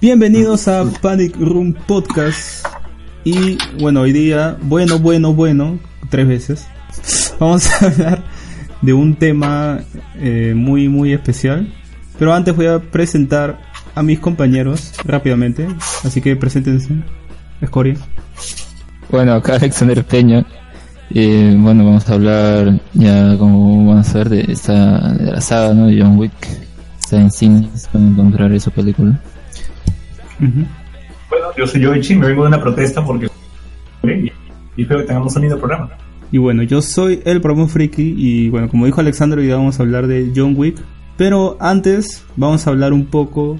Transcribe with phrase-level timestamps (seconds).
[0.00, 2.66] Bienvenidos a Panic Room Podcast.
[3.22, 6.66] Y bueno, hoy día, bueno, bueno, bueno, tres veces.
[7.38, 8.22] Vamos a hablar
[8.80, 9.80] de un tema
[10.16, 11.70] eh, muy, muy especial.
[12.18, 13.60] Pero antes voy a presentar
[13.94, 15.68] a mis compañeros rápidamente.
[16.02, 16.94] Así que preséntense.
[17.60, 17.96] Escoria.
[19.10, 20.46] Bueno, acá Alexander Peña.
[21.10, 25.74] Eh, bueno, vamos a hablar ya como vamos a ver de esta de la saga,
[25.74, 25.88] ¿no?
[25.88, 26.32] De John Wick.
[26.98, 29.20] Está en cines, pueden encontrar esa película.
[30.40, 33.28] Bueno, yo soy Yoichi, me vengo de una protesta porque
[34.76, 35.90] y espero que tengamos un lindo programa.
[36.32, 39.78] Y bueno, yo soy el promo friki y bueno, como dijo Alexandro, hoy día vamos
[39.78, 40.78] a hablar de John Wick.
[41.16, 43.58] Pero antes vamos a hablar un poco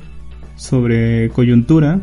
[0.56, 2.00] sobre coyuntura.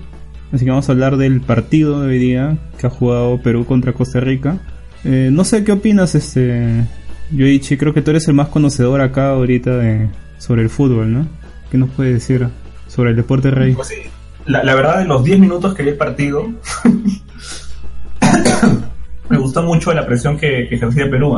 [0.51, 3.93] Así que vamos a hablar del partido de hoy día que ha jugado Perú contra
[3.93, 4.59] Costa Rica.
[5.03, 6.83] Eh, no sé qué opinas, este
[7.31, 7.77] Yoichi.
[7.77, 11.27] Creo que tú eres el más conocedor acá ahorita de sobre el fútbol, ¿no?
[11.71, 12.47] ¿Qué nos puedes decir
[12.87, 13.73] sobre el deporte rey?
[13.73, 13.95] Pues sí,
[14.47, 16.47] la, la verdad, en los 10 minutos que vi el partido,
[19.29, 21.37] me gustó mucho la presión que, que ejercía Perú.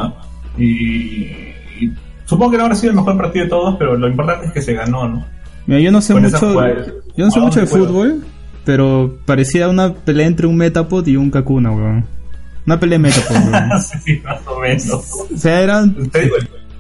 [0.57, 1.93] Y, y
[2.25, 4.61] supongo que no habrá sido el mejor partido de todos, pero lo importante es que
[4.61, 5.25] se ganó, ¿no?
[5.65, 6.53] Mira, yo no sé Con mucho,
[7.15, 7.87] yo no sé mucho de juego.
[7.87, 8.23] fútbol,
[8.65, 12.05] pero parecía una pelea entre un Metapod y un Kakuna, weón.
[12.65, 13.69] Una pelea de Metapod, weón.
[14.03, 14.91] sí, más o menos.
[14.91, 15.95] O sea, eran,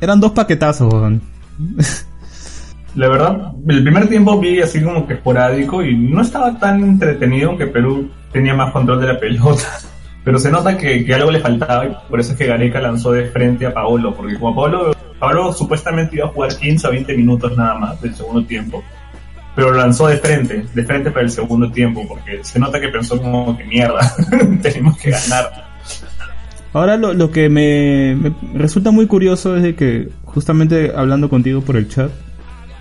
[0.01, 1.21] eran dos paquetazos, weón.
[2.95, 7.49] La verdad, el primer tiempo vi así como que esporádico y no estaba tan entretenido,
[7.49, 9.63] aunque Perú tenía más control de la pelota.
[10.23, 13.11] Pero se nota que, que algo le faltaba y por eso es que Gareca lanzó
[13.11, 17.15] de frente a Paolo, porque como Paolo, Paolo supuestamente iba a jugar 15 o 20
[17.15, 18.83] minutos nada más del segundo tiempo,
[19.55, 23.19] pero lanzó de frente, de frente para el segundo tiempo, porque se nota que pensó
[23.19, 24.13] como que mierda,
[24.61, 25.69] tenemos que ganar.
[26.73, 31.61] Ahora lo, lo que me, me resulta muy curioso es de que justamente hablando contigo
[31.61, 32.11] por el chat,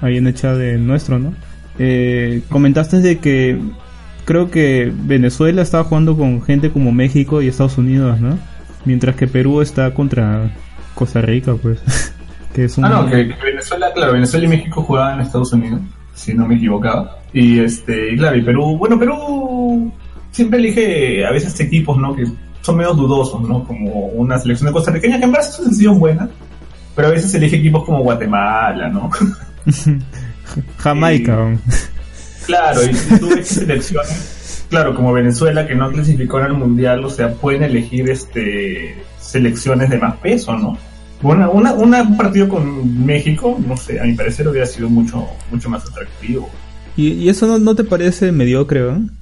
[0.00, 1.34] ahí en el chat de nuestro, ¿no?
[1.78, 3.58] Eh, comentaste de que
[4.24, 8.38] creo que Venezuela estaba jugando con gente como México y Estados Unidos, ¿no?
[8.84, 10.50] Mientras que Perú está contra
[10.94, 11.80] Costa Rica, pues.
[12.54, 12.84] que es un...
[12.84, 15.80] Ah, no, que, que Venezuela, claro, Venezuela y México jugaban en Estados Unidos,
[16.14, 17.18] si no me equivocaba.
[17.32, 19.92] Y este, y claro, y Perú, bueno, Perú
[20.30, 22.14] siempre elige a veces equipos, ¿no?
[22.14, 22.24] Que
[22.60, 23.64] son medio dudosos, ¿no?
[23.64, 26.28] Como una selección de costarriqueña que en verdad son sencillos buenas,
[26.94, 29.10] pero a veces elige equipos como Guatemala, ¿no?
[30.78, 31.60] Jamaica, weón.
[32.46, 37.04] Claro, y si tú ves selecciones, claro, como Venezuela que no clasificó en el mundial,
[37.04, 40.78] o sea, pueden elegir este selecciones de más peso, ¿no?
[41.22, 45.68] Una, una- un partido con México, no sé, a mi parecer hubiera sido mucho, mucho
[45.68, 46.48] más atractivo.
[46.96, 49.12] ¿Y, y eso no, no te parece mediocre, weón?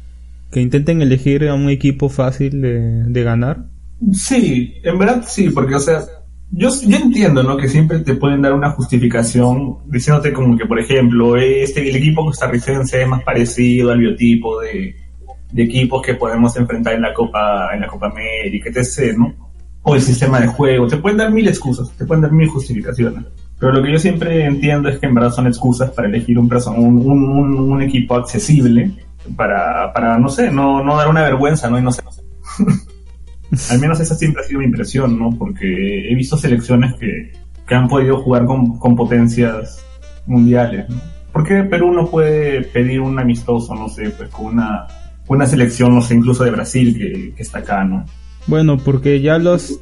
[0.52, 3.64] Que intenten elegir a un equipo fácil de, de ganar.
[4.12, 6.02] Sí, en verdad sí, porque, o sea,
[6.50, 7.56] yo, yo entiendo, ¿no?
[7.56, 12.25] Que siempre te pueden dar una justificación diciéndote como que, por ejemplo, este, el equipo
[12.25, 14.94] costarricense es más parecido al biotipo de,
[15.52, 19.34] de equipos que podemos enfrentar en la Copa, en la Copa América, etc., ¿no?
[19.82, 20.88] O el sistema de juego.
[20.88, 23.25] Te pueden dar mil excusas, te pueden dar mil justificaciones.
[23.58, 26.50] Pero lo que yo siempre entiendo es que en verdad son excusas para elegir un,
[26.76, 28.90] un, un, un equipo accesible
[29.34, 31.78] para, para, no sé, no, no dar una vergüenza, ¿no?
[31.78, 32.02] Y no sé.
[33.70, 35.31] Al menos esa siempre ha sido mi impresión, ¿no?
[35.31, 37.32] Porque he visto selecciones que,
[37.66, 39.84] que han podido jugar con, con potencias
[40.26, 41.00] mundiales, ¿no?
[41.32, 44.87] ¿Por qué Perú no puede pedir un amistoso, no sé, pues con una,
[45.28, 48.06] una selección, no sé, incluso de Brasil que, que está acá, ¿no?
[48.46, 49.78] Bueno, porque ya los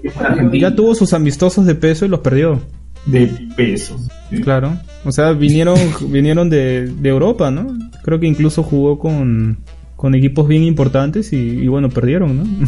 [0.53, 2.61] ya tuvo sus amistosos de peso y los perdió.
[3.07, 3.27] De
[3.57, 3.97] peso.
[4.31, 4.41] Sí.
[4.41, 4.77] Claro.
[5.05, 5.79] O sea, vinieron
[6.11, 7.79] vinieron de, de, Europa, ¿no?
[8.03, 9.59] Creo que incluso jugó con,
[9.95, 12.45] con equipos bien importantes y, y bueno, perdieron, ¿no?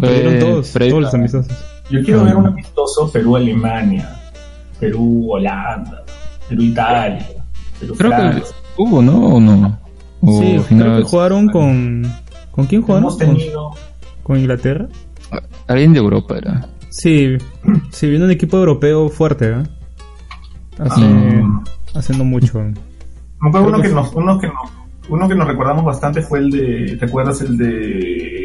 [0.00, 1.64] perdieron todos, todos los amistosos.
[1.90, 4.20] Yo quiero ver un amistoso Perú-Alemania,
[4.80, 6.04] Perú-Holanda,
[6.48, 7.26] Perú-Italia,
[7.78, 8.42] Perú Creo que
[8.76, 9.34] hubo, ¿no?
[9.34, 9.78] ¿O no?
[10.20, 12.10] ¿O sí, creo que jugaron con...
[12.50, 13.04] ¿Con quién jugaron?
[13.04, 13.70] Hemos tenido...
[14.22, 14.88] ¿Con Inglaterra?
[15.66, 16.68] Alguien de Europa era.
[16.90, 17.36] Sí,
[17.90, 19.62] sí, viene un equipo europeo fuerte, ¿eh?
[20.78, 21.62] Hace, ah.
[21.94, 22.60] hace no mucho.
[22.60, 24.70] Me acuerdo uno que, que, nos, uno, que nos,
[25.08, 27.40] uno que nos recordamos bastante fue el de, ¿te acuerdas?
[27.40, 28.41] El de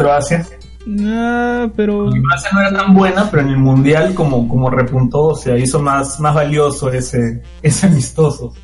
[0.00, 0.46] Croacia.
[0.86, 2.10] Nah, pero...
[2.10, 5.80] Croacia no era tan buena, pero en el Mundial como, como repuntó, o sea, hizo
[5.80, 8.54] más, más valioso ese, ese amistoso.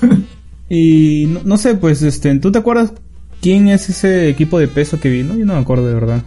[0.68, 2.92] y no, no sé, pues, este, ¿tú te acuerdas
[3.40, 5.34] quién es ese equipo de peso que vino?
[5.34, 6.22] Yo no me acuerdo de verdad.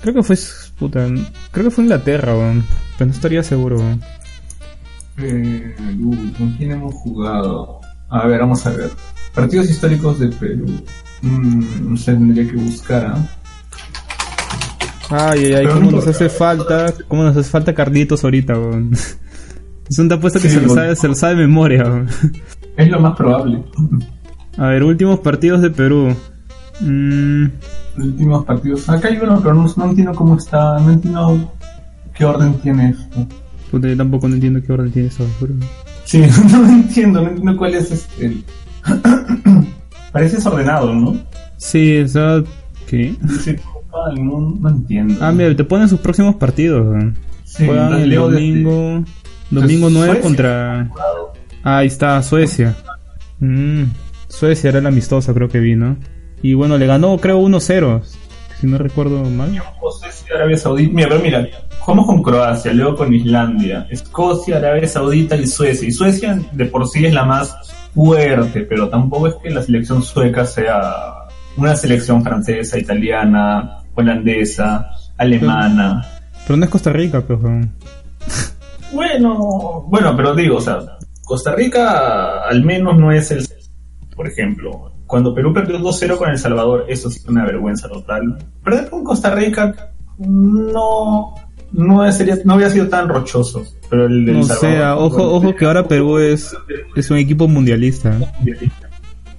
[0.00, 0.36] Creo que fue,
[0.78, 1.06] puta,
[1.50, 2.64] creo que fue Inglaterra, weón.
[2.96, 4.02] Pero no estaría seguro, weón.
[5.18, 5.74] Eh,
[6.36, 7.80] ¿Con quién hemos jugado?
[8.08, 8.90] A ver, vamos a ver.
[9.34, 10.66] Partidos históricos de Perú.
[11.22, 13.35] Mm, no sé, tendría que buscar, ¿ah?
[15.10, 18.92] Ay, ay, ay, cómo nos hace falta, cómo nos hace falta Carlitos ahorita, weón.
[19.88, 22.08] Es un apuesta que sí, se, lo sabe, se lo sabe de memoria, weón.
[22.76, 23.62] Es lo más probable.
[24.58, 26.14] A ver, últimos partidos de Perú.
[26.80, 27.46] Mm.
[27.98, 28.88] Últimos partidos.
[28.88, 30.78] Acá hay uno, pero no, no, entiendo cómo está.
[30.80, 31.54] No entiendo
[32.14, 33.26] qué orden tiene esto.
[33.70, 35.24] Puta, yo tampoco no entiendo qué orden tiene esto.
[35.40, 35.54] Pero...
[36.04, 37.22] Sí, no lo entiendo.
[37.22, 38.26] No entiendo cuál es este.
[38.26, 38.44] El...
[40.12, 41.16] Parece desordenado, ¿no?
[41.58, 42.42] Sí, o sea.
[42.86, 43.14] ¿Qué?
[43.40, 43.56] Sí,
[44.16, 45.14] no, no, entiendo.
[45.20, 46.96] Ah, mira, te ponen sus próximos partidos.
[47.44, 48.98] Sí, Juegan el domingo.
[48.98, 49.26] Este...
[49.50, 50.90] Domingo 9 Suecia, contra.
[51.62, 52.76] Ah, ahí está, Suecia.
[53.38, 53.84] Mm,
[54.28, 55.96] Suecia era la amistosa, creo que vino.
[56.42, 58.02] Y bueno, le ganó creo 1-0,
[58.60, 59.50] si no recuerdo mal.
[60.34, 65.46] Arabia Saudita, mira, pero mira, jugamos con Croacia, luego con Islandia, Escocia, Arabia Saudita y
[65.46, 65.88] Suecia.
[65.88, 67.54] Y Suecia de por sí es la más
[67.94, 76.04] fuerte, pero tampoco es que la selección sueca sea una selección francesa, italiana, holandesa, alemana.
[76.46, 77.40] Pero, no es Costa Rica, pero...
[78.92, 80.78] Bueno, bueno, pero digo, o sea,
[81.24, 83.46] Costa Rica al menos no es el...
[84.14, 88.38] Por ejemplo, cuando Perú perdió 2-0 con El Salvador, eso sí fue una vergüenza total.
[88.64, 89.74] Perder con Costa Rica
[90.18, 91.34] no
[91.72, 95.66] no sería no había sido tan rochoso, pero el no Salvador, sea, ojo ojo que
[95.66, 96.56] ahora Perú es
[96.94, 98.18] es un equipo mundialista.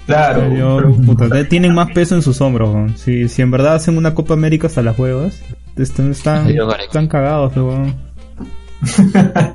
[0.08, 2.94] Claro, Yo, pero, puta, tienen más peso en sus hombros.
[2.96, 5.44] Si, si en verdad hacen una Copa América hasta las huevas,
[5.76, 7.86] están, están, están cagados, pero...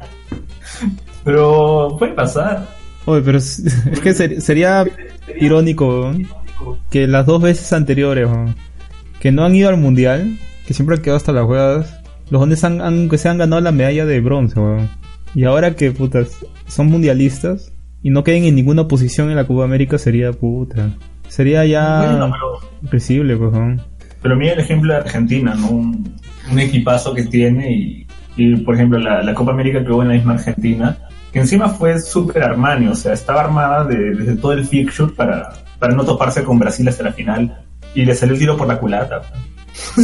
[1.24, 2.68] pero puede pasar.
[3.06, 4.84] Oye, pero es, es que ser, sería
[5.40, 6.78] irónico ¿no?
[6.90, 8.28] que las dos veces anteriores
[9.20, 11.98] que no han ido al mundial, que siempre han quedado hasta las huevas,
[12.28, 14.86] los hombres han, han, que se han ganado la medalla de bronce, ¿no?
[15.34, 17.72] y ahora que putas son mundialistas
[18.02, 20.90] y no queden en ninguna posición en la Copa América sería puta,
[21.28, 23.76] sería ya bueno, pero, pues, ¿no?
[24.22, 25.70] Pero mira el ejemplo de Argentina, ¿no?
[25.70, 26.14] Un,
[26.50, 30.08] un equipazo que tiene y, y por ejemplo la, la Copa América que hubo en
[30.08, 30.96] la misma Argentina
[31.32, 35.50] que encima fue súper Armani, o sea, estaba armada de, desde todo el fixture para,
[35.78, 38.78] para no toparse con Brasil hasta la final y le salió el tiro por la
[38.78, 39.22] culata.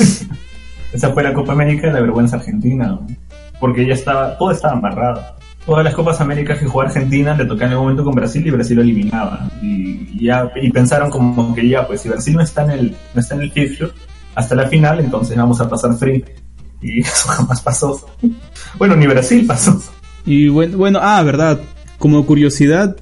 [0.92, 3.06] Esa fue la Copa América de la vergüenza argentina, ¿no?
[3.60, 5.22] porque ya estaba, todo estaba amarrado.
[5.68, 8.50] Todas las Copas Américas que jugó Argentina le tocaban en algún momento con Brasil y
[8.50, 9.50] Brasil lo eliminaba.
[9.60, 13.20] Y, ya, y pensaron como que ya, pues si Brasil no está en el, no
[13.20, 13.52] está en el
[14.34, 16.24] hasta la final, entonces vamos a pasar free.
[16.80, 18.00] Y eso jamás pasó.
[18.78, 19.78] Bueno, ni Brasil pasó.
[20.24, 21.60] Y bueno, bueno, ah, verdad.
[21.98, 22.96] Como curiosidad,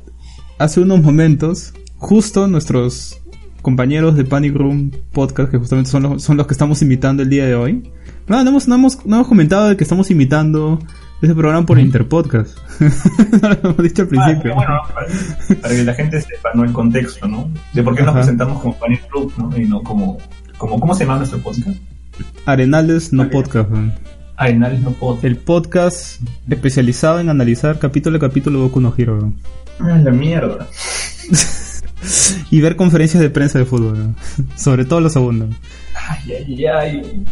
[0.59, 3.23] hace unos momentos, justo nuestros
[3.63, 7.31] compañeros de Panic Room Podcast, que justamente son los, son los que estamos invitando el
[7.31, 7.93] día de hoy.
[8.27, 10.81] No, no hemos, no hemos, no hemos comentado de que estamos invitando
[11.23, 12.59] ese programa por Interpodcast.
[13.43, 14.53] no lo hemos dicho al principio.
[14.53, 16.65] Ah, bueno, para, para, que la gente sepa, ¿no?
[16.65, 17.51] El contexto, ¿no?
[17.73, 19.57] De por qué nos presentamos como Panic Room, ¿no?
[19.57, 20.19] Y no como,
[20.59, 21.79] como, ¿cómo se llama nuestro podcast?
[22.45, 23.95] Arenales No Podcast, man.
[24.37, 25.25] Arenales No Podcast.
[25.25, 29.33] El podcast especializado en analizar capítulo a capítulo Boku no Hero.
[29.81, 30.67] Ah, la mierda.
[32.51, 34.15] y ver conferencias de prensa de fútbol, ¿no?
[34.57, 35.55] sobre todo los segundos.
[35.95, 37.25] Ay, ay, ay.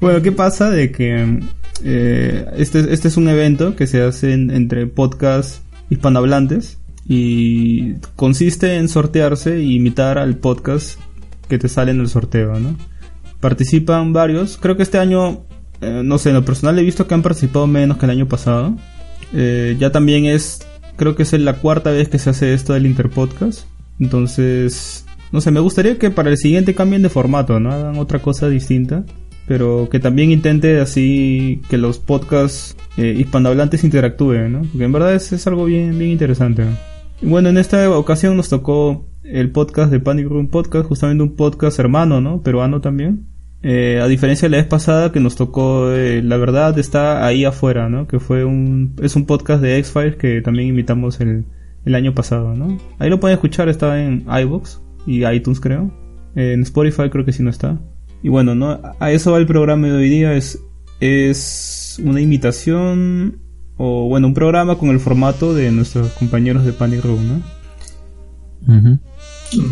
[0.00, 0.68] bueno, ¿qué pasa?
[0.70, 1.40] De que
[1.84, 6.78] Eh, este, este es un evento que se hace entre podcasts hispanohablantes
[7.08, 10.98] y consiste en sortearse y imitar al podcast
[11.48, 12.76] que te sale en el sorteo, ¿no?
[13.40, 15.44] Participan varios, creo que este año,
[15.80, 18.26] eh, no sé, en lo personal he visto que han participado menos que el año
[18.26, 18.76] pasado.
[19.32, 20.66] Eh, ya también es,
[20.96, 23.66] creo que es la cuarta vez que se hace esto del Interpodcast.
[24.00, 27.70] Entonces, no sé, me gustaría que para el siguiente cambien de formato, ¿no?
[27.70, 29.04] Hagan otra cosa distinta.
[29.46, 34.62] Pero que también intente así que los podcasts eh, hispanohablantes interactúen, ¿no?
[34.62, 36.64] Porque en verdad es, algo bien, bien interesante.
[37.22, 41.78] bueno, en esta ocasión nos tocó el podcast de Panic Room Podcast, justamente un podcast
[41.78, 42.42] hermano, ¿no?
[42.42, 43.26] Peruano también.
[43.62, 47.44] Eh, a diferencia de la vez pasada que nos tocó, eh, la verdad está ahí
[47.44, 48.06] afuera, ¿no?
[48.06, 51.44] Que fue un, es un podcast de X-Files que también invitamos el,
[51.84, 52.78] el año pasado, ¿no?
[52.98, 55.90] Ahí lo pueden escuchar, está en iBox y iTunes creo.
[56.34, 57.80] En Spotify creo que sí no está.
[58.22, 58.80] Y bueno, ¿no?
[58.98, 60.34] A eso va el programa de hoy día.
[60.34, 60.62] Es,
[61.00, 63.40] es una imitación
[63.76, 67.42] o bueno, un programa con el formato de nuestros compañeros de Panic Room, ¿no?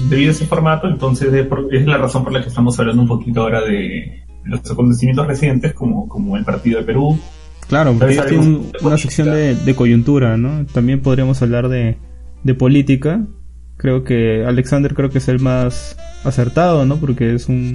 [0.08, 1.32] Debido a ese formato, entonces
[1.72, 5.72] es la razón por la que estamos hablando un poquito ahora de los acontecimientos recientes
[5.72, 7.18] como, como el partido de Perú.
[7.66, 10.66] Claro, porque tiene una sección de, de, coyuntura, ¿no?
[10.66, 11.96] También podríamos hablar de,
[12.42, 13.26] de política.
[13.78, 16.98] Creo que Alexander creo que es el más acertado, ¿no?
[16.98, 17.72] Porque es un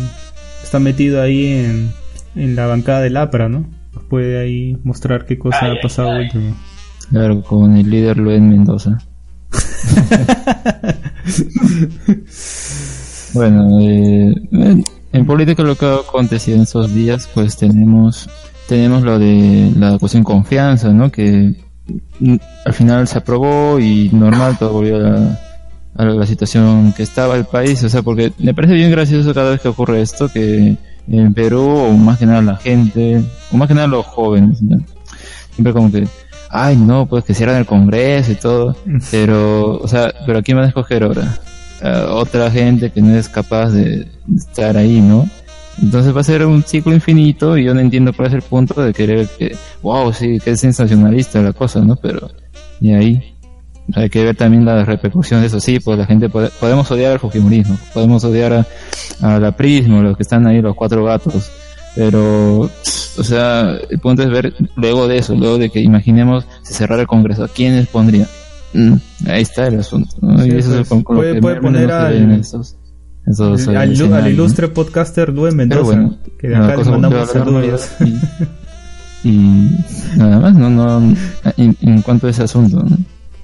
[0.70, 1.92] está metido ahí en,
[2.36, 3.66] en la bancada del APRA, ¿no?
[4.08, 6.56] Puede ahí mostrar qué cosa ha pasado último.
[7.10, 9.00] Claro, con el líder Luis Mendoza.
[13.34, 14.32] bueno, eh,
[15.12, 18.30] en política lo que ha acontecido en estos días, pues tenemos
[18.68, 21.12] tenemos lo de la cuestión confianza, ¿no?
[21.12, 21.56] Que
[22.64, 25.40] al final se aprobó y normal todo volvió a
[26.00, 29.52] a la situación que estaba el país, o sea, porque me parece bien gracioso cada
[29.52, 30.78] vez que ocurre esto, que
[31.10, 34.60] en Perú, o más que nada la gente, o más que nada los jóvenes,
[35.52, 36.08] siempre como que,
[36.50, 38.78] ay no, pues que cierran el Congreso y todo,
[39.12, 41.38] pero, o sea, pero ¿quién va a escoger ahora?
[42.12, 45.28] otra gente que no es capaz de estar ahí, ¿no?
[45.82, 48.82] Entonces va a ser un ciclo infinito y yo no entiendo cuál es el punto
[48.82, 51.96] de querer que, wow, sí, que es sensacionalista la cosa, ¿no?
[51.98, 52.30] Pero,
[52.82, 53.36] y ahí,
[53.96, 55.66] hay que ver también las repercusiones de eso.
[55.66, 58.66] Sí, pues la gente podemos odiar al Fujimorismo, podemos odiar
[59.22, 61.50] a, la Prismo, los que están ahí, los cuatro gatos.
[61.96, 66.74] Pero, o sea, el punto es ver luego de eso, luego de que imaginemos si
[66.74, 68.28] cerrar el Congreso, ¿a quiénes pondría?
[68.74, 68.94] Mm,
[69.28, 70.16] ahí está el asunto.
[70.46, 72.78] y eso es pues, puede, puede poner al, esos,
[73.68, 77.90] al, ilustre podcaster Luis Mendoza, que de acá le mandamos saludos.
[79.24, 79.70] Y, y,
[80.16, 81.16] nada más, no, no,
[81.58, 82.98] en, en cuanto a ese asunto, ¿no?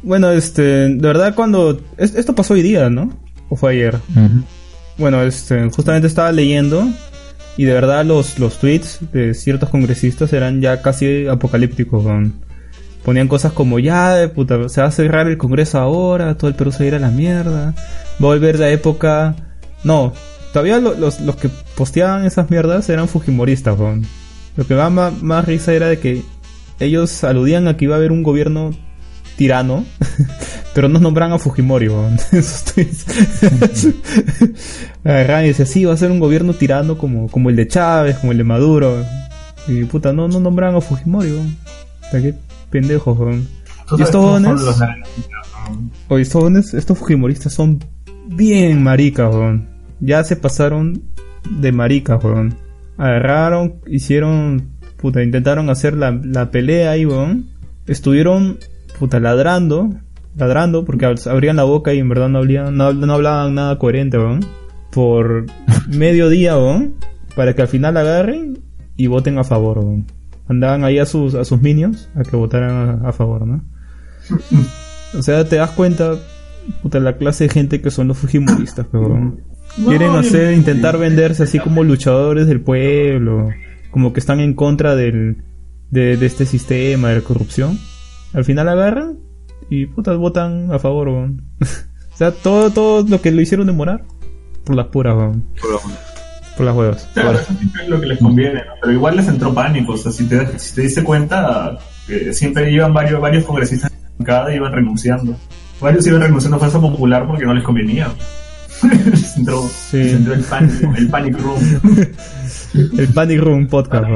[0.05, 1.81] Bueno, este, de verdad cuando...
[1.97, 3.11] Esto pasó hoy día, ¿no?
[3.49, 3.97] ¿O fue ayer?
[4.99, 6.87] Bueno, este, justamente estaba leyendo
[7.57, 12.05] y de verdad los, los tweets de ciertos congresistas eran ya casi apocalípticos.
[13.03, 16.71] Ponían cosas como ya, puta, se va a cerrar el Congreso ahora, todo el Perú
[16.71, 17.75] se va a ir a la mierda, va
[18.19, 19.35] a volver la época...
[19.83, 20.13] No,
[20.53, 23.77] todavía los, los que posteaban esas mierdas eran fujimoristas.
[24.55, 26.21] Lo que más, más risa era de que
[26.79, 28.71] ellos aludían a que iba a haber un gobierno
[29.35, 29.85] tirano,
[30.73, 31.89] pero no nombran a Fujimori,
[32.31, 33.05] esos tweets.
[35.03, 38.31] y dice, sí, va a ser un gobierno tirano como, como el de Chávez, como
[38.31, 39.03] el de Maduro.
[39.67, 41.31] Y puta, no, no nombran a Fujimori,
[42.11, 42.35] qué
[42.69, 43.17] pendejos,
[43.97, 44.61] Y estos jóvenes,
[46.07, 47.79] o estos jóvenes, estos Fujimoristas son
[48.27, 49.33] bien maricas,
[49.99, 51.03] Ya se pasaron
[51.49, 52.55] de maricas, weón.
[52.97, 57.47] Agarraron, hicieron, puta, intentaron hacer la, la pelea ahí, weón.
[57.87, 58.59] Estuvieron
[58.97, 59.89] puta, ladrando,
[60.35, 64.39] ladrando, porque abrían la boca y en verdad no, hablaban, no, hablaban nada coherente, ¿no?
[64.91, 65.45] Por
[65.87, 66.91] medio día, ¿no?
[67.35, 68.59] Para que al final agarren
[68.95, 70.05] y voten a favor, ¿no?
[70.47, 73.63] Andaban ahí a sus, a sus minions a que votaran a, favor, ¿no?
[75.17, 76.15] O sea, te das cuenta,
[76.81, 79.37] puta, la clase de gente que son los fujimoristas, ¿no?
[79.87, 83.49] Quieren hacer, intentar venderse así como luchadores del pueblo,
[83.91, 85.43] como que están en contra del,
[85.89, 87.79] de, de este sistema de corrupción
[88.35, 89.19] al final agarran
[89.69, 91.29] y putas votan a favor, o
[92.15, 94.03] sea, todo, todo lo que lo hicieron demorar,
[94.63, 95.15] por las puras,
[96.57, 97.09] Por las huevas.
[97.13, 99.93] Claro, es lo que les conviene, pero igual les entró pánico.
[99.93, 101.77] O sea, si te, si te diste cuenta,
[102.07, 105.35] que siempre iban varios, varios congresistas en cada iban renunciando.
[105.79, 108.09] Varios iban renunciando a Fuerza Popular porque no les convenía.
[109.11, 111.59] les, entró, entró, el, pánico, el Panic Room.
[112.97, 114.07] el Panic Room podcast,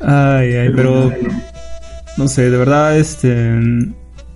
[0.00, 1.12] Ay, ay, pero
[2.16, 3.60] no sé, de verdad, este,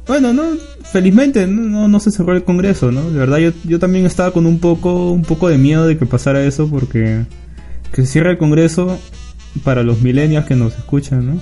[0.07, 0.43] bueno, no,
[0.85, 3.11] felizmente no, no se cerró el Congreso, ¿no?
[3.11, 6.07] De verdad, yo, yo también estaba con un poco, un poco de miedo de que
[6.07, 7.25] pasara eso porque
[7.93, 8.99] que se cierre el Congreso
[9.65, 11.41] para los millennials que nos escuchan, ¿no?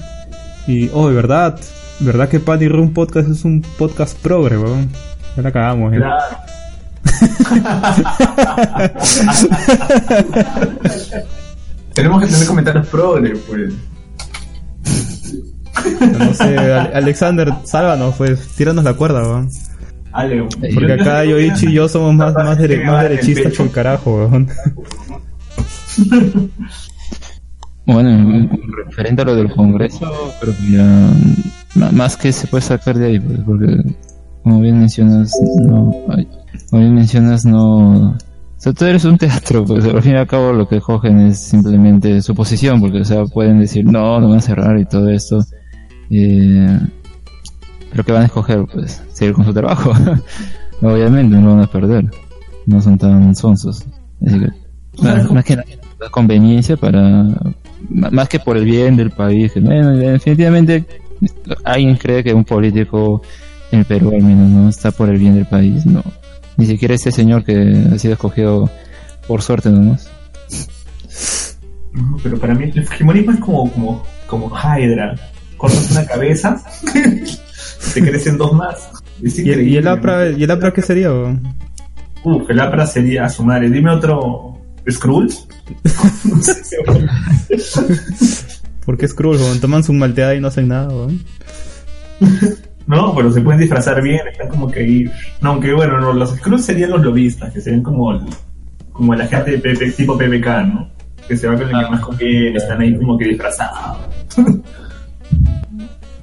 [0.67, 1.59] Y, oh, de verdad,
[2.01, 4.91] verdad que Paddy Room Podcast es un podcast progre, weón.
[5.37, 5.97] Ya la cagamos, ¿eh?
[5.97, 6.25] Claro.
[11.95, 13.73] Tenemos que tener comentarios progre, pues.
[16.19, 19.49] No sé, Ale- Alexander, sálvanos, pues, tíranos la cuerda, weón.
[20.13, 20.43] Ale,
[20.75, 24.49] Porque acá Yoichi y yo somos más, más, dere- más derechistas que el carajo, weón.
[27.87, 28.49] Bueno,
[28.87, 33.21] referente a lo del Congreso, creo que ya más que se puede sacar de ahí,
[33.21, 33.97] pues, porque
[34.45, 35.91] como bien mencionas, no,
[36.71, 38.17] como bien mencionas, no,
[38.61, 41.19] o sea, todo es un teatro, pues al fin y al cabo lo que cogen
[41.29, 44.85] es simplemente su posición, porque o sea, pueden decir no, no van a cerrar y
[44.85, 45.43] todo esto,
[46.11, 46.79] eh,
[47.91, 49.95] pero que van a escoger, pues, seguir con su trabajo,
[50.83, 52.11] obviamente no lo van a perder,
[52.67, 53.87] no son tan sonsos,
[54.27, 54.49] así que,
[55.03, 57.29] más, más que nada, la conveniencia para
[57.89, 60.85] más que por el bien del país que bueno definitivamente
[61.65, 63.23] alguien cree que un político
[63.73, 66.03] en el Perú al menos no está por el bien del país no
[66.61, 68.71] ni siquiera este señor que ha sido escogido
[69.27, 70.11] por suerte nomás
[71.93, 75.15] No, pero para mí el fujimorismo es como, como, como Hydra.
[75.57, 76.63] Cortas una cabeza,
[77.95, 78.91] te crecen dos más.
[79.23, 79.89] ¿Y el, y el.
[79.89, 81.55] APRA, ¿y el APRA qué sería, weón?
[82.25, 83.69] Uf, el APRA sería a su madre.
[83.69, 84.59] Dime otro.
[84.91, 85.47] ¿Skrulls?
[88.87, 89.61] ¿Por qué Skrull, weón?
[89.61, 91.23] Toman su malteada y no hacen nada, weón.
[92.87, 95.05] No, pero se pueden disfrazar bien, están como que ahí.
[95.41, 98.21] No, aunque bueno, no, los Skrulls serían los lobistas, que serían como, el-
[98.93, 100.91] como la gente de PP, tipo PPK, ¿no?
[101.29, 103.99] Que se va con el que más conviene, están ahí como que disfrazados.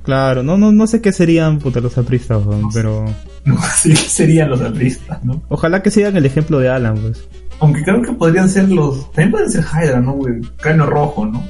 [0.03, 3.05] Claro, no, no, no sé qué serían puta los apristas, weón, pero
[3.45, 5.41] No, sí, serían los apristas, ¿no?
[5.49, 7.27] ojalá que sigan el ejemplo de Alan, pues.
[7.59, 9.05] Aunque creo que podrían ser los.
[9.13, 10.13] También pueden ser Hydra, ¿no?
[10.13, 10.35] güey?
[10.57, 11.43] Cráneo rojo, ¿no?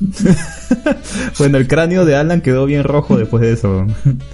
[1.38, 3.86] Bueno, el cráneo de Alan quedó bien rojo después de eso.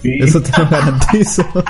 [0.02, 0.19] Sí.
[0.21, 1.45] Eso te lo garantizo.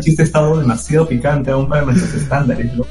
[0.00, 2.90] Chiste ha estado demasiado picante aún para nuestros estándares, loco.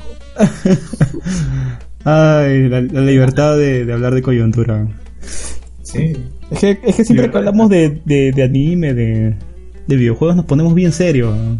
[2.04, 4.88] Ay, la, la libertad de, de hablar de coyuntura.
[5.84, 6.14] Sí.
[6.52, 9.36] Es que, es que siempre que hablamos de, de, de anime, de,
[9.88, 11.34] de videojuegos, nos ponemos bien serios.
[11.34, 11.60] En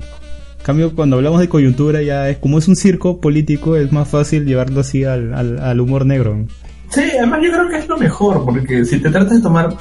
[0.64, 4.46] cambio, cuando hablamos de coyuntura, ya es como es un circo político, es más fácil
[4.46, 6.46] llevarlo así al, al, al humor negro.
[6.90, 9.74] Sí, además yo creo que es lo mejor, porque si te tratas de tomar,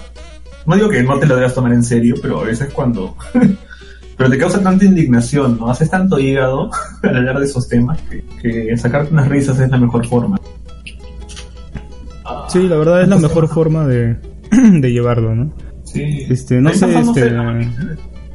[0.65, 3.17] no digo que no te lo debas tomar en serio, pero a veces cuando,
[4.17, 5.69] pero te causa tanta indignación, ¿no?
[5.69, 6.71] Haces tanto hígado
[7.03, 10.41] al hablar de esos temas que, que sacarte unas risas es la mejor forma.
[12.49, 14.17] Sí, la verdad es la mejor forma de,
[14.81, 15.53] de llevarlo, ¿no?
[15.85, 16.27] Sí.
[16.29, 17.23] Este, no sé, este...
[17.29, 17.69] el-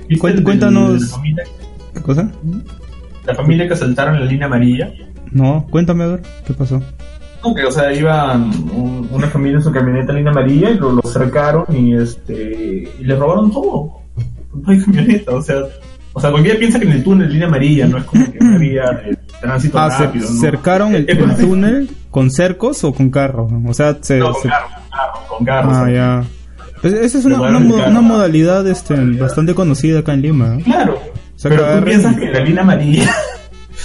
[0.08, 1.20] ¿Viste Cuént- el del- cuéntanos-
[1.94, 2.30] ¿Qué cosa?
[3.26, 4.92] la familia que saltaron la línea amarilla.
[5.32, 6.82] No, cuéntame, a ver, ¿qué pasó?
[7.44, 10.92] No, que, o sea, iban un- una familia en su camioneta línea amarilla y lo,
[10.92, 14.02] lo cercaron y este y le robaron todo.
[14.56, 15.58] No hay camioneta, o sea,
[16.14, 18.58] o sea, cualquiera piensa que en el túnel línea amarilla no es como que una
[18.58, 20.40] vía de tránsito Ah, rápido, ¿no?
[20.40, 21.06] cercaron el,
[21.40, 23.52] túnel con cercos o con carros.
[23.66, 24.68] O sea, se, No, con se- carro,
[25.28, 25.70] con carro.
[25.72, 26.24] Ah, ya.
[26.82, 30.58] Pues esa es una, una, modalidad este, bastante conocida acá en Lima.
[30.64, 33.10] Claro, O sea, pero tú piensas que la línea amarilla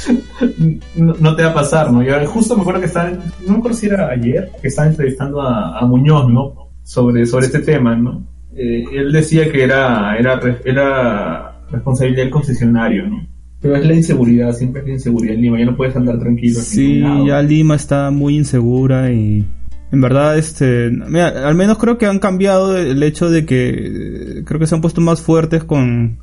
[0.96, 2.02] no, no te va a pasar, ¿no?
[2.02, 5.40] Yo justo me acuerdo que estaba, no me acuerdo si era ayer, que estaba entrevistando
[5.40, 6.70] a, a Muñoz, ¿no?
[6.82, 8.26] Sobre, sobre este tema, ¿no?
[8.54, 13.26] Eh, él decía que era, era, era responsabilidad del concesionario, ¿no?
[13.60, 16.60] Pero es la inseguridad, siempre es la inseguridad en Lima, ya no puedes andar tranquilo.
[16.60, 19.46] Sí, ya Lima está muy insegura y
[19.92, 23.68] en verdad, este, mira, al menos creo que han cambiado el hecho de que
[24.38, 26.18] eh, creo que se han puesto más fuertes con,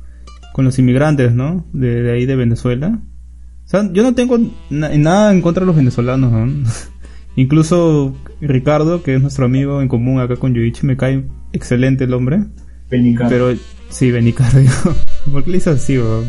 [0.54, 1.66] con los inmigrantes, ¿no?
[1.72, 3.00] De, de ahí de Venezuela.
[3.64, 4.38] O sea, yo no tengo
[4.70, 6.64] na- nada en contra de los venezolanos, ¿no?
[7.36, 12.14] Incluso Ricardo, que es nuestro amigo en común acá con Yuichi, me cae excelente el
[12.14, 12.44] hombre.
[12.90, 13.30] Benicardo.
[13.30, 13.58] Pero
[13.90, 14.60] sí, Benicardo.
[15.30, 16.24] ¿Por qué le hizo así, weón?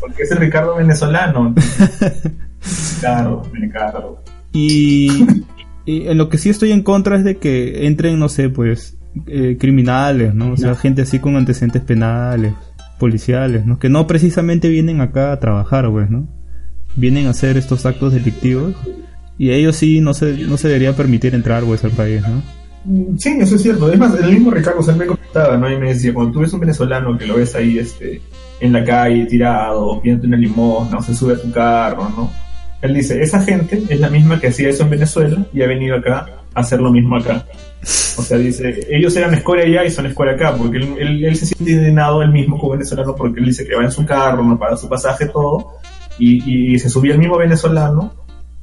[0.00, 1.54] Porque es el Ricardo venezolano.
[2.96, 4.22] Ricardo, Benicardo.
[4.52, 5.24] Y,
[5.84, 8.98] y en lo que sí estoy en contra es de que entren, no sé, pues,
[9.26, 10.52] eh, criminales, ¿no?
[10.52, 12.54] O sea, gente así con antecedentes penales,
[12.98, 13.78] policiales, ¿no?
[13.78, 16.28] Que no precisamente vienen acá a trabajar, pues, ¿no?
[16.96, 18.74] Vienen a hacer estos actos delictivos.
[19.38, 22.42] Y ellos sí no se, no se debería permitir entrar, pues, al país, ¿no?
[23.18, 23.92] Sí, eso es cierto.
[23.92, 25.70] Es más, el mismo Ricardo o sea, él me comentaba, ¿no?
[25.70, 28.20] Y me decía, cuando tú ves un venezolano que lo ves ahí este,
[28.60, 32.30] en la calle tirado, pidiendo una limosna, o se sube a tu carro, ¿no?
[32.82, 35.96] Él dice, esa gente es la misma que hacía eso en Venezuela y ha venido
[35.96, 37.46] acá hacer lo mismo acá.
[37.82, 41.46] O sea, dice, ellos eran escoria allá y son escoria acá, porque él, él, se
[41.46, 44.58] siente indignado él mismo como venezolano porque él dice que va en su carro, no
[44.58, 45.78] paga su pasaje, todo,
[46.18, 48.12] y, y se subía el mismo venezolano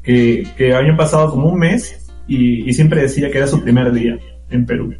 [0.03, 3.91] que, que habían pasado como un mes y, y siempre decía que era su primer
[3.91, 4.17] día
[4.49, 4.93] en Perú.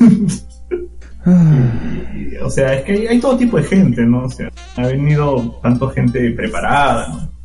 [2.42, 4.24] o sea, es que hay, todo tipo de gente, ¿no?
[4.24, 7.35] O sea, ha venido tanto gente preparada, ¿no?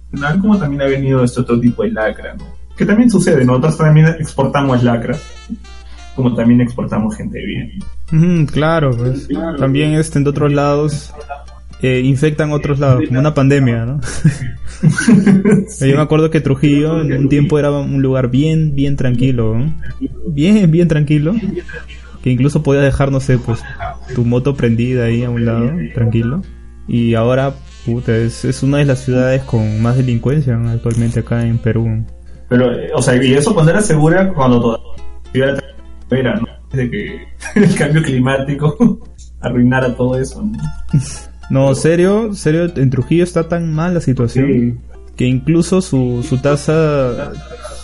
[0.42, 2.46] Como también ha venido este otro tipo de lacra, ¿no?
[2.76, 5.22] Que también sucede, nosotros también exportamos lacras,
[6.16, 8.48] como también exportamos gente bien.
[8.48, 9.28] claro, pues.
[9.58, 11.14] También este, en otros lados
[11.82, 14.02] eh, infectan otros lados, como una pandemia, ¿no?
[15.80, 19.56] Yo me acuerdo que Trujillo en un tiempo era un lugar bien, bien tranquilo,
[20.28, 21.36] bien, bien tranquilo
[22.24, 23.64] que incluso podías dejar, no sé, pues
[24.14, 26.42] tu moto prendida ahí a un lado, tranquilo.
[26.88, 27.54] Y ahora,
[27.86, 32.06] puta, es, es una de las ciudades con más delincuencia actualmente acá en Perú.
[32.50, 35.58] Pero, eh, o sea, y eso cuando era segura, cuando todavía
[36.10, 36.48] era, ¿no?
[36.72, 39.00] De que el cambio climático
[39.40, 40.58] arruinara todo eso, ¿no?
[41.50, 44.80] No, serio, serio, en Trujillo está tan mal la situación
[45.18, 47.34] que incluso su, su tasa,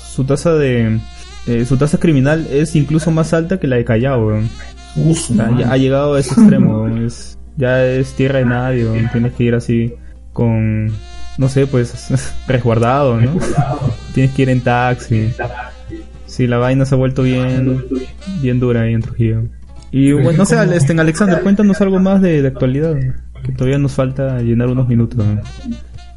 [0.09, 0.99] su tasa de,
[1.47, 6.19] eh, su tasa criminal es incluso más alta que la de Callao, ha, llegado a
[6.19, 9.93] ese extremo, es, ya es tierra de nadie, tienes que ir así
[10.31, 10.91] con,
[11.37, 13.31] no sé, pues resguardado, ¿no?
[14.13, 15.33] Tienes que ir en taxi.
[16.27, 17.83] Sí, la vaina se ha vuelto bien,
[18.41, 19.43] bien dura ahí en Trujillo.
[19.91, 22.95] Y bueno, no sé, este, en Alexander, cuéntanos algo más de, actualidad,
[23.43, 25.25] que todavía nos falta llenar unos minutos.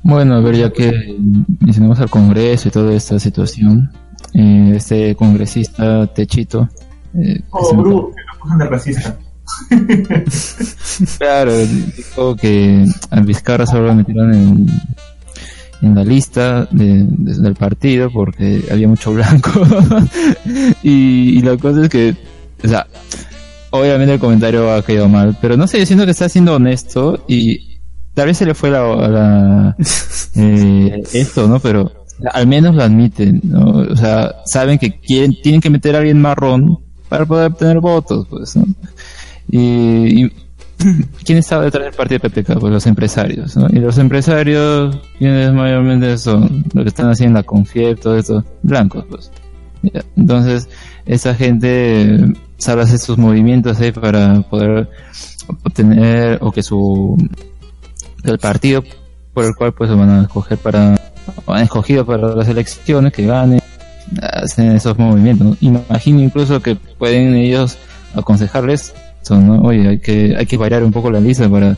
[0.03, 1.16] Bueno, a ver, ya que
[1.61, 3.90] mencionamos al Congreso y toda esta situación,
[4.35, 6.68] eh, este congresista Techito.
[7.14, 9.16] Eh, oh, que de racista.
[11.18, 11.52] claro,
[11.96, 14.66] dijo que al Vizcarra solo lo metieron en,
[15.82, 19.50] en la lista de, del partido porque había mucho blanco.
[20.82, 22.14] y, la cosa es que,
[22.62, 22.86] o sea,
[23.70, 27.78] obviamente el comentario ha quedado mal, pero no sé, siento que está siendo honesto y
[28.14, 29.76] tal vez se le fue la, la
[30.36, 31.60] eh, esto, ¿no?
[31.60, 31.92] Pero
[32.32, 33.86] al menos lo admiten, ¿no?
[33.90, 38.26] O sea, saben que quieren, tienen que meter a alguien marrón para poder obtener votos,
[38.28, 38.66] pues, ¿no?
[39.50, 40.30] Y,
[41.24, 42.58] ¿quién estaba detrás del partido de PPK?
[42.58, 43.66] Pues los empresarios, ¿no?
[43.70, 49.04] Y los empresarios, quienes mayormente son lo que están haciendo la Confiep, todo esto, blancos,
[49.10, 49.30] pues.
[50.16, 50.68] Entonces,
[51.06, 54.88] esa gente sabe hacer sus movimientos ahí para poder
[55.64, 57.16] obtener, o que su,
[58.24, 58.84] el partido
[59.32, 60.96] por el cual pues van a escoger para
[61.46, 63.60] han escogido para las elecciones que ganen,
[64.20, 65.56] hacen esos movimientos.
[65.60, 67.78] Imagino incluso que pueden ellos
[68.14, 71.76] aconsejarles, son, oye, hay que, hay que variar un poco la lista para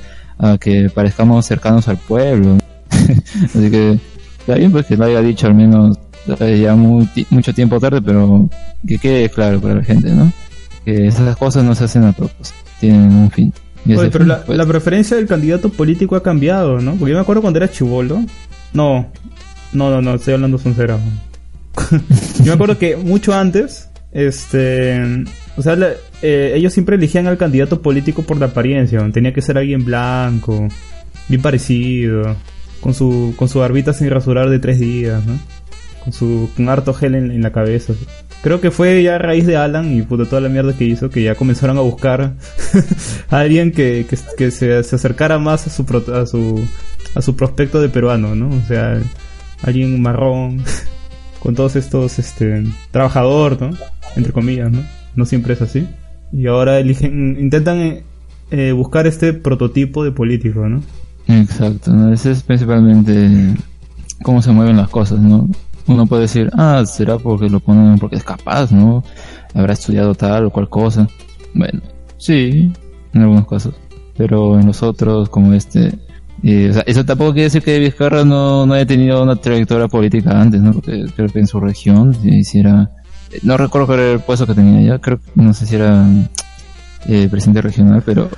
[0.58, 2.58] que parezcamos cercanos al pueblo.
[3.44, 3.98] Así que
[4.38, 8.48] está bien pues que lo haya dicho al menos ya mucho tiempo tarde, pero
[8.86, 10.32] que quede claro para la gente, ¿no?
[10.84, 13.52] Que esas cosas no se hacen a propósito, tienen un fin.
[13.86, 16.92] Oye, pero la, pues, la, preferencia del candidato político ha cambiado, ¿no?
[16.94, 18.24] Porque yo me acuerdo cuando era chivolo.
[18.72, 19.10] No,
[19.72, 20.98] no, no, no, estoy hablando sincero.
[22.38, 25.24] Yo me acuerdo que mucho antes, este,
[25.56, 25.76] o sea,
[26.22, 30.68] eh, ellos siempre elegían al candidato político por la apariencia, tenía que ser alguien blanco,
[31.28, 32.36] bien parecido,
[32.80, 35.38] con su, con su barbita sin rasurar de tres días, ¿no?
[36.04, 37.94] Con su, con harto gel en, la cabeza.
[38.42, 41.08] Creo que fue ya a raíz de Alan y puto toda la mierda que hizo
[41.08, 42.34] que ya comenzaron a buscar
[43.30, 44.04] a alguien que,
[44.36, 46.60] que, se, se, acercara más a su, a su,
[47.14, 48.50] a su prospecto de peruano, ¿no?
[48.50, 49.00] O sea,
[49.62, 50.64] alguien marrón,
[51.38, 53.70] con todos estos, este, trabajador, ¿no?
[54.16, 54.82] Entre comillas, ¿no?
[55.16, 55.86] No siempre es así.
[56.32, 58.02] Y ahora eligen, intentan
[58.50, 60.82] eh, buscar este prototipo de político, ¿no?
[61.28, 62.12] Exacto, ¿no?
[62.12, 63.54] Ese es principalmente
[64.22, 65.48] cómo se mueven las cosas, ¿no?
[65.86, 69.02] Uno puede decir, ah, será porque lo ponen porque es capaz, ¿no?
[69.54, 71.08] Habrá estudiado tal o cual cosa.
[71.54, 71.80] Bueno,
[72.18, 72.72] sí,
[73.12, 73.74] en algunos casos.
[74.16, 75.98] Pero en los otros, como este,
[76.42, 80.60] sea, eso tampoco quiere decir que Vizcarra no, no haya tenido una trayectoria política antes,
[80.60, 80.72] ¿no?
[80.72, 82.90] Porque creo que en su región, si era,
[83.42, 86.06] no recuerdo cuál era el puesto que tenía ya, creo no sé si era
[87.06, 88.28] eh, presidente regional, pero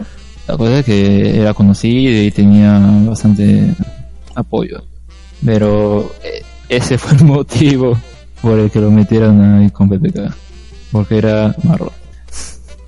[0.47, 3.75] la cosa es que era conocido y tenía bastante
[4.35, 4.83] apoyo.
[5.45, 7.99] Pero eh, ese fue el motivo
[8.41, 10.35] por el que lo metieron ahí con PPK,
[10.93, 11.91] porque era marrón.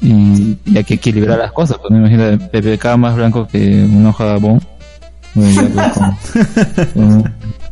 [0.01, 4.11] Y, y hay que equilibrar las cosas, pues me imagino PPK más blanco que una
[4.11, 4.61] hoja de abón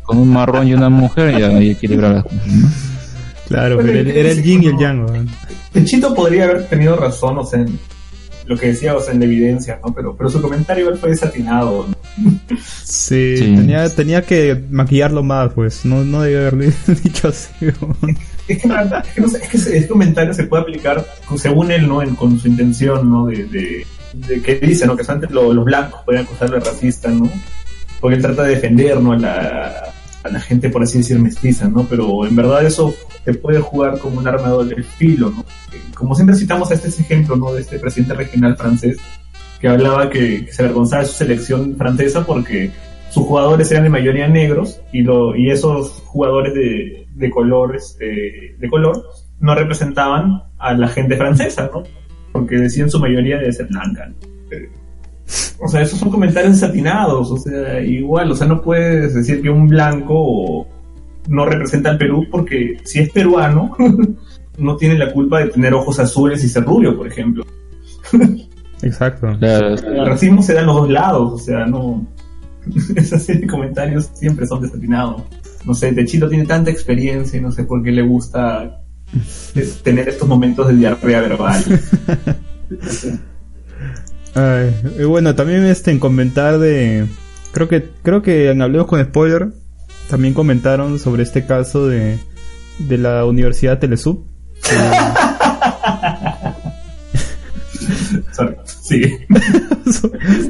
[0.05, 2.41] con, un marrón y una mujer y ahí equilibra las cosas,
[3.49, 5.29] Claro, pero era el yin y el yang.
[5.75, 7.79] El Chito podría haber tenido razón, o sea, en
[8.47, 9.95] lo que decía, o sea, en la evidencia, ¿no?
[9.95, 11.87] Pero, pero su comentario fue desatinado.
[12.85, 15.85] Sí, Tenía, tenía que maquillarlo más, pues.
[15.85, 17.51] No, no debía haberle dicho así.
[18.49, 21.05] es que, es que, no sé, es que ese comentario se puede aplicar
[21.37, 22.03] según él, ¿no?
[22.03, 23.27] En, con su intención, ¿no?
[23.27, 24.97] De, de, de que dice, ¿no?
[24.97, 27.31] Que antes los blancos pueden acusarle de racista, ¿no?
[28.01, 29.13] Porque él trata de defender, ¿no?
[29.13, 31.87] A la, a la gente, por así decir, mestiza, ¿no?
[31.89, 35.45] Pero en verdad eso te puede jugar como un arma de filo, ¿no?
[35.95, 37.53] Como siempre citamos a este ejemplo, ¿no?
[37.53, 38.97] De este presidente regional francés
[39.61, 42.71] que hablaba que, se avergonzaba de su selección francesa porque
[43.11, 48.57] sus jugadores eran de mayoría negros y, lo, y esos jugadores de, de color, este,
[48.59, 49.05] de color
[49.41, 51.83] no representaban a la gente francesa, ¿no?
[52.33, 54.11] Porque decían su mayoría debe ser blanca.
[55.59, 59.49] O sea, esos son comentarios desatinados, o sea, igual, o sea, no puedes decir que
[59.49, 60.67] un blanco
[61.29, 63.75] no representa al Perú porque si es peruano,
[64.59, 67.45] no tiene la culpa de tener ojos azules y ser rubio, por ejemplo.
[68.83, 69.29] Exacto.
[69.41, 72.07] El racismo se da en los dos lados, o sea, no.
[72.97, 75.23] Esos comentarios siempre son desatinados.
[75.65, 78.83] No sé, Techito tiene tanta experiencia y no sé por qué le gusta
[79.83, 81.65] tener estos momentos de diarrea verbal.
[84.99, 87.07] y bueno, también este en comentar de
[87.53, 89.49] creo que creo que en Hablemos con Spoiler
[90.09, 92.19] también comentaron sobre este caso de
[92.79, 94.25] de la Universidad Telesub.
[98.65, 99.01] Sí.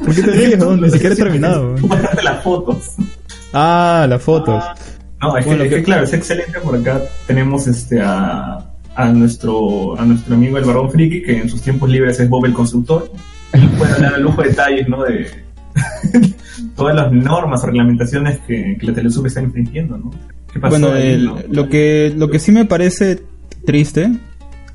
[0.05, 0.59] ¿Por qué te ríes?
[0.59, 1.77] Ni siquiera he terminado.
[2.23, 2.95] las fotos.
[3.53, 4.65] Ah, las fotos.
[5.21, 8.59] no, es, que, claro, es excelente por acá tenemos este a,
[8.95, 12.45] a nuestro a nuestro amigo el Barón Friki que en sus tiempos libres es Bob
[12.47, 13.11] el constructor
[13.79, 15.03] puede hablar a lujo de detalles, ¿no?
[15.03, 15.27] De
[16.77, 20.11] todas las normas o reglamentaciones que, la Telesub está infringiendo, ¿no?
[20.69, 20.93] bueno,
[21.51, 23.23] lo que lo que sí me parece
[23.67, 24.13] triste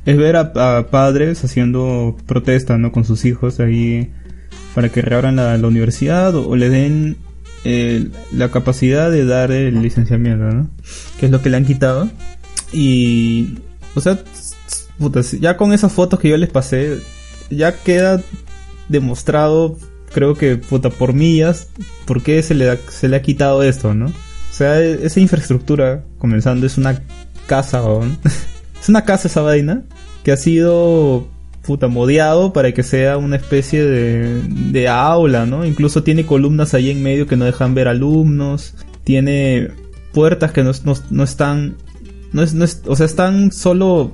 [0.06, 2.92] es ver a, padres haciendo protesta, ¿no?
[2.92, 4.12] Con sus hijos ahí
[4.76, 7.18] para que reabran la, universidad o, le den
[7.64, 10.70] eh, la capacidad de dar el licenciamiento, ¿no?
[11.20, 12.10] Que es lo que le han quitado.
[12.74, 13.60] Y,
[13.96, 14.20] o sea,
[15.40, 16.98] ya con esas fotos que yo les pasé,
[17.50, 18.22] ya queda
[18.90, 19.78] demostrado,
[20.14, 21.70] creo que puta, por millas,
[22.06, 24.08] por qué se le, se le ha quitado esto, ¿no?
[24.08, 27.02] O sea, esa infraestructura, comenzando, es una
[27.48, 27.82] casa,
[28.82, 29.84] es una casa esa vaina,
[30.24, 31.28] que ha sido
[31.62, 35.66] puta modeado para que sea una especie de, de aula, ¿no?
[35.66, 39.70] Incluso tiene columnas ahí en medio que no dejan ver alumnos, tiene
[40.14, 41.78] puertas que no, no, no están,
[42.34, 44.14] no es, no es, o sea, están solo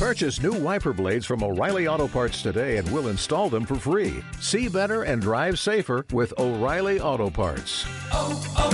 [0.00, 4.24] Purchase new wiper blades from O'Reilly Auto Parts today and we'll install them for free.
[4.40, 7.84] See better and drive safer with O'Reilly Auto Parts.
[8.10, 8.70] Oh, oh,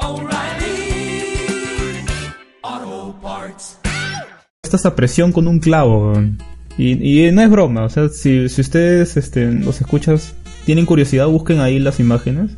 [0.00, 1.30] oh, O'Reilly
[2.64, 3.78] Auto Parts.
[4.64, 6.12] Esta presión con un clavo.
[6.76, 10.34] Y, y, no es broma, o sea, si, si ustedes este, los escuchas,
[10.66, 12.50] tienen curiosidad, busquen ahí las imágenes.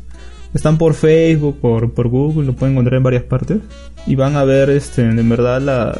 [0.55, 3.59] Están por Facebook, por, por Google, lo pueden encontrar en varias partes.
[4.07, 5.95] Y van a ver, este, en verdad, la,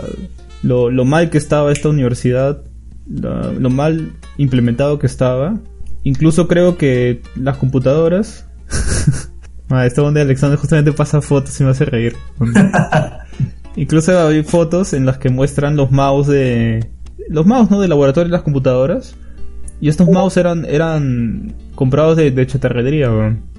[0.66, 2.64] lo, mal que estaba esta universidad,
[3.08, 5.60] lo, mal implementado que estaba.
[6.04, 8.48] Incluso creo que las computadoras...
[9.70, 12.16] ah, esta donde Alexander justamente pasa fotos y me hace reír.
[13.76, 16.90] Incluso hay fotos en las que muestran los mouse de...
[17.30, 17.82] Los mouse, ¿no?
[17.82, 19.16] De laboratorio de las computadoras.
[19.82, 23.10] Y estos mouse eran, eran comprados de, de chatarrería,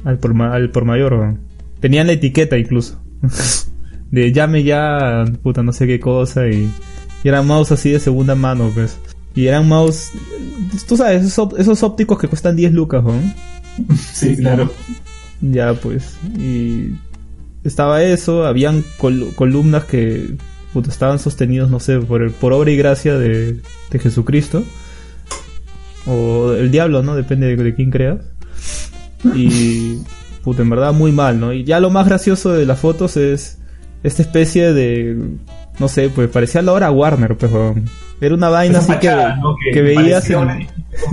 [0.04, 1.36] al, por, al por mayor.
[1.80, 3.00] Tenían la etiqueta incluso.
[4.10, 6.70] de llame ya, puta, no sé qué cosa y
[7.22, 8.98] y eran mouse así de segunda mano, pues.
[9.34, 10.12] Y eran mouse,
[10.88, 13.14] tú sabes, esos, ópticos que cuestan 10 lucas, ¿no?
[14.12, 14.72] Sí, claro.
[15.42, 16.16] Ya, pues.
[16.38, 16.92] Y
[17.62, 18.84] estaba eso, habían
[19.36, 20.36] columnas que
[20.88, 24.62] estaban sostenidos, no sé, por, por obra y gracia de, de Jesucristo.
[26.06, 27.16] O el diablo, ¿no?
[27.16, 28.20] Depende de, de quién creas.
[29.34, 29.98] Y,
[30.42, 31.52] puta, en verdad muy mal, ¿no?
[31.52, 33.58] Y ya lo más gracioso de las fotos es
[34.02, 35.16] esta especie de
[35.78, 37.86] no sé, pues parecía la hora Warner, pero pues,
[38.20, 39.14] era una vaina así que,
[39.72, 40.66] que, veías en...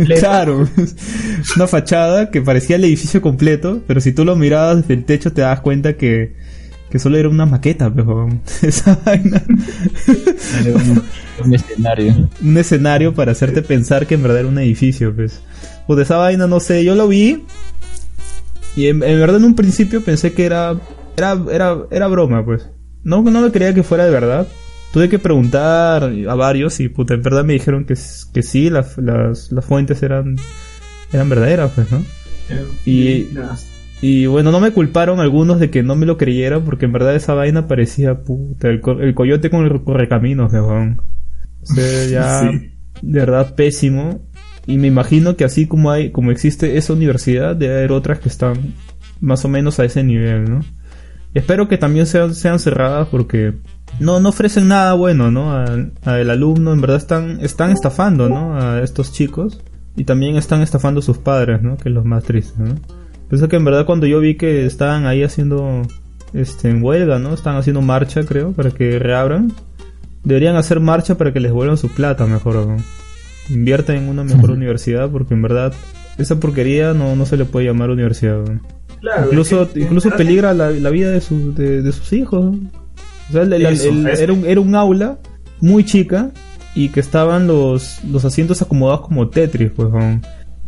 [0.19, 0.67] claro,
[1.55, 5.33] una fachada que parecía el edificio completo, pero si tú lo mirabas desde el techo
[5.33, 6.35] te das cuenta que,
[6.89, 9.43] que solo era una maqueta, pero pues, esa vaina.
[11.43, 12.29] un, escenario.
[12.41, 15.41] Un escenario para hacerte pensar que en verdad era un edificio, pues.
[15.87, 17.43] Pues de esa vaina, no sé, yo lo vi
[18.75, 20.75] y en, verdad en un principio pensé que era,
[21.17, 22.69] era, era, era broma, pues.
[23.03, 24.47] No, no me creía que fuera de verdad.
[24.91, 27.95] Tuve que preguntar a varios y puta, en verdad me dijeron que,
[28.33, 30.35] que sí, las, las, las fuentes eran,
[31.11, 32.03] eran verdaderas, pues, ¿no?
[32.85, 33.29] Y,
[34.01, 37.15] y bueno, no me culparon algunos de que no me lo creyera porque en verdad
[37.15, 41.01] esa vaina parecía puta, el, el coyote con el correcaminos, weón.
[41.61, 42.51] O sea, ya
[43.01, 44.21] de verdad pésimo.
[44.65, 48.29] Y me imagino que así como hay, como existe esa universidad, debe haber otras que
[48.29, 48.73] están
[49.19, 50.61] más o menos a ese nivel, ¿no?
[51.33, 53.53] Y espero que también sean, sean cerradas porque
[53.99, 55.53] no, no ofrecen nada bueno, ¿no?
[55.53, 58.59] Al, al alumno, en verdad están, están estafando, ¿no?
[58.59, 59.61] A estos chicos.
[59.95, 61.77] Y también están estafando a sus padres, ¿no?
[61.77, 62.75] Que es lo más triste, ¿no?
[63.29, 65.81] Pienso que en verdad cuando yo vi que estaban ahí haciendo
[66.33, 67.33] este en huelga, ¿no?
[67.33, 69.51] Están haciendo marcha, creo, para que reabran.
[70.23, 72.65] Deberían hacer marcha para que les vuelvan su plata mejor.
[72.67, 72.77] ¿no?
[73.49, 75.73] Invierten en una mejor universidad porque en verdad
[76.17, 78.37] esa porquería no, no se le puede llamar universidad.
[78.37, 78.59] ¿no?
[79.03, 82.55] Claro, incluso incluso peligra la, la vida de, su, de, sus hijos.
[83.29, 85.19] O sea, el, el, el, era, un, era un aula
[85.59, 86.31] muy chica
[86.73, 89.89] y que estaban los, los asientos acomodados como Tetris, pues.
[89.89, 90.21] ¿no?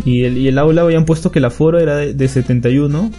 [0.04, 3.10] Y el, y el aula habían puesto que el aforo era de, de 71,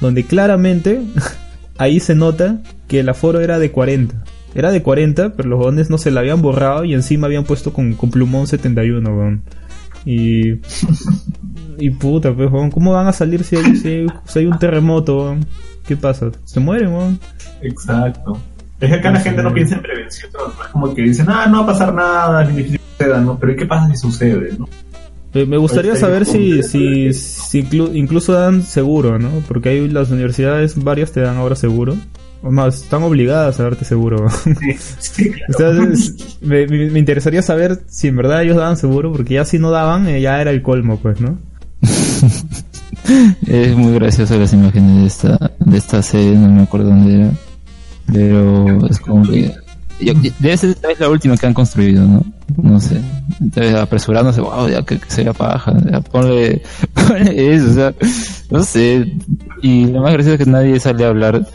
[0.00, 1.02] donde claramente
[1.76, 4.24] ahí se nota que el aforo era de 40.
[4.54, 7.74] Era de 40, pero los jóvenes no se la habían borrado y encima habían puesto
[7.74, 9.42] con, con plumón 71, weón.
[10.06, 10.52] Y.
[11.78, 15.46] Y puta, pues, weón, ¿cómo van a salir si hay, si hay, un terremoto, weón?
[15.86, 16.30] ¿Qué pasa?
[16.44, 17.20] Se mueren, weón.
[17.60, 18.38] Exacto.
[18.80, 20.64] Es que acá la gente no piensa en prevención, ¿no?
[20.64, 23.38] es como que dicen, ah, no va a pasar nada, ni difícil suceda, ¿no?
[23.38, 24.68] Pero ¿qué pasa si sucede, no?
[25.34, 29.30] Me gustaría saber si, si, si incluso dan seguro, ¿no?
[29.48, 31.96] Porque hay las universidades, varias te dan ahora seguro.
[32.42, 34.26] O más, están obligadas a darte seguro.
[34.98, 35.32] Sí,
[36.42, 40.08] me, me, interesaría saber si en verdad ellos daban seguro, porque ya si no daban,
[40.08, 41.38] eh, ya era el colmo, pues, ¿no?
[43.46, 47.30] Es muy gracioso las imágenes de esta, de esta serie, no me acuerdo dónde era.
[48.06, 49.52] Pero es como que
[50.38, 52.24] debe ser la última que han construido, ¿no?
[52.56, 53.00] No sé.
[53.80, 56.62] Apresurándose, wow, ya que, que sea paja, ya ponle,
[56.94, 57.94] ponle, eso, o sea,
[58.50, 59.12] no sé.
[59.62, 61.46] Y lo más gracioso es que nadie sale a hablar,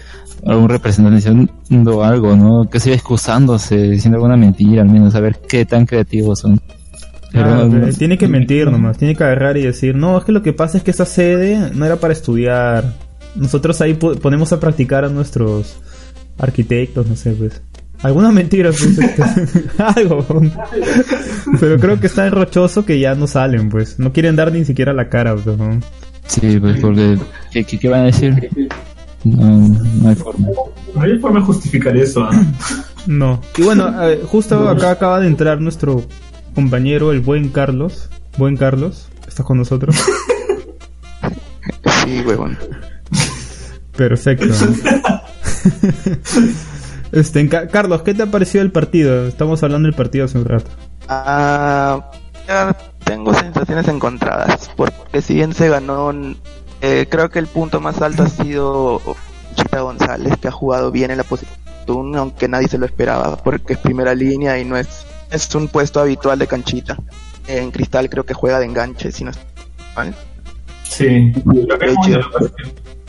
[0.45, 2.69] algún representante diciendo algo, ¿no?
[2.69, 6.61] Que siga excusándose, diciendo alguna mentira, al menos, a ver qué tan creativos son.
[7.31, 10.53] Pero, tiene que mentir nomás, tiene que agarrar y decir, no, es que lo que
[10.53, 12.93] pasa es que esa sede no era para estudiar.
[13.35, 15.77] Nosotros ahí ponemos a practicar a nuestros
[16.37, 17.61] arquitectos, no sé, pues.
[18.03, 20.25] Algunas mentiras, pues, algo.
[21.59, 23.99] Pero creo que está tan rochoso que ya no salen, pues.
[23.99, 25.57] No quieren dar ni siquiera la cara, pues.
[26.27, 27.17] Sí, pues porque
[27.51, 28.49] ¿qué, qué, van a decir?
[29.23, 29.67] No,
[30.01, 30.47] no hay forma.
[30.93, 32.23] No hay forma de justificar eso.
[32.23, 32.31] ¿ah?
[33.07, 33.41] No.
[33.57, 33.91] Y bueno,
[34.25, 36.03] justo acá acaba de entrar nuestro
[36.57, 38.09] compañero, el buen Carlos.
[38.35, 39.95] Buen Carlos, ¿estás con nosotros?
[42.03, 42.57] Sí, huevón.
[43.95, 44.47] Perfecto.
[47.09, 49.27] Este, Carlos, ¿qué te ha parecido el partido?
[49.27, 50.69] Estamos hablando del partido hace un rato.
[51.07, 52.11] Ah,
[53.05, 56.11] tengo sensaciones encontradas, porque si bien se ganó,
[56.81, 59.01] eh, creo que el punto más alto ha sido
[59.55, 63.73] Chita González, que ha jugado bien en la posición, aunque nadie se lo esperaba, porque
[63.73, 66.97] es primera línea y no es, es un puesto habitual de canchita.
[67.47, 69.39] En Cristal creo que juega de enganche, si no es
[69.95, 70.13] mal.
[70.83, 71.33] Sí,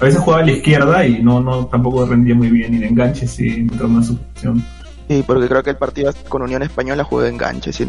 [0.00, 2.86] a veces jugaba a la izquierda y no, no tampoco rendía muy bien y de
[2.86, 4.64] enganche sí entró más su posición.
[5.08, 7.88] Sí, porque creo que el partido con Unión Española jugó de enganche, ¿sí?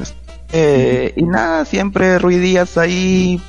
[0.53, 3.41] Eh, y nada, siempre Ruidías ahí,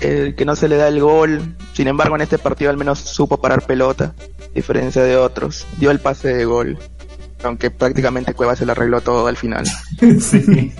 [0.00, 1.56] el que no se le da el gol.
[1.72, 5.66] Sin embargo, en este partido al menos supo parar pelota, a diferencia de otros.
[5.78, 6.78] Dio el pase de gol,
[7.42, 9.64] aunque prácticamente Cueva se lo arregló todo al final.
[10.20, 10.72] sí.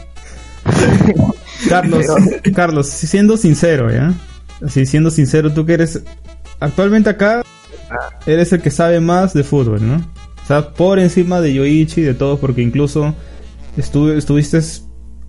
[1.68, 2.06] Carlos,
[2.54, 4.12] Carlos, siendo sincero, ¿ya?
[4.64, 6.02] Así, siendo sincero, tú que eres
[6.58, 7.42] actualmente acá
[8.26, 9.96] eres el que sabe más de fútbol, ¿no?
[9.96, 13.14] O sea, por encima de Yoichi y de todos, porque incluso
[13.76, 14.60] estuviste,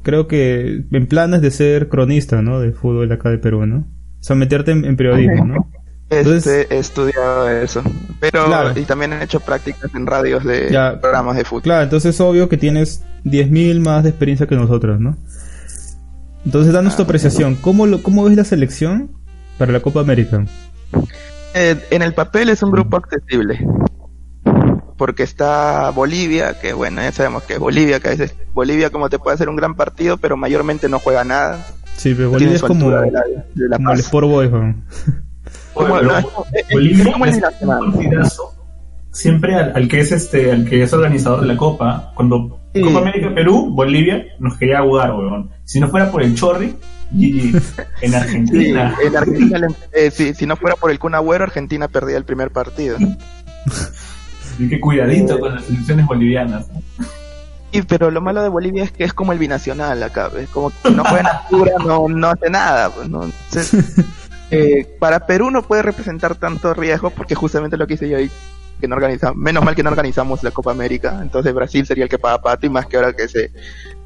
[0.03, 2.59] creo que, en planes de ser cronista, ¿no?
[2.59, 3.77] De fútbol de acá de Perú, ¿no?
[3.77, 5.71] O sea, meterte en, periodismo, ¿no?
[6.11, 7.81] Este, he estudiado eso,
[8.19, 10.67] pero y también he hecho prácticas en radios de
[11.01, 11.61] programas de fútbol.
[11.61, 15.15] Claro, entonces es obvio que tienes 10.000 más de experiencia que nosotros, ¿no?
[16.45, 17.55] Entonces, danos tu ah, apreciación.
[17.55, 19.11] ¿Cómo, lo, ¿Cómo ves la selección
[19.57, 20.45] para la Copa América?
[21.53, 23.65] Eh, en el papel es un grupo accesible.
[24.97, 29.17] Porque está Bolivia, que bueno, ya sabemos que Bolivia, que a veces Bolivia como te
[29.17, 31.65] puede hacer un gran partido, pero mayormente no juega nada.
[31.95, 33.23] Sí, pero Bolivia es como, de la,
[33.55, 35.30] de la como el Sport Boy, es partidazo
[39.11, 43.33] siempre al, que es este al que es organizador de la Copa cuando Copa América
[43.33, 46.75] Perú Bolivia nos quería jugar weón si no fuera por el Chorri
[48.01, 48.95] en Argentina.
[49.03, 52.97] en Argentina eh, si, no fuera por el Kun Agüero, Argentina perdía el primer partido.
[53.65, 56.67] Así que cuidadito con las selecciones bolivianas.
[57.71, 60.71] Sí, pero lo malo de Bolivia es que es como el binacional acá, es como
[60.83, 62.89] que no juega en altura, no, no hace nada.
[62.89, 63.23] Pues, ¿no?
[63.23, 64.05] Entonces,
[64.51, 68.29] eh, para Perú no puede representar tanto riesgo porque justamente lo que hice yo ahí,
[68.79, 72.09] que no organizamos, menos mal que no organizamos la Copa América, entonces Brasil sería el
[72.09, 73.51] que paga pato y más que ahora que se,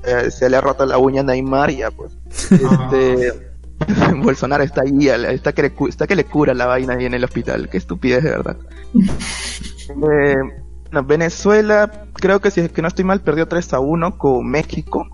[0.03, 2.11] eh, se le ha roto la uña a Neymar y ya pues.
[2.29, 3.33] Este,
[4.17, 7.23] Bolsonaro está ahí, está que, le, está que le cura la vaina ahí en el
[7.23, 8.57] hospital, qué estupidez de verdad.
[9.87, 10.35] Eh,
[11.03, 15.07] Venezuela, creo que si es que no estoy mal, perdió 3 a 1 con México.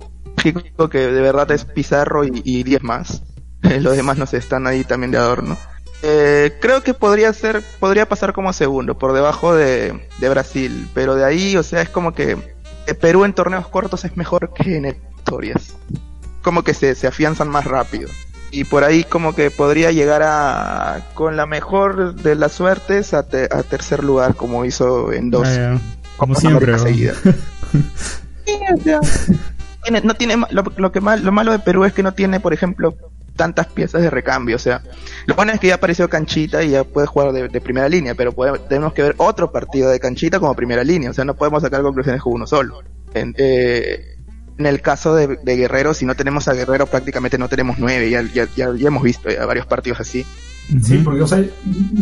[0.43, 3.23] México que de verdad es Pizarro y, 10 más.
[3.79, 5.57] Los demás no sé, están ahí también de adorno.
[6.03, 11.25] Eh, creo que podría ser, podría pasar como segundo, por debajo de, Brasil, pero de
[11.25, 12.37] ahí, o sea, es como que
[12.99, 15.75] Perú en torneos cortos es mejor que en historias.
[16.41, 18.09] Como que se, se afianzan más rápido.
[18.51, 23.23] Y por ahí como que podría llegar a con la mejor de las suertes a,
[23.23, 25.47] tercer lugar como hizo en dos.
[25.47, 25.79] Ah,
[26.17, 26.73] como siempre
[30.03, 32.97] no tiene lo, que mal, lo malo de Perú es que no tiene por ejemplo
[33.41, 34.83] tantas piezas de recambio o sea
[35.25, 38.35] lo bueno es que ya apareció Canchita y ya puede jugar de, primera línea pero
[38.69, 41.81] tenemos que ver otro partido de Canchita como primera línea o sea no podemos sacar
[41.81, 42.83] conclusiones con uno solo
[43.15, 44.17] eh,
[44.57, 48.11] en el caso de, Guerrero, si no tenemos a Guerrero, prácticamente no tenemos nueve.
[48.11, 50.23] Ya, ya, ya, hemos visto varios partidos así.
[50.83, 51.43] Sí, porque, o sea,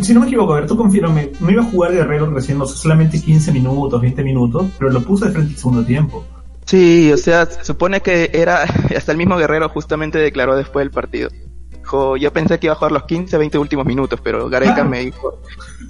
[0.02, 2.66] si no me equivoco, a ver, tú confírame, no iba a jugar Guerrero recién, no
[2.66, 6.24] solamente 15 minutos, 20 minutos, pero lo puso de frente el segundo tiempo.
[6.64, 8.62] Sí, o sea, se supone que era,
[8.96, 11.30] hasta el mismo Guerrero justamente declaró después del partido.
[11.70, 15.00] Dijo, yo pensé que iba a jugar los 15, 20 últimos minutos, pero Gareca me
[15.00, 15.40] dijo,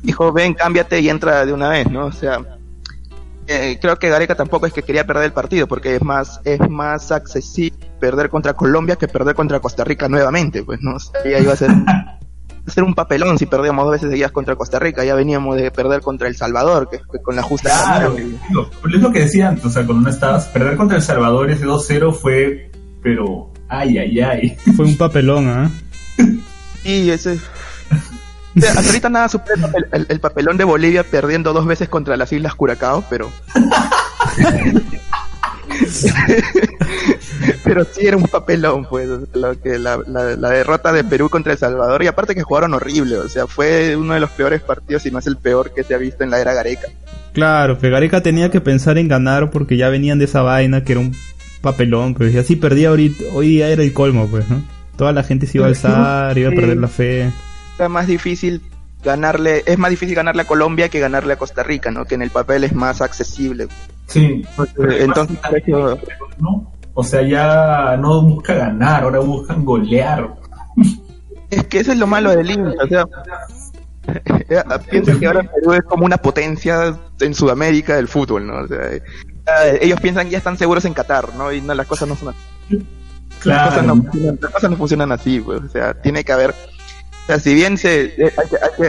[0.03, 2.07] dijo, ven, cámbiate y entra de una vez, ¿no?
[2.07, 2.41] O sea,
[3.47, 6.61] eh, creo que Gareca tampoco es que quería perder el partido, porque es más, es
[6.71, 11.53] más accesible perder contra Colombia que perder contra Costa Rica nuevamente, pues no, ya iba
[11.53, 11.71] a ser,
[12.71, 16.01] ser un papelón si perdíamos dos veces seguidas contra Costa Rica, ya veníamos de perder
[16.01, 19.87] contra El Salvador, que, con la justa claro, es lo que decía antes, o sea,
[19.87, 22.71] cuando no estabas, perder contra El Salvador ese 2-0 fue,
[23.03, 24.57] pero, ay, ay, ay.
[24.77, 25.71] Fue un papelón, ¿ah?
[26.83, 27.39] Sí, ese
[28.57, 33.05] hasta ahorita nada supera el, papelón de Bolivia perdiendo dos veces contra las Islas Curacao,
[33.09, 33.31] pero.
[37.65, 42.03] pero sí era un papelón, pues, lo que la, derrota de Perú contra El Salvador,
[42.03, 45.19] y aparte que jugaron horrible, o sea, fue uno de los peores partidos, y no
[45.19, 46.89] es el peor que se ha visto en la era Gareca.
[47.33, 50.93] Claro, que Gareca tenía que pensar en ganar porque ya venían de esa vaina que
[50.93, 51.15] era un
[51.61, 54.63] papelón, pues, y así perdía ahorita, hoy día era el colmo, pues, ¿no?
[54.97, 57.31] Toda la gente se iba a alzar, iba a perder la fe
[57.89, 58.61] más difícil
[59.03, 62.05] ganarle, es más difícil ganarle a Colombia que ganarle a Costa Rica, ¿no?
[62.05, 63.69] Que en el papel es más accesible.
[64.07, 64.43] Sí.
[64.99, 65.39] Entonces,
[66.39, 66.73] ¿no?
[66.95, 70.34] O sea, ya no busca ganar, ahora buscan golear.
[71.51, 73.05] Es que eso es lo malo del INTA, o sea,
[74.91, 78.59] piensa que ahora Perú es como una potencia en Sudamérica del fútbol, ¿no?
[78.59, 78.91] O sea,
[79.80, 81.53] ellos piensan que ya están seguros en Qatar, ¿no?
[81.53, 82.86] Y no, las cosas no son así.
[83.41, 83.59] Claro.
[83.59, 85.62] Las cosas no, funcionan, las cosas no funcionan así, pues.
[85.62, 86.55] O sea, tiene que haber
[87.30, 88.32] sea, si bien se, eh,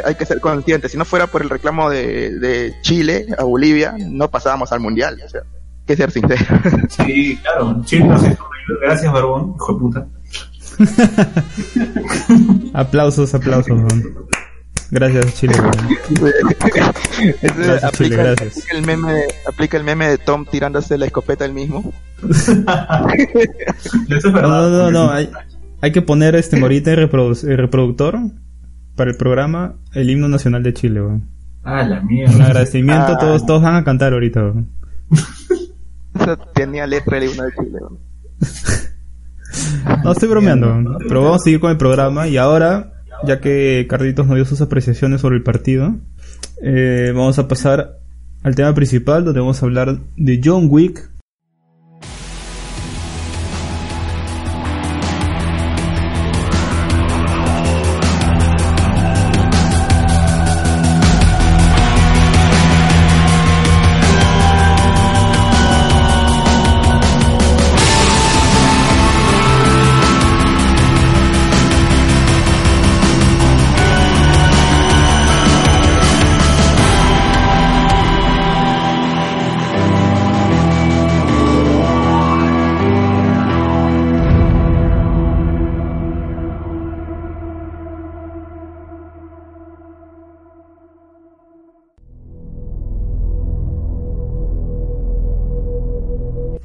[0.04, 4.30] hay, que, ser conscientes, si no fuera por el reclamo de, Chile a Bolivia, no
[4.30, 5.20] pasábamos al Mundial.
[5.24, 6.48] O sea, hay que ser sinceros.
[6.90, 7.82] Sí, claro.
[7.86, 8.24] Chile nos
[8.82, 10.08] Gracias, Barbón, hijo de puta.
[12.74, 13.82] aplausos, aplausos.
[14.92, 15.54] Gracias, Chile.
[17.42, 18.58] gracias, aplica, Chile, gracias.
[18.58, 21.94] Aplica el, meme de, aplica el meme de Tom tirándose la escopeta él mismo.
[24.34, 25.12] no, no, no, no.
[25.12, 25.30] Hay,
[25.82, 28.20] hay que poner este morita el, reproductor
[28.96, 31.30] para el programa el himno nacional de Chile, weón.
[31.64, 32.36] Ah, la mierda.
[32.36, 34.70] Un agradecimiento, todos, todos van a cantar ahorita, weón.
[36.54, 37.80] Tenía letra el himno de Chile.
[40.04, 44.26] No estoy bromeando, pero vamos a seguir con el programa y ahora, ya que Carlitos
[44.26, 45.96] nos dio sus apreciaciones sobre el partido,
[46.62, 48.00] eh, vamos a pasar
[48.44, 51.11] al tema principal donde vamos a hablar de John Wick,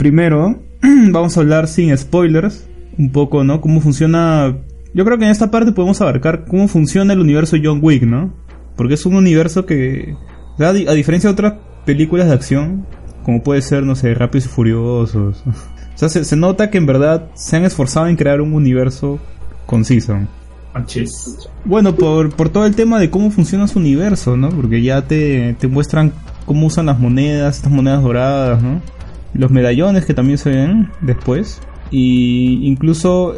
[0.06, 0.60] primero
[1.10, 3.60] vamos a hablar sin spoilers, un poco, ¿no?
[3.60, 4.56] Cómo funciona...
[4.94, 8.32] Yo creo que en esta parte podemos abarcar cómo funciona el universo John Wick, ¿no?
[8.76, 10.14] Porque es un universo que,
[10.60, 11.54] a diferencia de otras
[11.84, 12.86] películas de acción,
[13.24, 15.42] como puede ser, no sé, Rápidos y Furiosos.
[15.96, 19.18] O sea, se, se nota que en verdad se han esforzado en crear un universo
[19.64, 20.14] conciso.
[21.64, 24.50] Bueno, por, por todo el tema de cómo funciona su universo, ¿no?
[24.50, 26.12] Porque ya te, te muestran
[26.44, 28.82] cómo usan las monedas, estas monedas doradas, ¿no?
[29.36, 31.60] Los medallones que también se ven después.
[31.90, 33.36] Y incluso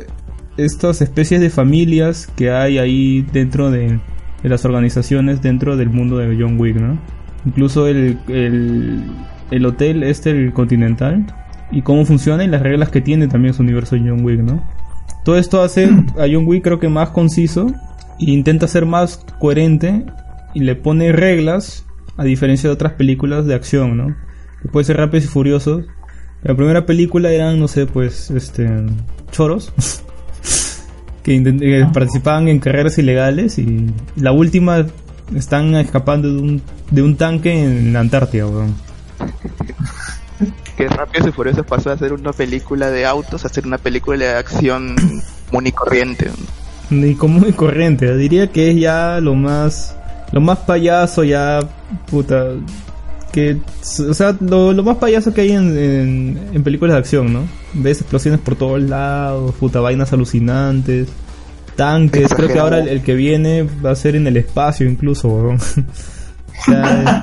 [0.56, 4.00] estas especies de familias que hay ahí dentro de,
[4.42, 6.98] las organizaciones, dentro del mundo de John Wick, ¿no?
[7.44, 9.04] Incluso el, el,
[9.50, 11.26] el hotel este, el Continental,
[11.70, 14.62] y cómo funciona y las reglas que tiene también su universo de John Wick, ¿no?
[15.24, 15.84] Todo esto hace
[16.18, 17.66] a John Wick creo que más conciso
[18.18, 20.04] e intenta ser más coherente
[20.54, 21.86] y le pone reglas
[22.16, 24.16] a diferencia de otras películas de acción, ¿no?
[24.62, 25.84] Que puede ser Rápidos y Furiosos.
[26.42, 28.68] La primera película eran, no sé, pues, este,
[29.32, 29.72] choros
[31.22, 33.86] que, participaban en carreras ilegales y
[34.16, 34.86] la última
[35.34, 38.74] están escapando de un, de un tanque en la Antártida, weón.
[40.76, 44.16] Que Rápidos y Furiosos pasó a ser una película de autos a ser una película
[44.16, 44.94] de acción
[45.50, 46.30] común y corriente.
[46.90, 49.96] Ni común y corriente, diría que es ya lo más
[50.32, 51.60] lo más payaso ya
[52.10, 52.52] puta
[53.32, 53.58] que
[54.08, 57.46] o sea lo, más payaso que hay en, en, películas de acción, ¿no?
[57.74, 61.08] Ves explosiones por todos lados, puta vainas alucinantes,
[61.76, 65.28] tanques, creo que ahora el, que viene va a ser en el espacio incluso.
[66.60, 67.22] O sea,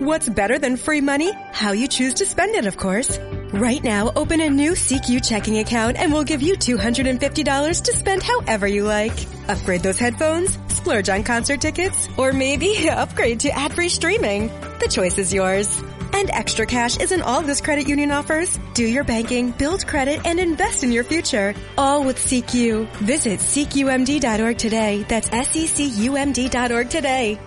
[0.00, 1.32] What's better than free money?
[1.52, 3.18] How you choose to spend it, of.
[3.56, 8.22] Right now, open a new CQ checking account and we'll give you $250 to spend
[8.22, 9.26] however you like.
[9.48, 14.48] Upgrade those headphones, splurge on concert tickets, or maybe upgrade to ad-free streaming.
[14.78, 15.82] The choice is yours.
[16.12, 18.58] And extra cash isn't all this credit union offers.
[18.74, 21.54] Do your banking, build credit, and invest in your future.
[21.78, 22.90] All with CQ.
[22.96, 25.02] Visit CQMD.org today.
[25.08, 27.38] That's E S-E-C-U-M-D.org today.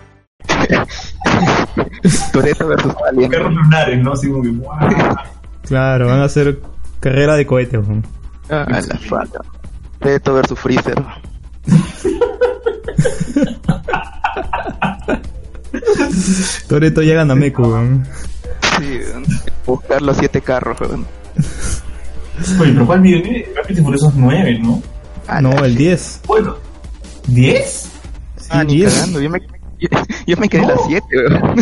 [2.33, 3.29] Toreto versus Alien.
[3.29, 4.13] Perros lunares, ¿no?
[4.13, 5.38] Así como que, ¡guau!
[5.69, 6.59] Claro, van a hacer
[6.99, 7.79] carrera de cohetes.
[8.49, 9.39] Ah, la falta.
[9.99, 11.01] Toreto versus Freezer.
[16.67, 18.05] Toreto llega a Nameku, weón.
[18.77, 18.99] Sí,
[19.65, 21.05] buscar los siete carros, weón.
[22.59, 23.45] Oye, pero ¿cuál viene?
[23.55, 24.81] Rápidos y Furiosos 9, ¿no?
[25.27, 26.21] Ah, No, el 10.
[26.25, 26.55] Bueno,
[27.27, 27.85] ¿10?
[28.49, 28.93] Ah, ni 10.
[28.93, 29.21] cagando.
[29.21, 29.39] Yo me,
[29.79, 29.87] yo,
[30.27, 31.55] yo me quedé en las siete, weón.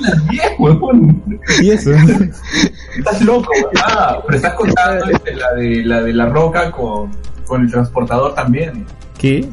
[0.00, 1.22] las 10, huevón.
[1.60, 3.70] 10, Estás loco, weón.
[3.84, 7.10] Ah, pero estás contando este, la, de, la de la roca con,
[7.46, 8.86] con el transportador también.
[9.18, 9.48] ¿Qué?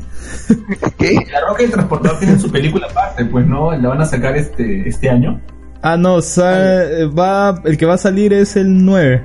[0.97, 1.25] ¿Qué?
[1.31, 3.71] La roca y el transportador tienen su película aparte, pues, ¿no?
[3.73, 5.39] La van a sacar este, este año.
[5.83, 9.23] Ah, no, sa- va, el que va a salir es el 9.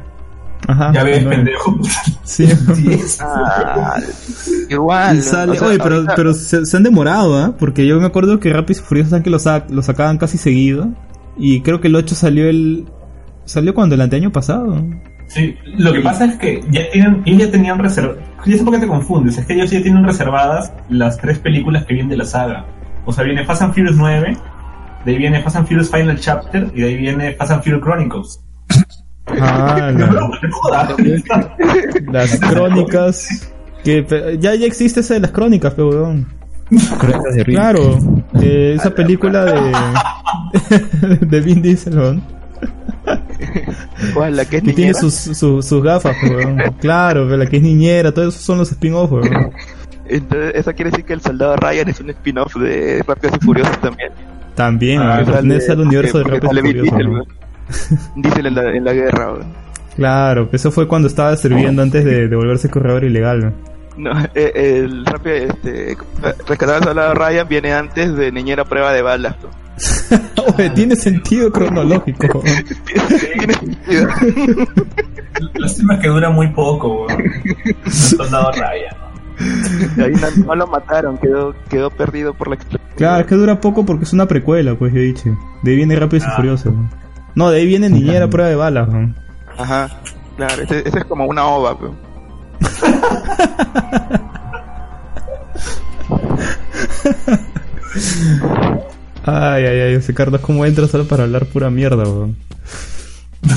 [0.67, 0.93] Ajá.
[0.93, 1.37] Ya ves, el 9.
[1.37, 1.79] pendejo.
[2.25, 2.47] Sí.
[2.47, 3.19] 10.
[3.23, 3.97] Ah,
[4.69, 5.17] igual.
[5.19, 7.55] Y sale, o sea, oye, pero, ahorita- pero se, se han demorado, ¿ah?
[7.59, 10.89] Porque yo me acuerdo que Rápidos y Furiosos que lo, sac- lo sacaban casi seguido.
[11.39, 12.87] Y creo que el 8 salió el.
[13.45, 13.95] ¿Salió cuando?
[13.95, 14.83] El anteaño pasado.
[15.29, 18.23] Sí, lo que pasa es que ya tienen, ellos ya tenían reservadas.
[18.47, 21.85] Ya sé por qué te confundes, es que ellos ya tienen reservadas las tres películas
[21.85, 22.65] que vienen de la saga.
[23.05, 24.37] O sea, viene Fast and Furious 9,
[25.05, 27.83] de ahí viene Fast and Furious Final Chapter y de ahí viene Fast and Furious
[27.83, 28.41] Chronicles.
[29.29, 30.31] Ah, No,
[32.13, 33.53] las crónicas.
[33.85, 36.27] Que ya, ya existe esa de las crónicas, pero weón.
[36.99, 37.55] Crónicas de Riddick.
[37.61, 37.99] Claro,
[38.41, 39.73] eh, esa película de.
[41.27, 42.23] de Vin Diesel, weón.
[44.15, 44.37] ¿Cuál?
[44.37, 45.01] La que es Que tiene niñera?
[45.01, 46.59] sus, sus, sus gafas, weón.
[46.81, 49.51] Claro, la que es niñera, todos esos son los spin-offs, weón.
[50.09, 53.81] Entonces, eso quiere decir que el soldado Ryan es un spin-off de Rápidos y Furiosos
[53.81, 54.11] también.
[54.55, 57.27] También, Ah, pertenece al universo de Rápidos y Furiosos,
[58.17, 59.67] Diesel, en la, en la guerra, weón.
[59.97, 63.41] Claro, eso fue cuando estaba sirviendo antes de, de volverse corredor ilegal.
[63.41, 63.55] weón.
[63.97, 64.53] No, eh,
[64.85, 65.97] el rápido, este,
[66.47, 69.37] rescatar al soldado Ryan viene antes de Niñera Prueba de Balas.
[70.57, 72.43] Oye, tiene sentido cronológico.
[73.37, 74.09] Tiene sentido.
[75.55, 77.07] Lástima que dura muy poco.
[77.09, 78.97] El soldado Ryan.
[80.03, 82.91] Ahí no, no lo mataron, quedó, quedó perdido por la explosión.
[82.97, 85.37] Claro, es que dura poco porque es una precuela, pues yo he dicho.
[85.63, 86.37] De ahí viene Rápidos y Ah.
[86.37, 86.67] Furiosos.
[86.73, 86.85] weón.
[86.85, 87.06] No,
[87.37, 88.89] de ahí viene Niñera Prueba de Balas.
[88.89, 89.15] weón.
[89.59, 89.91] Ajá,
[90.37, 91.97] claro, ese, ese es como una ova, weón.
[99.25, 102.37] Ay, ay, ay, ese Carlos, ¿cómo entra solo para hablar pura mierda, weón?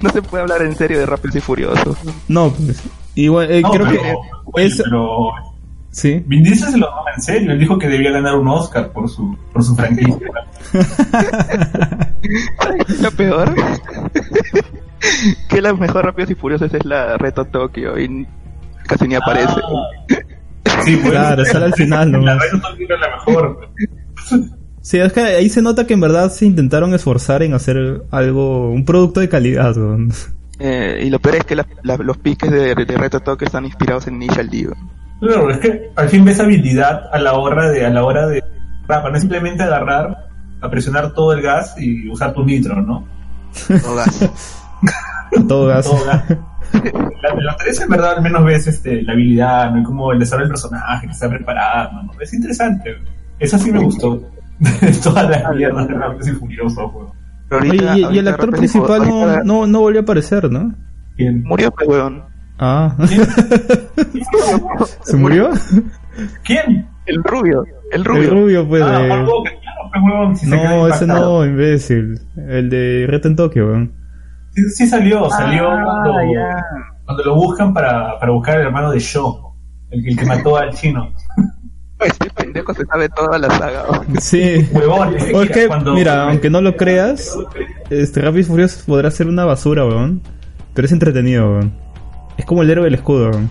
[0.00, 1.96] no se puede hablar en serio de Rápidos y Furiosos.
[2.28, 2.80] No, pues.
[3.14, 4.14] Igual, eh, No, creo pero, que.
[4.52, 5.28] oye, es- pero
[5.90, 6.22] Sí.
[6.26, 7.52] Vin Diesel se lo toma en serio.
[7.52, 10.28] Él dijo que debía ganar un Oscar por su, por su franquicia.
[12.60, 13.54] ¿Sabes lo peor?
[15.48, 18.26] que la mejor Rápidos y Furiosos es la Reto Tokio y
[18.86, 19.54] casi ni aparece.
[20.84, 22.38] Sí, bueno, Claro, sale al final La nomás.
[22.42, 23.68] Reto Tokio era la mejor.
[24.82, 28.70] Sí, es que ahí se nota que en verdad se intentaron esforzar en hacer algo,
[28.70, 29.76] un producto de calidad.
[29.76, 30.12] weón.
[30.60, 33.64] Eh, y lo peor es que la- la- los piques de, de Reto Tokyo están
[33.64, 34.68] inspirados en Initial D.
[35.20, 38.42] No, es que al fin ves habilidad a la hora de, a la hora de
[38.86, 40.28] para no es simplemente agarrar,
[40.60, 43.06] a presionar todo el gas y usar tu nitro, ¿no?
[43.82, 44.30] Todo gas.
[45.48, 45.84] Todo gas.
[45.86, 46.24] Todo gas.
[47.22, 49.80] La, la tres en verdad al menos ves este, la habilidad, ¿no?
[49.80, 52.12] Y como el desarrollo del personaje, que está preparado, ¿no?
[52.20, 52.96] Es interesante.
[53.38, 54.22] Eso sí me gustó.
[55.02, 56.90] Todas las mierdas de Rápidos y Furiosos,
[57.50, 60.74] Oye, ahorita- y, y el actor principal no, no, no volvió a aparecer, ¿no?
[61.16, 61.42] ¿Quién?
[61.44, 62.24] Murió, pues, weón.
[62.58, 62.94] Ah.
[65.02, 65.50] ¿Se murió?
[66.44, 66.88] ¿Quién?
[67.06, 67.64] El rubio.
[67.92, 68.68] El El rubio.
[68.68, 68.82] pues.
[68.82, 69.32] Ah, de- claro,
[70.28, 72.20] pues, si No, ese no, imbécil.
[72.36, 73.92] El de Reto en Tokio, weón.
[74.50, 76.62] Sí, sí salió, salió Ah,
[77.04, 79.54] cuando, lo buscan para, para buscar al hermano de Shaw,
[79.90, 81.12] el, el que mató al chino.
[82.00, 83.82] Este pendejo se sabe toda la saga.
[83.90, 84.20] weón.
[84.20, 84.64] Sí.
[84.72, 87.36] Huevón, mira, que, cuando- mira, aunque no lo creas,
[87.90, 90.22] este Rápido Furioso podrá ser una basura, weón.
[90.74, 91.72] Pero es entretenido, weón.
[92.38, 93.50] Es como el héroe del escudo, weón.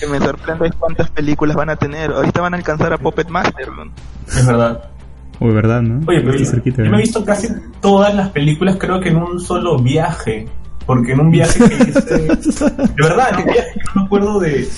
[0.00, 2.10] que me sorprende cuántas películas van a tener.
[2.10, 3.70] Ahorita van a alcanzar a Puppet Master.
[3.70, 3.92] weón.
[4.26, 4.84] Es verdad.
[5.40, 6.04] Uy, verdad, ¿no?
[6.08, 7.48] Oye, pero yo, cerquita, yo me he visto casi
[7.80, 10.48] todas las películas, creo que en un solo viaje.
[10.84, 12.18] Porque en un viaje que hice.
[12.70, 14.68] De verdad, en un viaje que no me acuerdo de.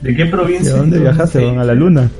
[0.00, 0.74] ¿De qué ¿Y provincia?
[0.74, 1.58] a dónde viajaste, weón?
[1.60, 2.10] A la luna.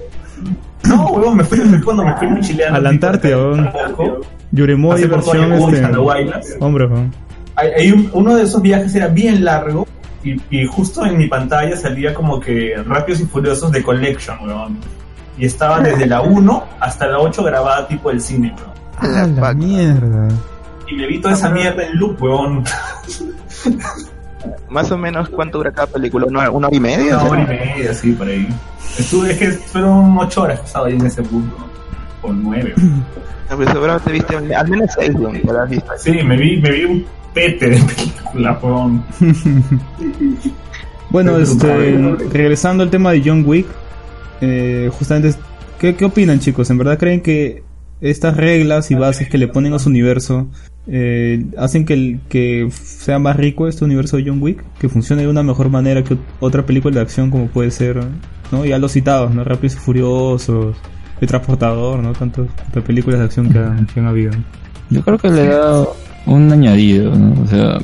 [0.85, 2.79] No, huevón, me fui, cuando me fui mochileando.
[2.79, 3.37] A la Antártida,
[5.09, 6.57] por todo versión este.
[6.61, 7.13] Hombre, weón.
[7.61, 9.87] Hay, hay un- uno de esos viajes era bien largo
[10.25, 14.79] y, y justo en mi pantalla salía como que Rápidos y Furiosos de Collection, weón.
[15.39, 18.71] Y estaba desde la 1 hasta la 8 grabada tipo el cine, weón.
[19.17, 20.29] Ah, la mierda.
[20.89, 22.65] Y me vi toda esa mierda en loop, weón.
[24.71, 27.19] Más o menos cuánto dura cada película, una, una hora y media.
[27.19, 27.47] Una hora y
[27.77, 28.49] media, sí, por ahí.
[28.99, 31.57] Estuve, es que fueron 8 horas que estaba ahí en ese punto.
[32.23, 32.75] O 9.
[33.51, 35.41] No, pero seguramente viste al menos seis, weón.
[35.99, 39.05] Sí, me vi, me vi pete de película, weón.
[41.11, 41.67] Bueno, este,
[42.33, 43.67] regresando al tema de John Wick,
[44.41, 45.37] eh, justamente,
[45.81, 46.71] ¿qué, ¿qué opinan chicos?
[46.71, 47.65] ¿En verdad creen que
[48.01, 50.49] estas reglas y bases que le ponen a su universo
[50.87, 54.65] eh, hacen que, el, que sea más rico este universo de John Wick?
[54.79, 57.99] Que funcione de una mejor manera que otra película de acción como puede ser,
[58.53, 58.65] ¿no?
[58.65, 59.43] Ya los citados, ¿no?
[59.43, 60.77] Rápidos y Furiosos,
[61.21, 62.13] El Transportador, ¿no?
[62.13, 64.31] Tantas tantas películas de acción que han, que han habido.
[64.91, 65.87] Yo creo que le da
[66.27, 67.43] un añadido, ¿no?
[67.43, 67.79] O sea,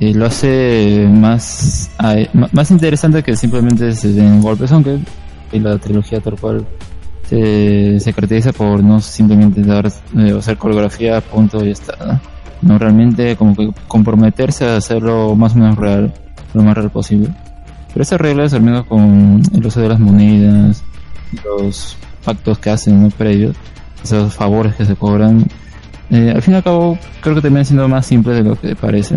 [0.00, 1.90] lo hace más
[2.52, 4.98] más interesante que simplemente se den golpes, aunque
[5.52, 6.66] en la trilogía tal cual
[7.28, 12.20] se, se caracteriza por no simplemente dar eh, hacer coreografía, punto y está,
[12.62, 12.78] ¿no?
[12.78, 16.12] Realmente como que comprometerse a hacerlo más o menos real,
[16.54, 17.28] lo más real posible.
[17.92, 20.82] Pero esas reglas, al menos con el uso de las monedas,
[21.44, 23.10] los pactos que hacen ¿no?
[23.10, 23.56] previos,
[24.02, 25.44] esos favores que se cobran,
[26.12, 28.76] eh, al fin y al cabo creo que terminan siendo más simples de lo que
[28.76, 29.16] parece.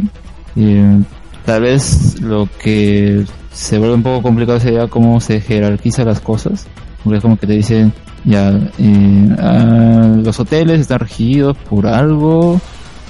[0.55, 1.01] Eh,
[1.45, 6.67] tal vez lo que se vuelve un poco complicado sería cómo se jerarquiza las cosas.
[7.03, 7.91] Porque es como que te dicen,
[8.23, 12.59] ya, eh, ah, los hoteles están regidos por algo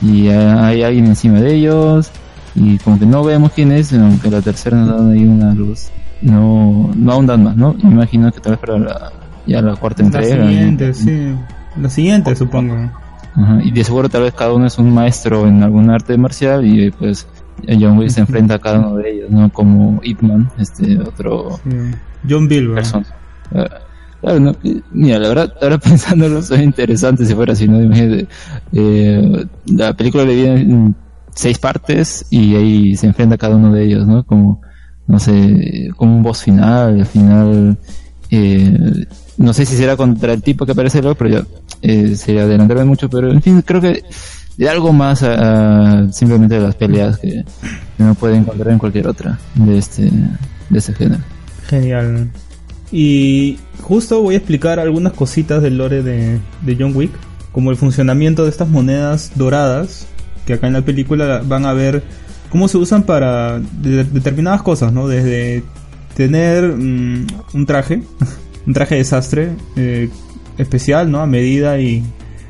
[0.01, 2.11] y hay alguien encima de ellos
[2.55, 5.89] y como que no vemos quién es, aunque la tercera nos da ahí una luz.
[6.21, 7.75] No, no ahondan más, ¿no?
[7.83, 9.11] Me imagino que tal vez para la,
[9.45, 10.47] ya la cuarta La entrega.
[10.47, 11.35] siguiente, sí.
[11.79, 12.91] La siguiente, supongo.
[13.35, 16.65] Ajá, Y de seguro tal vez cada uno es un maestro en algún arte marcial
[16.65, 17.27] y pues
[17.67, 19.51] John Wick se enfrenta a cada uno de ellos, ¿no?
[19.51, 21.69] Como Ip Man, este otro Sí.
[22.29, 23.05] John persona.
[23.53, 23.65] Ah,
[24.21, 24.55] Claro, no,
[24.91, 27.79] mira, la verdad, ahora pensándolo, es interesante si fuera así, ¿no?
[27.79, 28.27] Imagínate,
[28.73, 30.95] eh, la película le viene en
[31.35, 34.23] seis partes y ahí se enfrenta a cada uno de ellos, ¿no?
[34.23, 34.61] Como,
[35.05, 37.77] no sé, como un boss final, al final,
[38.31, 39.05] eh,
[39.37, 41.45] no sé si será contra el tipo que aparece luego, pero ya,
[41.81, 44.03] eh, sería adelantarme mucho, pero en fin, creo que
[44.57, 47.43] de algo más a, simplemente de las peleas que,
[47.97, 50.03] que uno puede encontrar en cualquier otra de este,
[50.69, 51.21] de este género.
[51.67, 52.29] Genial.
[52.91, 57.11] Y justo voy a explicar algunas cositas del lore de, de John Wick,
[57.51, 60.07] como el funcionamiento de estas monedas doradas,
[60.45, 62.03] que acá en la película van a ver
[62.49, 65.07] cómo se usan para de- determinadas cosas, ¿no?
[65.07, 65.63] Desde
[66.15, 68.03] tener mm, un traje,
[68.65, 70.09] un traje de desastre eh,
[70.57, 71.21] especial, ¿no?
[71.21, 72.03] A medida y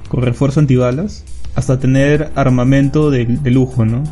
[0.09, 1.23] con refuerzo antibalas,
[1.55, 4.03] hasta tener armamento de, de lujo, ¿no?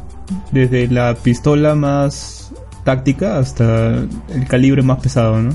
[0.52, 2.52] Desde la pistola más
[2.84, 3.90] táctica hasta
[4.30, 5.52] el calibre más pesado, ¿no?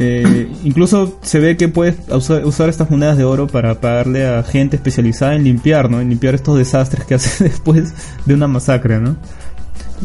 [0.00, 4.44] Eh, incluso se ve que puedes usar, usar estas monedas de oro para pagarle a
[4.44, 6.00] gente especializada en limpiar, ¿no?
[6.00, 7.92] En limpiar estos desastres que hace después
[8.24, 9.16] de una masacre, ¿no?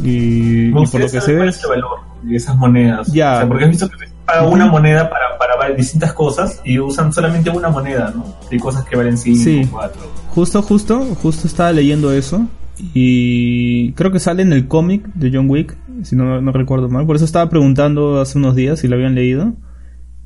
[0.02, 2.00] Y, por lo que se ve cuál es- valor.
[2.32, 3.08] esas monedas.
[3.14, 3.34] Ya.
[3.36, 6.80] O sea, porque has visto que paga una moneda para, para varias- distintas cosas y
[6.80, 8.26] usan solamente una moneda, ¿no?
[8.52, 9.68] Hay cosas que valen 5, Sí.
[9.72, 10.02] 4.
[10.30, 12.46] Justo, justo, justo estaba leyendo eso.
[12.94, 17.06] Y creo que sale en el cómic de John Wick, si no, no recuerdo mal.
[17.06, 19.54] Por eso estaba preguntando hace unos días si lo habían leído.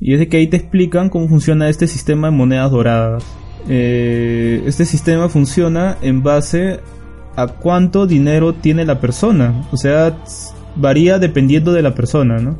[0.00, 3.24] Y es de que ahí te explican cómo funciona este sistema de monedas doradas.
[3.68, 6.80] Eh, este sistema funciona en base
[7.36, 9.66] a cuánto dinero tiene la persona.
[9.72, 10.16] O sea,
[10.76, 12.56] varía dependiendo de la persona, ¿no?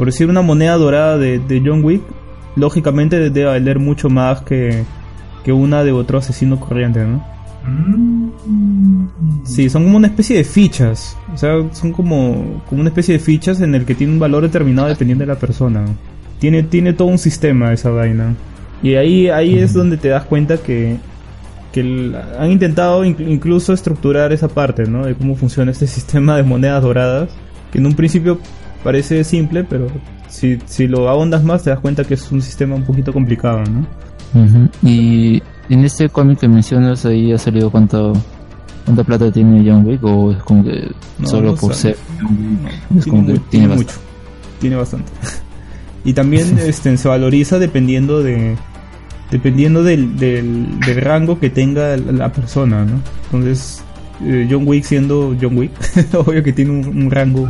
[0.00, 2.00] Por decir una moneda dorada de, de John Wick,
[2.56, 4.84] lógicamente debe valer mucho más que,
[5.44, 7.22] que una de otro asesino corriente, ¿no?
[9.44, 11.18] Sí, son como una especie de fichas.
[11.34, 14.42] O sea, son como, como una especie de fichas en el que tiene un valor
[14.42, 15.84] determinado dependiendo de la persona.
[16.38, 18.34] Tiene, tiene todo un sistema esa vaina.
[18.82, 20.96] Y ahí, ahí es donde te das cuenta que,
[21.72, 25.04] que el- han intentado inc- incluso estructurar esa parte, ¿no?
[25.04, 27.28] De cómo funciona este sistema de monedas doradas.
[27.70, 28.38] Que en un principio
[28.82, 29.86] parece simple, pero
[30.28, 33.62] si, si lo ahondas más te das cuenta que es un sistema un poquito complicado,
[33.64, 33.86] ¿no?
[34.82, 38.12] Y en este cómic que mencionas, ahí ha salido cuánto,
[38.84, 41.94] cuánta plata tiene John Wick, o es como que No, solo no por sale.
[41.94, 42.04] ser
[42.96, 43.96] es como que tiene, mucho.
[44.60, 45.10] Tiene bastante.
[46.04, 48.56] y también este, se valoriza dependiendo de
[49.30, 53.00] dependiendo del, del, del rango que tenga la persona, ¿no?
[53.26, 53.80] Entonces,
[54.24, 55.70] eh, John Wick siendo John Wick,
[56.14, 57.48] obvio que tiene un, un rango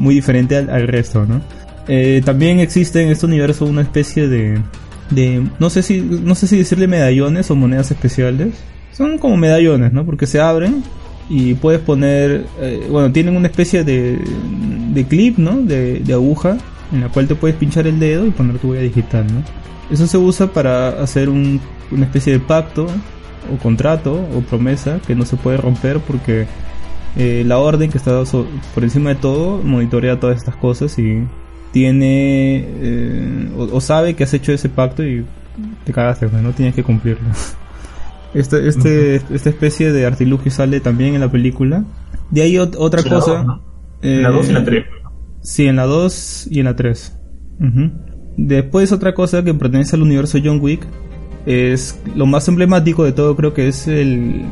[0.00, 1.40] muy diferente al, resto, ¿no?
[1.88, 4.60] Eh, también existe en este universo una especie de,
[5.10, 8.54] de no sé si no sé si decirle medallones o monedas especiales.
[8.92, 10.04] Son como medallones, ¿no?
[10.04, 10.82] Porque se abren
[11.28, 14.18] y puedes poner, eh, bueno, tienen una especie de,
[14.92, 15.56] de clip, ¿no?
[15.62, 16.58] De, de aguja
[16.92, 19.42] en la cual te puedes pinchar el dedo y poner tu huella digital, ¿no?
[19.94, 22.86] Eso se usa para hacer un- una especie de pacto
[23.52, 26.46] o contrato o promesa que no se puede romper porque
[27.16, 31.24] eh, la orden que está so- por encima de todo monitorea todas estas cosas y
[31.72, 35.24] tiene eh, o, o sabe que has hecho ese pacto y
[35.84, 37.28] te cagaste, pues, no tienes que cumplirlo.
[38.32, 41.84] Este, este, esta especie de artilugio sale también en la película.
[42.30, 43.32] De ahí ot- otra la cosa.
[43.38, 43.62] dos, ¿no?
[44.02, 44.84] En la dos y en la tres.
[45.42, 47.18] Sí, en la 2 y en la 3.
[48.36, 50.86] Después otra cosa que pertenece al universo John Wick
[51.46, 54.42] es lo más emblemático de todo creo que es el,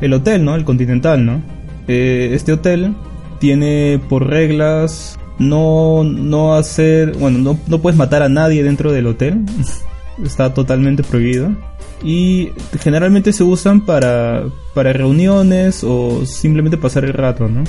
[0.00, 0.54] el hotel, ¿no?
[0.54, 1.42] El Continental, ¿no?
[1.88, 2.94] Eh, este hotel
[3.38, 9.06] tiene por reglas no, no hacer, bueno, no, no puedes matar a nadie dentro del
[9.06, 9.44] hotel.
[10.24, 11.50] Está totalmente prohibido.
[12.04, 17.64] Y generalmente se usan para, para reuniones o simplemente pasar el rato, ¿no?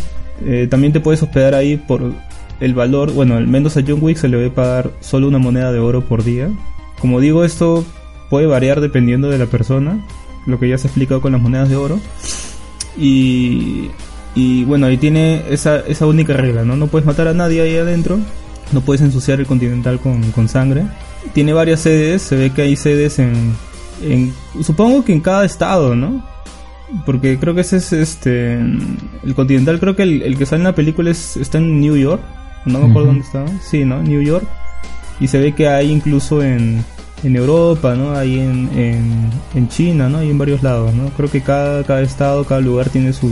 [0.45, 2.11] Eh, también te puedes hospedar ahí por
[2.59, 5.71] el valor, bueno, al menos a John Wick se le debe pagar solo una moneda
[5.71, 6.49] de oro por día.
[6.99, 7.85] Como digo, esto
[8.29, 10.05] puede variar dependiendo de la persona,
[10.47, 11.99] lo que ya se ha explicado con las monedas de oro.
[12.97, 13.89] Y,
[14.35, 16.75] y bueno, ahí tiene esa, esa única regla, ¿no?
[16.75, 18.19] No puedes matar a nadie ahí adentro,
[18.71, 20.85] no puedes ensuciar el continental con, con sangre.
[21.33, 23.53] Tiene varias sedes, se ve que hay sedes en,
[24.01, 26.23] en supongo que en cada estado, ¿no?
[27.05, 30.65] Porque creo que ese es este el continental, creo que el, el que sale en
[30.65, 32.21] la película es, está en New York,
[32.65, 34.01] no me acuerdo dónde estaba, sí, ¿no?
[34.03, 34.45] New York.
[35.19, 36.83] Y se ve que hay incluso en,
[37.23, 38.13] en Europa, ¿no?
[38.15, 40.17] Hay en, en, en China, ¿no?
[40.19, 41.09] Hay en varios lados, ¿no?
[41.17, 43.31] Creo que cada, cada estado, cada lugar tiene su,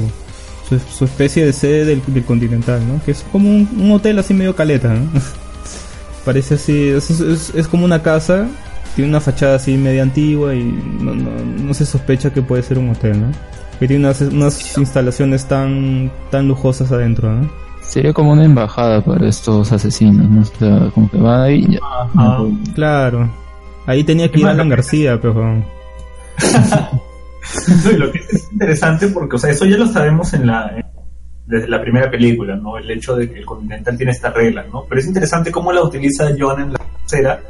[0.70, 3.02] su, su especie de sede del, del continental, ¿no?
[3.04, 5.08] Que es como un, un hotel así medio caleta, ¿no?
[6.26, 8.48] Parece así, es, es- es como una casa,
[8.96, 11.32] tiene una fachada así media antigua y no, no,
[11.64, 13.28] no se sospecha que puede ser un hotel, ¿no?
[13.80, 17.50] Que tiene unas, unas instalaciones tan, tan lujosas adentro, ¿no?
[17.82, 20.42] Sería como una embajada para estos asesinos, ¿no?
[20.42, 21.80] O sea, como que van ahí y ya.
[22.16, 22.38] Ajá.
[22.76, 23.30] Claro.
[23.86, 25.34] Ahí tenía que ir Alan García, pero...
[27.84, 30.72] No, y lo que es interesante porque, o sea, eso ya lo sabemos en la
[30.78, 30.86] en-
[31.48, 32.78] desde la primera película, ¿no?
[32.78, 34.86] El hecho de que el Continental tiene esta regla, ¿no?
[34.88, 37.42] Pero es interesante cómo la utiliza John en la tercera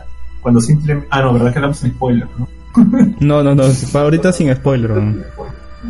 [0.41, 1.07] cuando simplemente...
[1.11, 2.47] Ah, no, ¿verdad que hablamos en spoiler, no?
[3.19, 3.63] No, no, no,
[3.99, 4.89] ahorita sin spoiler.
[4.91, 5.17] ¿no?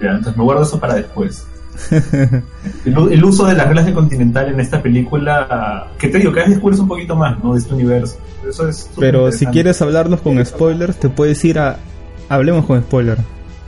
[0.02, 1.48] Ya, entonces me guardo eso para después.
[2.86, 6.56] El, uso de las reglas de Continental en esta película, que te digo, cada vez
[6.56, 7.54] descubres un poquito más, ¿no?
[7.54, 8.18] De este universo.
[8.48, 11.78] Eso es súper Pero si quieres hablarlos con spoilers, te puedes ir a
[12.30, 13.18] Hablemos con Spoiler.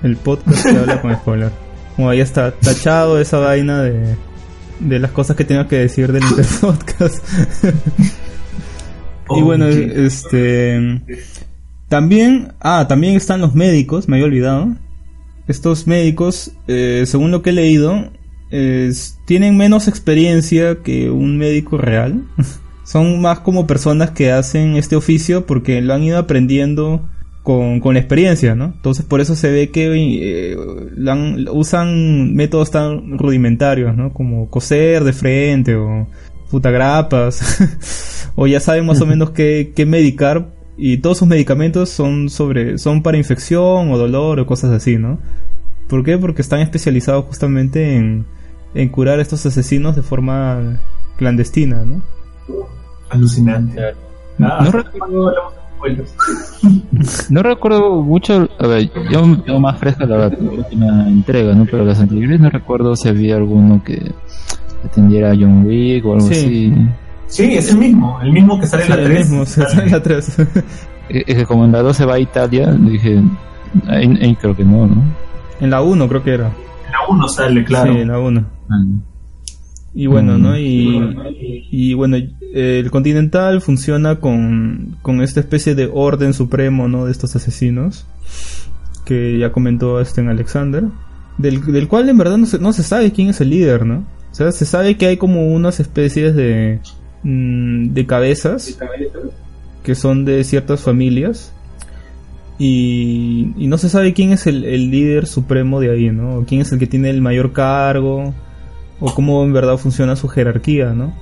[0.04, 1.51] El podcast que habla con spoiler.
[1.95, 4.16] Como ahí está tachado esa vaina de,
[4.80, 7.24] de las cosas que tengo que decir del Interpodcast.
[9.30, 11.01] y bueno, este.
[11.89, 12.54] También.
[12.62, 14.70] Ah, también están los médicos, me había olvidado.
[15.48, 18.12] Estos médicos, eh, según lo que he leído,
[18.52, 22.24] es- tienen menos experiencia que un médico real.
[22.86, 27.08] Son más como personas que hacen este oficio porque lo han ido aprendiendo
[27.41, 28.66] con, con la experiencia, ¿no?
[28.76, 30.56] Entonces por eso se ve que eh,
[31.08, 34.14] han- usan métodos tan rudimentarios, ¿no?
[34.14, 36.08] Como coser de frente o
[36.52, 41.89] puta grapas, o ya saben más o menos qué, qué medicar, y todos sus medicamentos
[41.89, 45.19] son sobre, son para infección o dolor o cosas así, ¿no?
[45.88, 46.17] ¿Por qué?
[46.17, 48.26] Porque están especializados justamente en,
[48.74, 50.80] en curar a estos asesinos de forma
[51.17, 52.01] clandestina, ¿no?
[53.09, 53.80] Alucinante.
[54.38, 55.34] no, recuerdo,
[57.30, 61.65] no recuerdo mucho, a ver, yo, yo más fresca la, última entrega, ¿no?
[61.65, 64.11] Pero las anteriores no recuerdo si había alguno que
[64.84, 66.74] atendiera a John Wick o algo así.
[67.34, 69.08] Sí, es el mismo, el mismo que sale en la 3.
[69.10, 70.40] El mismo, sale en la 3.
[71.10, 73.24] es que como en la 2 se va a Italia, dije,
[73.88, 75.04] ahí, ahí creo que no, ¿no?
[75.60, 76.48] En la 1 creo que era.
[76.86, 77.92] En la 1 sale, claro.
[77.92, 78.46] Sí, en la 1.
[79.96, 80.56] Y bueno, ¿no?
[80.60, 82.18] Y, y bueno,
[82.54, 87.06] el Continental funciona con, con esta especie de orden supremo, ¿no?
[87.06, 88.06] De estos asesinos.
[89.06, 90.84] Que ya comentó este en Alexander.
[91.40, 94.06] Del, del cual en verdad no se, no se sabe quién es el líder, ¿no?
[94.32, 96.80] O sea, se sabe que hay como unas especies de,
[97.24, 98.78] mm, de cabezas
[99.84, 101.53] que son de ciertas familias
[102.57, 106.45] y, y no se sabe quién es el, el, líder supremo de ahí, ¿no?
[106.47, 108.34] quién es el que tiene el mayor cargo
[108.99, 111.13] o cómo en verdad funciona su jerarquía, ¿no?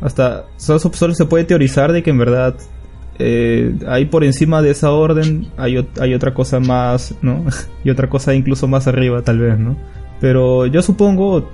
[0.00, 2.56] Hasta solo, solo se puede teorizar de que en verdad
[3.18, 7.44] eh, ahí por encima de esa orden hay, hay otra cosa más, ¿no?
[7.84, 9.76] y otra cosa incluso más arriba tal vez, ¿no?
[10.20, 11.48] Pero yo supongo,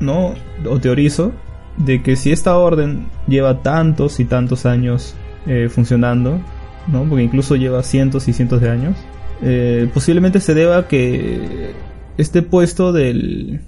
[0.00, 0.34] ¿no?
[0.68, 1.32] O teorizo
[1.78, 5.14] de que si esta orden lleva tantos y tantos años
[5.46, 6.40] eh, funcionando,
[6.88, 7.04] ¿no?
[7.04, 8.96] Porque incluso lleva cientos y cientos de años,
[9.42, 11.72] eh, posiblemente se deba a que
[12.16, 13.60] este puesto del,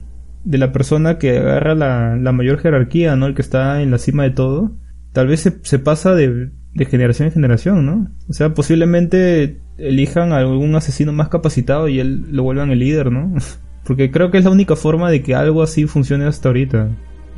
[0.45, 3.27] de la persona que agarra la, la, mayor jerarquía, ¿no?
[3.27, 4.73] El que está en la cima de todo,
[5.13, 8.11] tal vez se, se pasa de, de, generación en generación, ¿no?
[8.29, 13.13] O sea, posiblemente elijan a algún asesino más capacitado y él lo vuelvan el líder,
[13.13, 13.33] ¿no?
[13.85, 16.91] Porque creo que es la única forma de que algo así funcione hasta ahorita,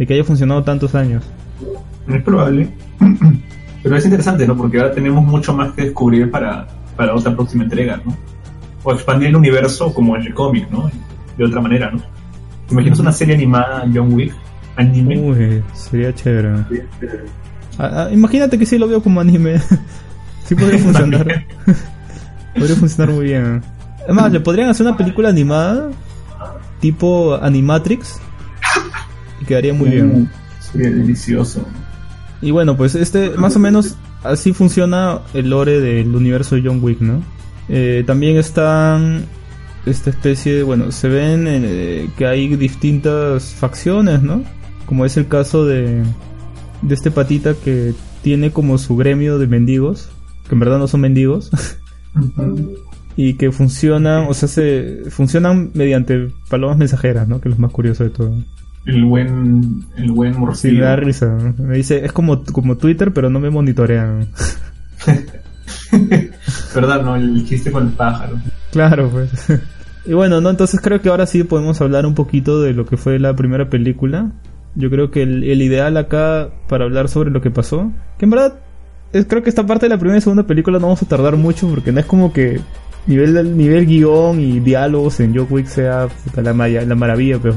[0.02, 1.22] de que haya funcionado tantos años.
[2.08, 2.68] Es probable.
[3.84, 4.56] Pero es interesante, ¿no?
[4.56, 8.16] Porque ahora tenemos mucho más que descubrir para, para otra próxima entrega, ¿no?
[8.82, 10.90] O expandir el universo como en el cómic, ¿no?
[11.38, 12.00] De otra manera, ¿no?
[12.66, 14.34] ¿Te imaginas una serie animada John Wick?
[14.74, 15.18] Anime.
[15.18, 16.48] Uy, sería chévere.
[17.78, 19.60] Ah, ah, imagínate que sí lo veo como anime.
[20.46, 21.46] sí podría funcionar.
[22.58, 23.62] podría funcionar muy bien.
[24.02, 25.90] Además, le podrían hacer una película animada
[26.80, 28.20] tipo Animatrix
[29.52, 30.30] quedaría muy bien.
[30.60, 31.66] Sería delicioso.
[32.40, 36.82] Y bueno, pues este, más o menos así funciona el lore del universo de John
[36.82, 37.22] Wick, ¿no?
[37.68, 39.26] Eh, también están
[39.84, 44.42] esta especie de, bueno, se ven eh, que hay distintas facciones, ¿no?
[44.86, 46.02] Como es el caso de,
[46.80, 47.92] de este patita que
[48.22, 50.08] tiene como su gremio de mendigos,
[50.48, 51.50] que en verdad no son mendigos,
[53.16, 57.40] y que funcionan, o sea, se funcionan mediante palomas mensajeras, ¿no?
[57.40, 58.34] Que es lo más curioso de todo
[58.86, 60.74] el buen el buen morcillo.
[60.74, 61.36] Sí, da risa.
[61.58, 64.28] Me dice, es como, como Twitter, pero no me monitorean.
[66.74, 67.02] ¿Verdad?
[67.02, 68.38] No, el chiste con el pájaro.
[68.72, 69.30] Claro, pues.
[70.06, 72.96] y bueno, no, entonces creo que ahora sí podemos hablar un poquito de lo que
[72.96, 74.32] fue la primera película.
[74.74, 78.30] Yo creo que el, el ideal acá para hablar sobre lo que pasó, que en
[78.30, 78.54] verdad
[79.12, 81.36] es, creo que esta parte de la primera y segunda película no vamos a tardar
[81.36, 82.60] mucho porque no es como que
[83.06, 87.54] nivel nivel guion y diálogos en Joe Wick sea la, la maravilla, pues,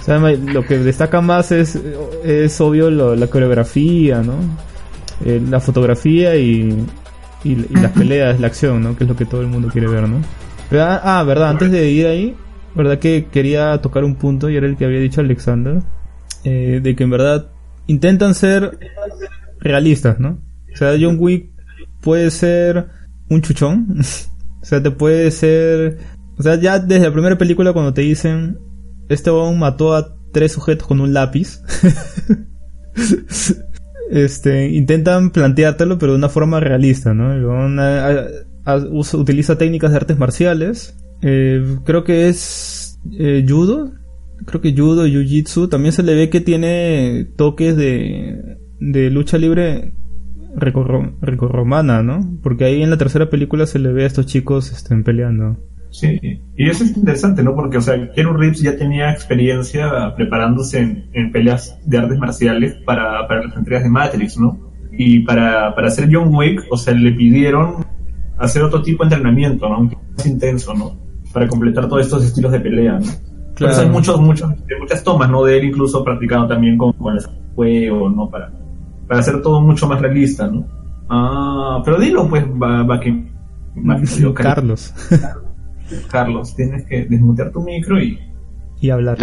[0.00, 1.78] o sea, lo que destaca más es,
[2.24, 4.34] es obvio la coreografía, ¿no?
[5.24, 6.86] Eh, la fotografía y,
[7.44, 8.96] y, las peleas, la acción, ¿no?
[8.96, 10.22] Que es lo que todo el mundo quiere ver, ¿no?
[10.72, 12.34] ah, ah, verdad, antes de ir ahí,
[12.74, 15.82] verdad que quería tocar un punto y era el que había dicho Alexander,
[16.44, 17.50] eh, de que en verdad
[17.86, 18.78] intentan ser
[19.58, 20.38] realistas, ¿no?
[20.72, 21.50] O sea, John Wick
[22.00, 22.86] puede ser
[23.28, 23.98] un chuchón,
[24.62, 25.98] o sea, te puede ser,
[26.38, 28.58] o sea, ya desde la primera película cuando te dicen
[29.10, 31.62] este hombre mató a tres sujetos con un lápiz.
[34.10, 37.34] este, intentan planteártelo, pero de una forma realista, ¿no?
[39.12, 40.96] utiliza técnicas de artes marciales.
[41.22, 43.92] Eh, creo que es eh, judo.
[44.46, 45.68] Creo que judo, jiu-jitsu.
[45.68, 49.92] También se le ve que tiene toques de, de lucha libre
[50.54, 52.38] romana, ¿no?
[52.42, 55.58] Porque ahí en la tercera película se le ve a estos chicos estén peleando.
[55.90, 56.20] Sí,
[56.56, 57.54] y eso es interesante, ¿no?
[57.54, 63.26] Porque, o sea, Keanu Reeves ya tenía experiencia preparándose en, peleas de artes marciales para,
[63.26, 64.70] para, las entregas de Matrix, ¿no?
[64.92, 67.84] Y para, para hacer John Wick, o sea, le pidieron
[68.38, 69.90] hacer otro tipo de entrenamiento, ¿no?
[70.16, 70.96] Más intenso, ¿no?
[71.32, 73.06] Para completar todos estos estilos de pelea, ¿no?
[73.54, 73.76] Claro.
[73.76, 75.44] hay muchos, muchos, muchas tomas, ¿no?
[75.44, 77.22] De él incluso practicando también con, con el
[77.54, 78.30] juego, ¿no?
[78.30, 78.50] Para,
[79.08, 80.64] para hacer todo mucho más realista, ¿no?
[81.08, 83.28] Ah, pero dilo, pues, va, va que...
[84.34, 84.34] Carlos.
[84.34, 84.94] Carlos,
[86.56, 88.18] tienes que desmutear tu micro y...
[88.80, 89.18] Y hablar.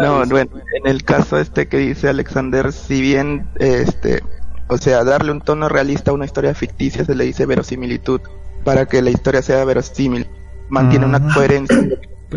[0.00, 4.22] no, bueno, en el caso este que dice Alexander, si bien este,
[4.68, 8.20] o sea, darle un tono realista a una historia ficticia se le dice verosimilitud
[8.64, 10.26] para que la historia sea verosímil,
[10.68, 11.76] mantiene una coherencia.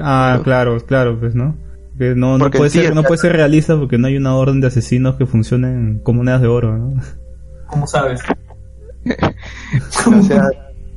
[0.02, 1.56] Ah, claro, claro, pues, ¿no?
[1.98, 4.68] Que no, no puede ser, no puede ser realista porque no hay una orden de
[4.68, 7.02] asesinos que funcionen como monedas de oro, ¿no?
[7.68, 8.22] ¿Cómo sabes?
[10.08, 10.50] o sea,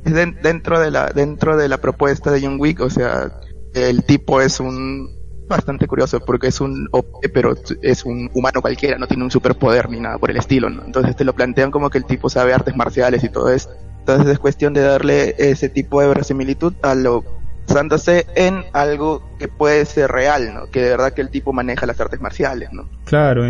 [0.03, 3.31] dentro de la dentro de la propuesta de John Wick, o sea,
[3.73, 6.87] el tipo es un bastante curioso porque es un
[7.33, 10.85] pero es un humano cualquiera, no tiene un superpoder ni nada por el estilo, ¿no?
[10.85, 13.69] Entonces te lo plantean como que el tipo sabe artes marciales y todo eso.
[13.99, 17.23] Entonces es cuestión de darle ese tipo de verosimilitud a lo
[17.69, 20.71] basándose en algo que puede ser real, ¿no?
[20.71, 22.89] Que de verdad que el tipo maneja las artes marciales, ¿no?
[23.05, 23.43] Claro,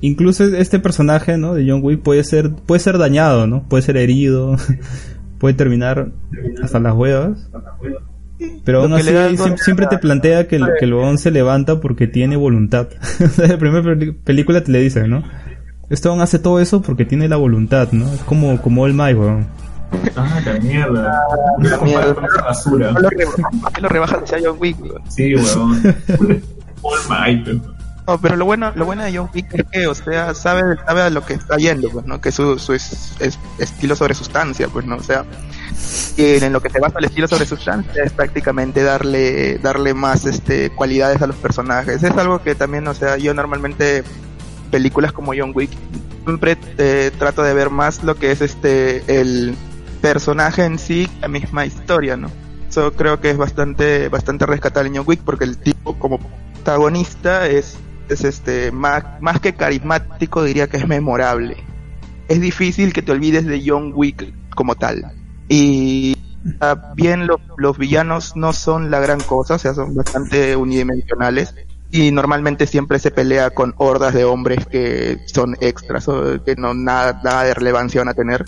[0.00, 1.54] incluso este personaje, ¿no?
[1.54, 3.64] De John Wick puede ser puede ser dañado, ¿no?
[3.68, 4.56] Puede ser herido,
[5.38, 6.08] puede terminar
[6.62, 7.50] hasta las huevas.
[8.64, 9.10] Pero aún así
[9.56, 12.88] siempre, te plantea que el, que el se levanta porque tiene voluntad.
[13.38, 15.22] en la primera película te le dice, ¿no?
[15.88, 18.12] Este hace todo eso porque tiene la voluntad, ¿no?
[18.12, 19.46] Es como, como el Mike, weón.
[20.16, 21.20] Ah, la mierda.
[21.60, 22.14] La mierda.
[22.42, 22.92] basura.
[22.92, 24.76] ¿Por qué lo rebajas hacia John Wick,
[25.08, 25.80] Sí, weón.
[26.82, 27.60] All Mike,
[28.06, 31.02] no, pero lo bueno, lo bueno de John Wick es que, o sea, sabe, sabe
[31.02, 32.20] a lo que está yendo, pues, ¿no?
[32.20, 33.16] Que su, su es,
[33.58, 34.96] estilo sobre sustancia, pues, ¿no?
[34.96, 35.24] O sea,
[36.16, 40.70] en lo que se basa el estilo sobre sustancia es prácticamente darle, darle más, este,
[40.70, 42.02] cualidades a los personajes.
[42.02, 44.04] Es algo que también, o sea, yo normalmente,
[44.70, 45.70] películas como John Wick,
[46.24, 49.56] siempre eh, trato de ver más lo que es, este, el
[50.00, 52.30] personaje en sí, la misma historia, ¿no?
[52.68, 56.20] Eso creo que es bastante, bastante rescatable en John Wick porque el tipo como
[56.54, 57.78] protagonista es
[58.14, 61.56] es este más, más que carismático, diría que es memorable.
[62.28, 65.12] Es difícil que te olvides de John Wick como tal.
[65.48, 66.16] Y
[66.94, 67.26] bien
[67.56, 71.54] los villanos no son la gran cosa, o sea, son bastante unidimensionales.
[71.90, 76.74] Y normalmente siempre se pelea con hordas de hombres que son extras, o que no
[76.74, 78.44] nada, nada de relevancia van a tener.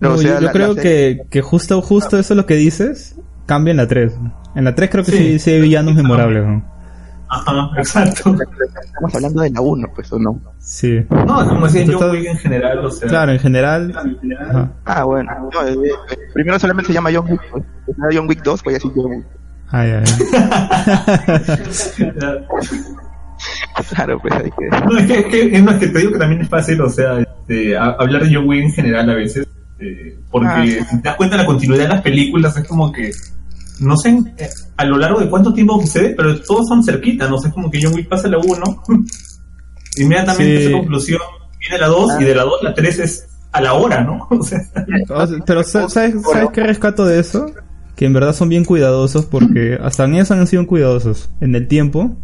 [0.00, 4.12] yo, creo que, que justo, justo eso es lo que dices, cambia en la 3.
[4.56, 6.62] En la 3 creo que sí, sí, hay villanos memorables.
[7.30, 8.36] Ajá, exacto.
[8.84, 10.42] Estamos hablando de la 1, pues, ¿o no?
[10.58, 11.06] Sí.
[11.10, 13.08] No, como decía John Wick en general, o sea.
[13.08, 13.94] Claro, en general.
[14.84, 15.30] Ah, bueno.
[15.52, 15.76] No, eh,
[16.10, 17.40] eh, primero solamente se llama John Wick.
[17.52, 17.62] Pues.
[18.12, 19.24] John Wick 2, voy a decir John Wick.
[19.70, 20.02] Ay, ay.
[23.94, 24.68] claro, pues hay que...
[24.68, 26.90] No, es que, es que, es más que te digo que también es fácil, o
[26.90, 29.46] sea, este, hablar de John Wick en general a veces,
[29.78, 32.90] eh, porque ah, si te das cuenta de la continuidad de las películas, es como
[32.90, 33.12] que
[33.80, 37.38] no sé eh, a lo largo de cuánto tiempo sucede, pero todos son cerquitas, no
[37.38, 38.82] sé, como que John Wick pasa la 1,
[39.96, 41.20] inmediatamente esa conclusión
[41.58, 44.28] viene la 2 y de la 2 la 3 es a la hora, ¿no?
[45.46, 46.14] pero ¿sabes, ¿sabes
[46.52, 47.46] qué rescato de eso?
[47.96, 51.66] Que en verdad son bien cuidadosos porque hasta en eso han sido cuidadosos en el
[51.68, 52.16] tiempo,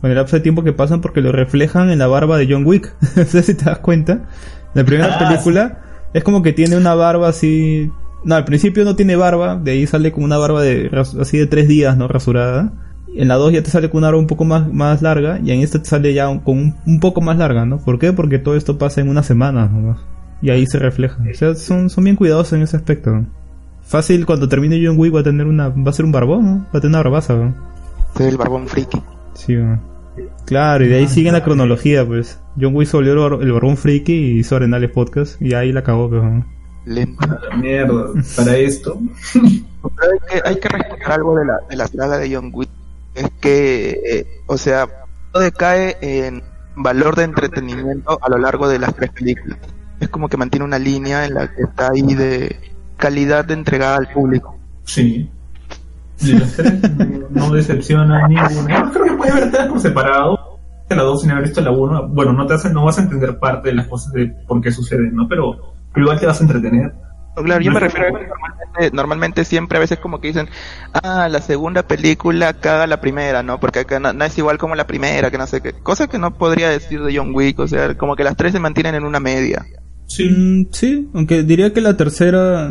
[0.00, 2.66] con el lapso de tiempo que pasan porque lo reflejan en la barba de John
[2.66, 2.94] Wick.
[3.16, 4.28] no sé si te das cuenta.
[4.74, 5.80] La primera ah, película
[6.12, 7.90] es como que tiene una barba así
[8.24, 11.46] no, al principio no tiene barba, de ahí sale con una barba de así de
[11.46, 12.08] tres días, ¿no?
[12.08, 12.72] Rasurada.
[13.14, 15.52] En la 2 ya te sale con una barba un poco más, más larga y
[15.52, 17.78] en esta te sale ya con un, poco más larga, ¿no?
[17.78, 18.12] ¿Por qué?
[18.12, 20.00] Porque todo esto pasa en una semana nomás.
[20.42, 21.22] Y ahí se refleja.
[21.30, 23.24] O sea, son, son bien cuidadosos en ese aspecto.
[23.82, 25.68] Fácil, cuando termine John Wick va a tener una...
[25.68, 26.58] va a ser un barbón, ¿no?
[26.74, 27.54] Va a tener una barbaza, ¿no?
[28.18, 29.00] El barbón friki.
[29.34, 29.80] Sí, ¿no?
[30.46, 32.40] Claro, y de ahí sigue la cronología, pues.
[32.60, 36.10] John Wick se volvió el barbón friki y hizo Arenales Podcast y ahí la acabó,
[36.86, 36.94] ¿no?
[36.94, 37.40] lenta.
[37.56, 38.98] mierda, para esto.
[39.34, 42.70] hay, que, hay que rescatar algo de la, de la saga de John Wick.
[43.14, 44.88] Es que, eh, o sea,
[45.32, 46.42] todo decae en
[46.76, 49.58] valor de entretenimiento a lo largo de las tres películas.
[50.00, 52.56] Es como que mantiene una línea en la que está ahí de
[52.96, 54.58] calidad de entregada al público.
[54.84, 55.30] Sí.
[56.20, 56.74] De las tres
[57.30, 58.90] no decepciona ninguna.
[58.92, 60.60] Creo que puede haber tres por separado.
[60.90, 62.06] La dos sin haber visto la uno.
[62.08, 64.70] Bueno, no te hace, no vas a entender parte de las cosas de por qué
[64.70, 65.26] suceden, ¿no?
[65.28, 66.92] Pero pero igual te vas a entretener.
[67.34, 70.48] Claro, yo me refiero a que normalmente, normalmente siempre a veces como que dicen,
[70.92, 73.58] ah, la segunda película caga la primera, ¿no?
[73.58, 75.72] Porque acá no, es igual como la primera, que no sé qué.
[75.72, 78.60] Cosa que no podría decir de John Wick, o sea, como que las tres se
[78.60, 79.64] mantienen en una media.
[80.06, 82.70] Sí, mm, sí, aunque diría que la tercera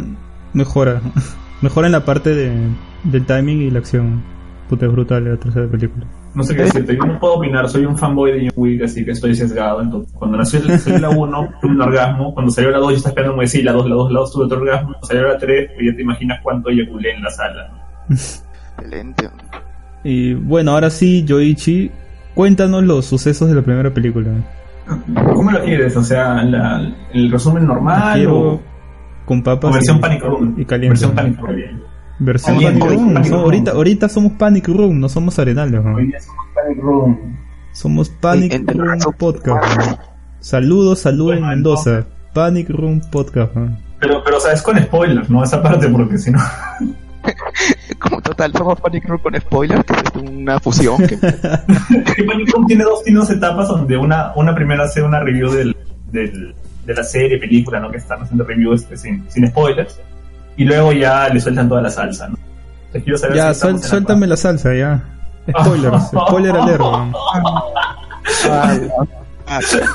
[0.53, 1.01] mejora.
[1.61, 2.69] mejora en la parte de,
[3.03, 4.23] del timing y la acción.
[4.69, 6.05] Puta, es brutal la tercera película.
[6.35, 9.05] No sé qué decirte, yo no puedo opinar, soy un fanboy de John Wick, así
[9.05, 9.81] que estoy sesgado.
[9.81, 10.61] Entonces, cuando nació
[10.99, 12.33] la 1, tuve un orgasmo.
[12.33, 14.33] Cuando salió la 2, yo estaba esperando como decir la 2, la 2, la 2,
[14.33, 14.89] tuve otro orgasmo.
[14.89, 17.71] Cuando salió la 3, pues ya te imaginas cuánto eyaculé en la sala.
[18.09, 19.29] Excelente.
[20.03, 21.91] Y bueno, ahora sí, Yoichi,
[22.33, 24.31] cuéntanos los sucesos de la primera película.
[25.33, 25.95] ¿Cómo lo quieres?
[25.95, 28.59] O sea, el resumen normal o
[29.25, 30.89] con papas versión pánico y caliente.
[30.89, 31.47] Versión pánico
[32.19, 33.13] Versión Panic Room.
[33.13, 33.41] Panic Room.
[33.41, 35.83] ahorita, ahorita somos Panic Room, no somos Arenales.
[35.83, 35.95] ¿no?
[35.95, 37.37] Hoy día somos Panic Room.
[37.73, 38.99] Somos Panic Sí, entre Room.
[39.17, 39.77] Podcast.
[39.77, 39.99] ¿no?
[40.39, 42.05] Saludos, saludos en Mendoza.
[42.33, 43.55] Panic Room Podcast.
[43.55, 43.77] ¿no?
[43.99, 45.43] Pero, pero, o sea, es con spoilers, ¿no?
[45.43, 46.39] Esa parte, porque si no.
[47.99, 50.97] Como total, somos Panic Room con spoilers, que es una fusión.
[51.07, 51.15] Que...
[52.27, 55.75] Panic Room tiene dos, tiene dos etapas donde una, una primera hace una review del,
[56.11, 56.53] del,
[56.85, 57.89] de la serie, película, ¿no?
[57.91, 59.99] Que están haciendo review este, sin, sin spoilers.
[60.57, 62.35] Y luego ya le sueltan toda la salsa, ¿no?
[62.85, 65.03] Entonces, quiero saber Ya, si suel- la suéltame la salsa, ya.
[65.49, 66.83] Spoilers, spoiler alert.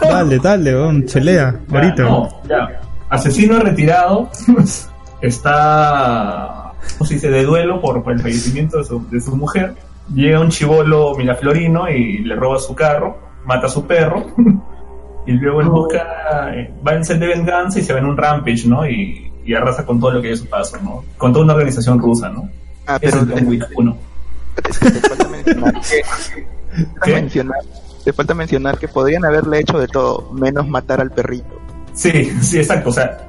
[0.09, 2.03] Dale, dale, weón, chelea, Ya, ahorita.
[2.03, 2.81] no, ya.
[3.11, 4.29] Asesino retirado
[5.23, 9.75] está, ¿cómo se dice?, de duelo por, por el fallecimiento de su, de su mujer.
[10.15, 14.27] Llega un chivolo miraflorino y le roba su carro, mata a su perro.
[15.27, 18.17] y luego él busca, eh, va en sed de venganza y se va en un
[18.17, 18.87] rampage, ¿no?
[18.89, 21.03] Y, y arrasa con todo lo que hay a su paso, ¿no?
[21.17, 22.51] Con toda una organización rusa, ¿no?
[22.87, 23.97] Ah, pero es John Wick 1.
[24.63, 25.81] te falta mencionar que,
[26.77, 27.61] te falta mencionar,
[28.05, 31.59] te falta mencionar que podrían haberle hecho de todo, menos matar al perrito.
[31.95, 32.91] Sí, sí, exacto.
[32.91, 33.27] O sea,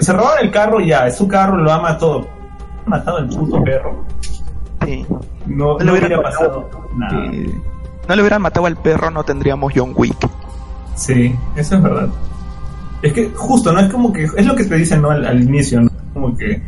[0.00, 2.26] se robaron el carro ya, es su carro, lo ama todo.
[2.84, 4.04] Ha matado al puto perro.
[4.84, 5.06] Sí.
[5.46, 6.68] No, le no hubiera matado.
[6.68, 7.30] pasado nada.
[7.30, 7.54] Sí.
[8.08, 10.28] No le hubieran matado al perro, no tendríamos John Wick.
[10.96, 12.08] Sí, eso es verdad.
[13.04, 13.80] Es que justo, ¿no?
[13.80, 15.10] Es como que, es lo que te dicen, ¿no?
[15.10, 15.90] Al, inicio, ¿no?
[16.14, 16.62] Como que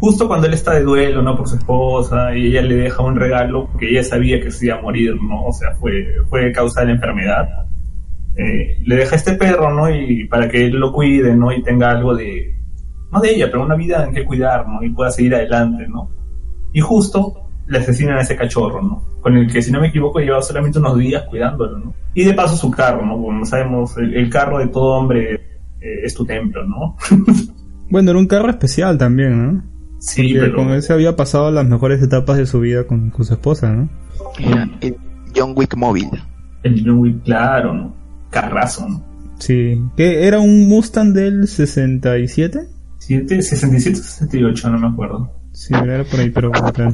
[0.00, 1.36] justo cuando él está de duelo, ¿no?
[1.36, 4.74] Por su esposa y ella le deja un regalo que ella sabía que se iba
[4.74, 5.44] a morir, ¿no?
[5.44, 7.48] O sea, fue, fue causa de la enfermedad.
[8.36, 9.88] Eh, le deja este perro, ¿no?
[9.88, 11.52] Y para que él lo cuide, ¿no?
[11.52, 12.56] Y tenga algo de,
[13.12, 14.82] no de ella, pero una vida en que cuidar, ¿no?
[14.82, 16.10] Y pueda seguir adelante, ¿no?
[16.72, 19.20] Y justo le asesinan a ese cachorro, ¿no?
[19.20, 21.94] Con el que, si no me equivoco, llevaba solamente unos días cuidándolo, ¿no?
[22.14, 23.12] Y de paso su carro, ¿no?
[23.12, 25.38] Como sabemos, el carro de todo hombre
[25.80, 26.96] eh, es tu templo, ¿no?
[27.90, 29.62] Bueno, era un carro especial también, ¿no?
[29.98, 30.56] Sí, Porque pero...
[30.56, 33.88] con ese había pasado las mejores etapas de su vida con, con su esposa, ¿no?
[34.38, 34.94] Era el
[35.34, 36.08] John Wick móvil.
[36.64, 37.96] El John Wick, claro, ¿no?
[38.30, 39.02] Carrazo, ¿no?
[39.38, 39.80] Sí.
[39.96, 40.26] ¿Qué?
[40.26, 42.60] ¿Era un Mustang del 67?
[42.98, 45.32] Siete, 67 o 68, no me acuerdo.
[45.52, 46.50] Sí, era por ahí, pero...
[46.50, 46.92] claro.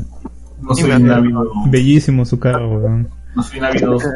[0.63, 3.09] No soy un ávido, Bellísimo su carro, weón.
[3.35, 4.09] no soy un ávido hace,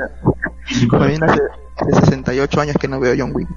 [1.77, 3.49] hace 68 años que no veo John Wick.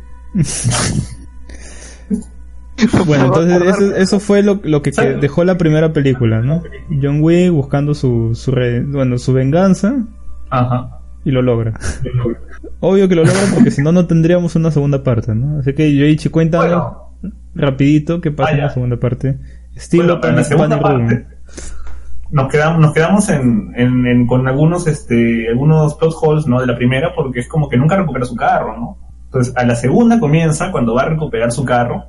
[3.06, 6.64] Bueno, entonces eso, eso fue lo, lo que, que dejó la primera película, ¿no?
[7.02, 9.96] John Wick buscando su, su re- bueno, su venganza
[10.50, 11.00] Ajá.
[11.24, 11.74] y lo logra.
[12.80, 15.60] Obvio que lo logra porque si no, no tendríamos una segunda parte, ¿no?
[15.60, 16.94] Así que Yoichi, cuéntanos
[17.54, 18.64] rapidito qué pasa Ah, en ya.
[18.66, 19.38] la segunda parte.
[19.76, 21.28] Estilo Bueno, en la segunda parte
[22.32, 26.62] nos quedamos, nos quedamos en, en- en- con algunos, este, algunos plot holes, ¿no?
[26.62, 28.98] De la primera, porque es como que nunca recupera su carro, ¿no?
[29.34, 32.04] Entonces, a la segunda comienza cuando va a recuperar su carro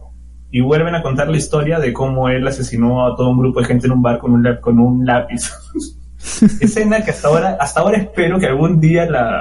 [0.51, 3.67] y vuelven a contar la historia de cómo él asesinó a todo un grupo de
[3.67, 5.51] gente en un bar con un, lap- con un lápiz.
[6.61, 9.41] Escena que hasta ahora, hasta ahora espero que algún día la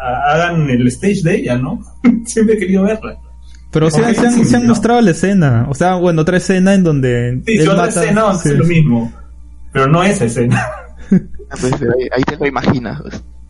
[0.00, 1.80] a- hagan el stage de ella, ¿no?
[2.24, 3.16] Siempre he querido verla.
[3.70, 5.66] Pero se, han- se han, se han mostrado la escena.
[5.68, 7.42] O sea, bueno, otra escena en donde.
[7.46, 8.58] Sí, otra mata- escena ser sí.
[8.58, 9.12] lo mismo.
[9.72, 10.64] Pero no esa escena.
[11.50, 13.00] Ah, pues, ahí, ahí te lo imaginas.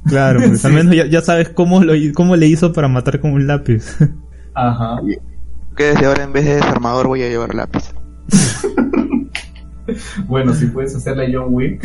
[0.08, 3.32] Claro, pues al menos ya, ya sabes cómo, lo, cómo le hizo para matar con
[3.32, 3.96] un lápiz.
[4.54, 5.00] Ajá.
[5.76, 7.94] Que desde ahora en vez de desarmador voy a llevar lápiz.
[10.26, 11.82] Bueno, si puedes hacerla John Wick.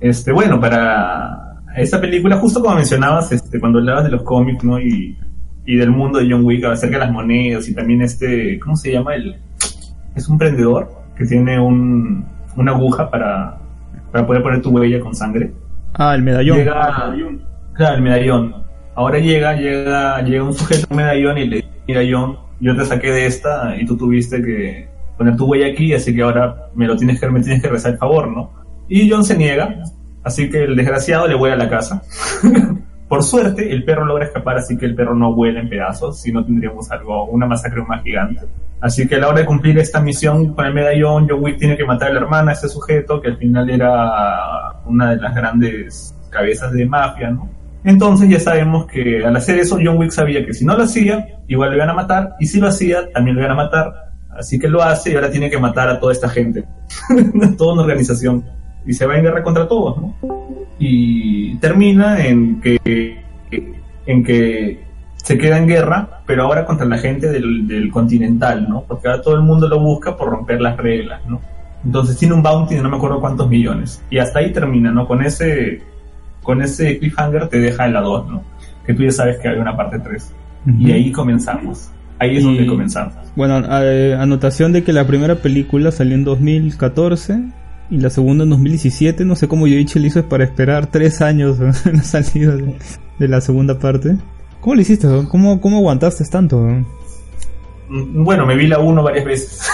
[0.00, 4.80] Este, bueno, para esta película, justo como mencionabas, este, cuando hablabas de los cómics, ¿no?
[4.80, 5.16] Y,
[5.64, 8.90] y del mundo de John Wick, acerca de las monedas y también este, ¿cómo se
[8.90, 9.14] llama?
[9.14, 9.36] El,
[10.16, 13.58] es un prendedor que tiene un, una aguja para,
[14.10, 15.52] para poder poner tu huella con sangre.
[15.94, 16.58] Ah, el medallón.
[16.58, 17.14] Llega,
[17.74, 18.64] claro, el medallón.
[18.94, 22.84] Ahora llega, llega, llega un sujeto un medallón y le dice, mira John, yo te
[22.84, 24.88] saqué de esta y tú tuviste que
[25.18, 27.92] poner tu huella aquí, así que ahora me lo tienes que, me tienes que rezar
[27.92, 28.52] el favor, ¿no?
[28.88, 29.82] Y John se niega,
[30.22, 32.02] así que el desgraciado le vuela a la casa.
[33.08, 36.32] Por suerte, el perro logra escapar, así que el perro no vuela en pedazos, si
[36.32, 38.40] no tendríamos algo, una masacre más gigante.
[38.80, 41.76] Así que a la hora de cumplir esta misión con el medallón, John Wick tiene
[41.76, 45.34] que matar a la hermana de este sujeto, que al final era una de las
[45.34, 47.48] grandes cabezas de mafia, ¿no?
[47.84, 51.26] Entonces ya sabemos que al hacer eso, John Wick sabía que si no lo hacía,
[51.48, 53.92] igual lo iban a matar, y si lo hacía, también lo iban a matar.
[54.36, 56.64] Así que lo hace y ahora tiene que matar a toda esta gente,
[57.56, 58.44] toda una organización,
[58.86, 60.14] y se va en guerra contra todos, ¿no?
[60.78, 63.20] Y termina en que,
[64.06, 64.84] en que
[65.16, 68.82] se queda en guerra, pero ahora contra la gente del, del continental, ¿no?
[68.86, 71.40] Porque ahora todo el mundo lo busca por romper las reglas, ¿no?
[71.84, 74.02] Entonces tiene un bounty de no me acuerdo cuántos millones.
[74.10, 75.06] Y hasta ahí termina, ¿no?
[75.06, 75.82] Con ese,
[76.42, 78.42] con ese cliffhanger te deja en la 2, ¿no?
[78.86, 80.32] Que tú ya sabes que hay una parte 3.
[80.78, 81.90] Y ahí comenzamos.
[82.18, 83.14] Ahí es Y- donde comenzamos.
[83.36, 87.42] Bueno, eh, anotación de que la primera película salió en 2014
[87.90, 89.24] y la segunda en 2017.
[89.24, 92.76] No sé cómo Yoichi lo hizo para esperar tres años en la salida de,
[93.18, 94.16] de la segunda parte.
[94.60, 95.06] ¿Cómo lo hiciste?
[95.28, 96.58] ¿Cómo, cómo aguantaste tanto?
[97.88, 99.68] Mm, Bueno, me vi la 1 varias veces.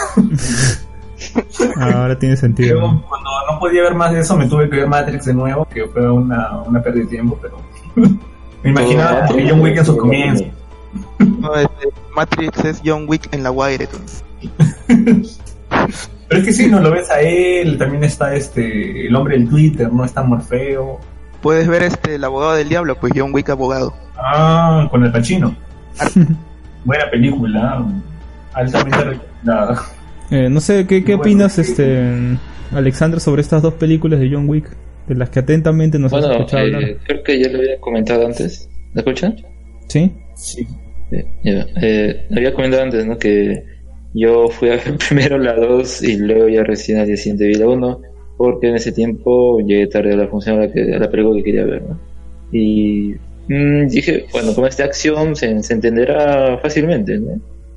[1.77, 2.81] Ah, Ahora tiene sentido.
[3.09, 5.87] Cuando no podía ver más de eso, me tuve que ver Matrix de nuevo, que
[5.87, 7.59] fue una, una pérdida de tiempo, pero
[8.65, 10.47] me imaginaba como que John Wick en sus comienzos.
[11.19, 13.89] No, este, Matrix es John Wick en la Wire.
[16.31, 19.49] Pero es que sí, no lo ves a él, también está este el hombre del
[19.49, 21.01] Twitter, no está Morfeo.
[21.43, 23.93] Puedes ver este el abogado del diablo, pues John Wick abogado.
[24.17, 25.57] Ah, con el Pachino.
[26.85, 27.85] Buena película,
[28.53, 29.83] altamente recomendada.
[30.31, 32.39] Eh, no sé, ¿qué, qué opinas, este,
[32.73, 34.71] Alexander, sobre estas dos películas de John Wick?
[35.09, 36.91] De las que atentamente nos has Bueno, escuchado eh, hablar.
[37.05, 38.69] creo que ya lo había comentado antes.
[38.95, 39.35] ¿Me escuchan?
[39.89, 40.13] ¿Sí?
[40.37, 40.65] Sí.
[41.11, 41.67] Eh, ya.
[41.83, 43.19] Eh, había comentado antes, ¿no?
[43.19, 43.65] Que
[44.15, 47.55] yo fui a ver primero la 2 y luego ya recién al día siguiente vi
[47.55, 48.01] la 1
[48.37, 51.37] porque en ese tiempo llegué tarde a la función a la, que, a la película
[51.37, 51.83] que quería ver.
[52.51, 53.15] Y
[53.49, 57.21] mm, dije, bueno, como es de acción se, se entenderá fácilmente.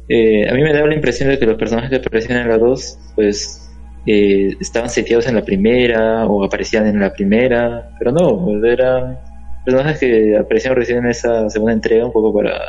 [0.08, 2.58] Eh, a mí me daba la impresión de que los personajes que aparecían en la
[2.58, 3.70] 2, pues
[4.06, 9.20] eh, estaban seteados en la primera o aparecían en la primera, pero no, eran
[9.66, 12.60] personajes que aparecieron recién en esa segunda entrega un poco para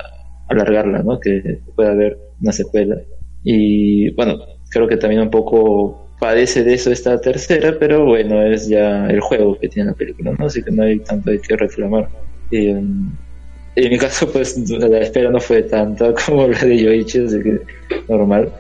[0.49, 1.19] alargarla, ¿no?
[1.19, 2.97] Que pueda haber una secuela.
[3.45, 4.39] Y bueno,
[4.71, 9.21] creo que también un poco padece de eso esta tercera, pero bueno, es ya el
[9.21, 10.47] juego que tiene la película, ¿no?
[10.47, 12.09] Así que no hay tanto de qué reclamar.
[12.51, 17.43] Y, en mi caso, pues la espera no fue tanta como la de Yoichi, así
[17.43, 17.61] que
[18.09, 18.51] normal.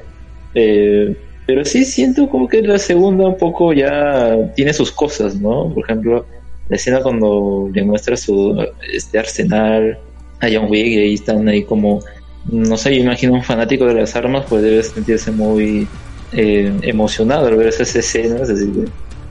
[0.54, 1.16] Eh,
[1.46, 5.72] pero sí siento como que la segunda un poco ya tiene sus cosas, ¿no?
[5.72, 6.26] Por ejemplo,
[6.68, 8.56] la escena cuando le muestra su
[8.92, 9.98] este arsenal
[10.40, 12.00] a John Wick y ahí están ahí como
[12.50, 15.88] no sé, yo imagino un fanático de las armas pues debe sentirse muy
[16.32, 18.70] eh, emocionado al ver esas escenas, así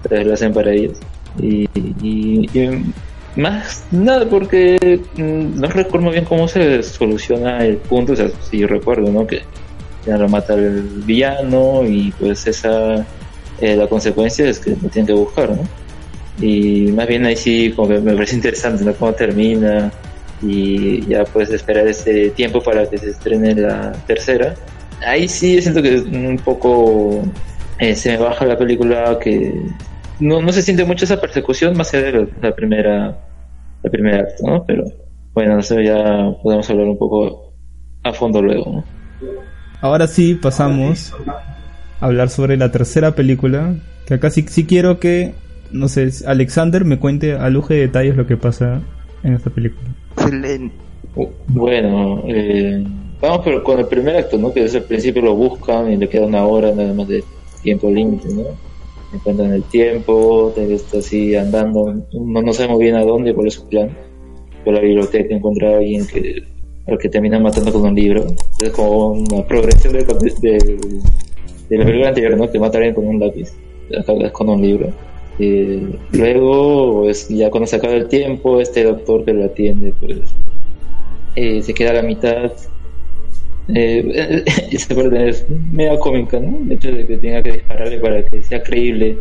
[0.09, 0.97] que lo hacen para ellos.
[1.39, 2.49] Y, y-
[3.35, 4.77] más nada porque
[5.15, 9.25] mm, no recuerdo bien cómo se soluciona el punto, o sea, si yo recuerdo, ¿no?
[9.25, 9.41] Que
[10.05, 13.07] ya lo mata el villano y pues esa
[13.59, 15.63] eh, la consecuencia es que lo tienen que buscar, ¿no?
[16.39, 18.93] Y más bien ahí sí como que me parece interesante, ¿no?
[18.95, 19.91] Cómo termina
[20.43, 24.53] y ya puedes esperar ese tiempo para que se estrene la tercera.
[25.05, 27.23] Ahí sí siento que un poco
[27.79, 29.53] eh, se me baja la película que
[30.19, 33.17] no, no se siente mucho esa persecución más allá de la, primera
[33.83, 34.63] la primera ¿no?
[34.65, 34.83] Pero
[35.33, 37.53] bueno, eso ya podemos hablar un poco
[38.03, 38.83] a fondo luego.
[39.81, 41.13] Ahora sí pasamos
[41.99, 43.75] a hablar sobre la tercera película.
[44.05, 45.33] Que acá sí, sí quiero que,
[45.71, 48.81] no sé, Alexander me cuente a lujo de detalles lo que pasa
[49.23, 49.89] en esta película.
[51.47, 52.83] Bueno, eh,
[53.21, 54.51] vamos pero con el primer acto, ¿no?
[54.53, 57.23] Que desde el principio lo buscan y le queda una hora nada más de
[57.61, 58.43] tiempo límite, ¿no?
[59.13, 63.67] Encuentran el tiempo, está así andando, no, no sabemos bien a dónde, cuál es su
[63.67, 63.89] plan.
[64.65, 66.41] Por la biblioteca encuentra a alguien que,
[66.87, 68.25] al que termina matando con un libro.
[68.59, 70.79] Es como una progresión capi- del-
[71.69, 72.51] de la película anterior, ¿no?
[72.51, 73.53] Que mata a alguien con un lápiz,
[73.99, 74.87] acá es con un libro.
[75.39, 80.19] Eh, luego, pues, ya cuando se acaba el tiempo, este doctor que lo atiende, pues
[81.35, 82.51] eh, se queda a la mitad.
[83.73, 86.59] Eh, es media cómica, ¿no?
[86.63, 89.17] El hecho de que tenga que dispararle para que sea creíble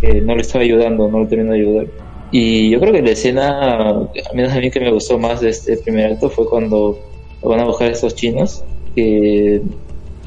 [0.00, 1.86] que no le estaba ayudando, no lo terminó de ayudar.
[2.30, 5.48] Y yo creo que la escena, al menos a mí que me gustó más de
[5.48, 6.98] este primer acto, fue cuando
[7.42, 8.64] van a buscar a estos chinos,
[8.94, 9.62] que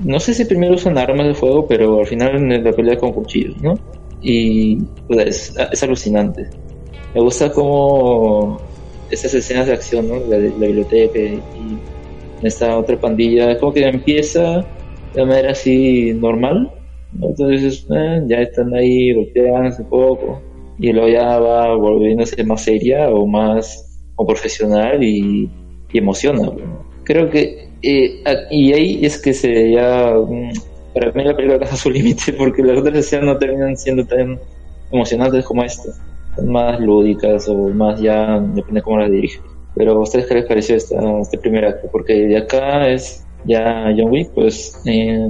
[0.03, 3.61] no sé si primero usan armas de fuego, pero al final la pelea con cuchillos,
[3.61, 3.77] ¿no?
[4.21, 4.77] Y
[5.07, 6.47] pues, es, es alucinante.
[7.13, 8.61] Me gusta como
[9.09, 10.15] esas escenas de acción, ¿no?
[10.27, 11.77] La, biblioteca y
[12.41, 14.65] esta otra pandilla, como que empieza
[15.13, 16.71] de manera así normal,
[17.13, 17.27] ¿no?
[17.29, 20.41] entonces eh, ya están ahí golpeándose un poco
[20.79, 25.49] y luego ya va volviéndose más seria o más o profesional y,
[25.91, 26.49] y emociona.
[27.03, 30.13] Creo que eh, a- y ahí es que se ya
[30.93, 34.39] para mí la película alcanza su límite porque las otras escenas no terminan siendo tan
[34.91, 35.89] emocionantes como esta,
[36.35, 39.39] son más lúdicas o más ya depende cómo las dirige.
[39.75, 43.93] Pero a ustedes qué les pareció esta, este primer acto, porque de acá es ya
[43.97, 45.29] John Wick, pues eh,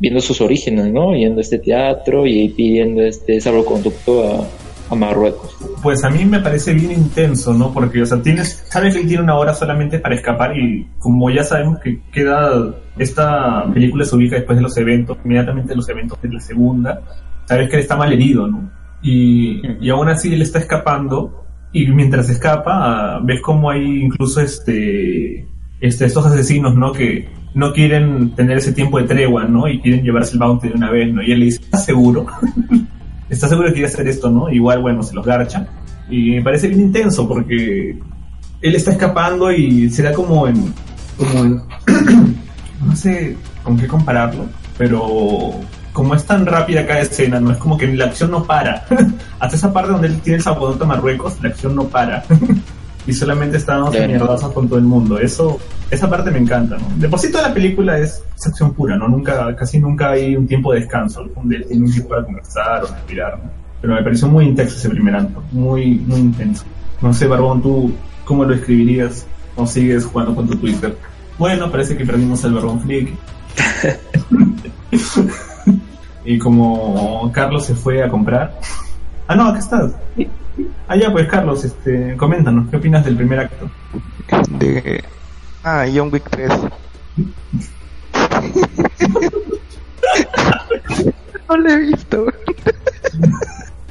[0.00, 1.14] viendo sus orígenes, ¿no?
[1.14, 4.46] Yendo a este teatro y pidiendo este salvoconducto a,
[4.90, 5.56] a Marruecos.
[5.82, 7.72] Pues a mí me parece bien intenso, ¿no?
[7.72, 11.30] Porque, o sea, tienes, sabes que él tiene una hora solamente para escapar y como
[11.30, 15.88] ya sabemos que queda, esta película se ubica después de los eventos, inmediatamente de los
[15.88, 17.00] eventos de la segunda,
[17.44, 18.70] sabes que él está mal herido, ¿no?
[19.02, 24.40] Y, y aún así él está escapando y mientras escapa ah, ves como hay incluso
[24.40, 25.46] este,
[25.80, 26.92] este estos asesinos, ¿no?
[26.92, 29.68] Que no quieren tener ese tiempo de tregua, ¿no?
[29.68, 31.22] Y quieren llevarse el bounty de una vez, ¿no?
[31.22, 32.26] Y él le dice, ¿estás seguro?
[33.28, 34.50] ¿Estás seguro que quiere hacer esto, no?
[34.50, 35.66] Igual, bueno, se los garcha.
[36.08, 37.98] Y me parece bien intenso porque
[38.62, 40.72] él está escapando y será como en...
[41.16, 41.62] Como en
[42.86, 44.46] no sé con qué compararlo,
[44.78, 45.52] pero
[45.92, 48.84] como es tan rápida cada escena, no es como que la acción no para.
[49.40, 52.22] Hasta esa parte donde él tiene el zapato a Marruecos, la acción no para.
[53.06, 55.18] y solamente estamos en mierdazos con todo el mundo.
[55.18, 55.58] Eso,
[55.90, 56.84] esa parte me encanta, ¿no?
[56.96, 59.08] De por sí toda la película es, acción pura, ¿no?
[59.08, 62.86] Nunca, casi nunca hay un tiempo de descanso, donde tiene un tiempo para conversar o
[62.88, 63.40] respirar,
[63.80, 66.64] Pero me pareció muy intenso ese primer acto, muy, muy intenso.
[67.00, 67.92] No sé, Barbón, ¿tú
[68.24, 69.26] cómo lo escribirías?
[69.54, 70.96] ¿O sigues jugando con tu Twitter?
[71.38, 73.10] Bueno, parece que perdimos el Barbón Freak.
[76.24, 78.58] y como Carlos se fue a comprar...
[79.28, 79.92] Ah, no, acá estás.
[80.88, 83.68] Ah, ya, pues Carlos, este, coméntanos, ¿qué opinas del primer acto?
[84.50, 85.04] De...
[85.62, 86.48] Ah, John Wick 3.
[91.48, 92.26] no lo he visto.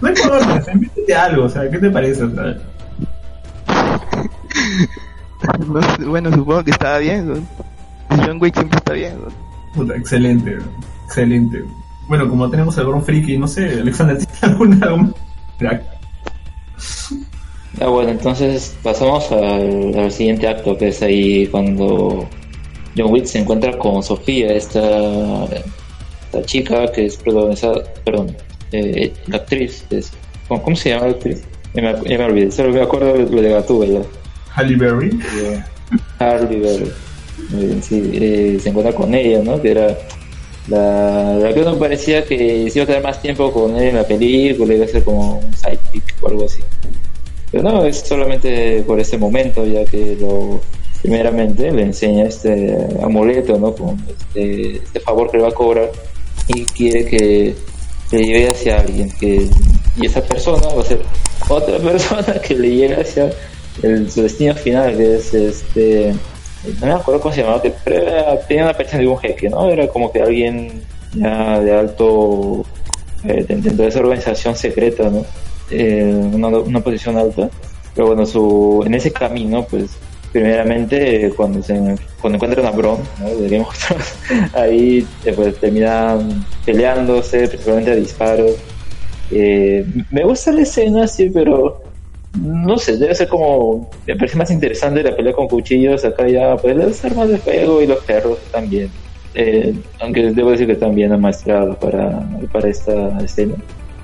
[0.01, 2.25] no importa, invítete algo, o sea, ¿qué te parece?
[6.05, 7.45] bueno, supongo que estaba bien.
[8.09, 9.17] John Wick siempre está bien.
[9.73, 10.57] Puta, excelente,
[11.05, 11.63] excelente.
[12.07, 15.13] Bueno, como tenemos al Gron Friki, no sé, Alexander, ¿tienes alguna,
[17.81, 22.27] Ah, bueno, entonces pasamos al, siguiente acto, que es ahí cuando
[22.97, 25.47] John Wick se encuentra con Sofía, esta,
[26.45, 28.35] chica que es protagonizada, perdón,
[28.71, 30.11] eh, la actriz, es,
[30.47, 31.43] ¿cómo, se llama la actriz?
[31.73, 34.01] Ya me, me olvidé, solo me acuerdo lo de Gatúbela.
[34.55, 35.19] Halle Berry.
[36.19, 36.91] Halle Berry.
[37.81, 39.61] Sí, eh, se encuentra con ella, ¿no?
[39.61, 39.97] Que era
[40.69, 43.95] la, la que no parecía que se iba a quedar más tiempo con él en
[43.95, 46.61] la película, iba a ser como un sidekick algo así.
[47.51, 50.61] Pero no, es solamente por ese momento, ya que lo
[51.01, 53.73] primeramente le enseña este amuleto, ¿no?
[53.73, 55.91] Con este, este favor que le va a cobrar
[56.47, 57.55] y quiere que
[58.11, 59.47] le lleve hacia alguien que
[59.97, 61.01] y esa persona va a ser
[61.47, 63.31] otra persona que le llegue hacia
[63.83, 66.13] el, su destino final que es este
[66.79, 69.69] no me acuerdo cómo se llamaba, pero tenía una persona de un jeque, ¿no?
[69.69, 70.81] Era como que alguien
[71.13, 72.65] ya de alto,
[73.23, 75.25] eh, dentro de esa organización secreta, ¿no?
[75.69, 77.49] Eh, una, una, posición alta.
[77.93, 79.91] Pero bueno, su, en ese camino, pues,
[80.31, 81.73] primeramente, cuando se
[82.19, 83.67] cuando encuentran a Bron, ¿no?
[84.53, 88.51] ahí eh, pues terminan peleándose, principalmente a disparos.
[89.31, 91.81] Eh, me gusta la escena, sí, pero
[92.33, 96.57] no sé, debe ser como, me parece más interesante la pelea con cuchillos, acá ya,
[96.57, 98.89] pues las armas de fuego y los perros también.
[99.35, 103.55] Eh, aunque debo decir que están bien amaestrados para, para esta escena.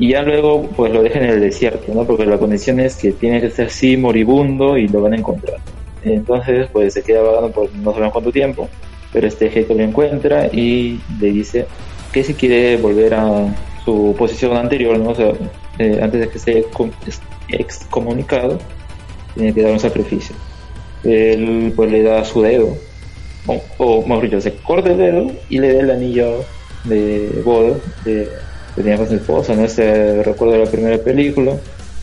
[0.02, 2.06] Y ya luego, pues lo dejan en el desierto, ¿no?
[2.06, 5.60] Porque la condición es que tiene que estar así moribundo y lo van a encontrar.
[6.04, 8.68] Entonces, pues se queda vagando por no sabemos cuánto tiempo,
[9.14, 11.68] pero este jefe lo encuentra y le dice
[12.12, 13.56] que si quiere volver a
[13.86, 15.12] su posición anterior, ¿no?
[15.12, 15.34] O sea,
[15.78, 16.66] eh, antes de que esté
[17.50, 18.58] excomunicado,
[19.36, 20.36] tiene que dar un sacrificio.
[21.04, 22.76] Él pues le da su dedo,
[23.46, 26.44] o, o mejor dicho, se corta el dedo y le da el anillo
[26.86, 28.28] de boda de,
[28.76, 29.64] que tenía con su esposa, ¿no?
[29.64, 31.54] Este recuerdo la primera película.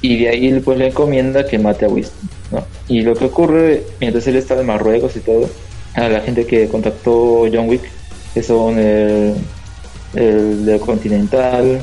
[0.00, 2.64] Y de ahí pues le encomienda que mate a Winston, ¿no?
[2.86, 5.48] Y lo que ocurre mientras él está en Marruecos y todo,
[5.94, 7.82] a la gente que contactó John Wick,
[8.32, 9.34] que son el,
[10.14, 11.80] el Continental,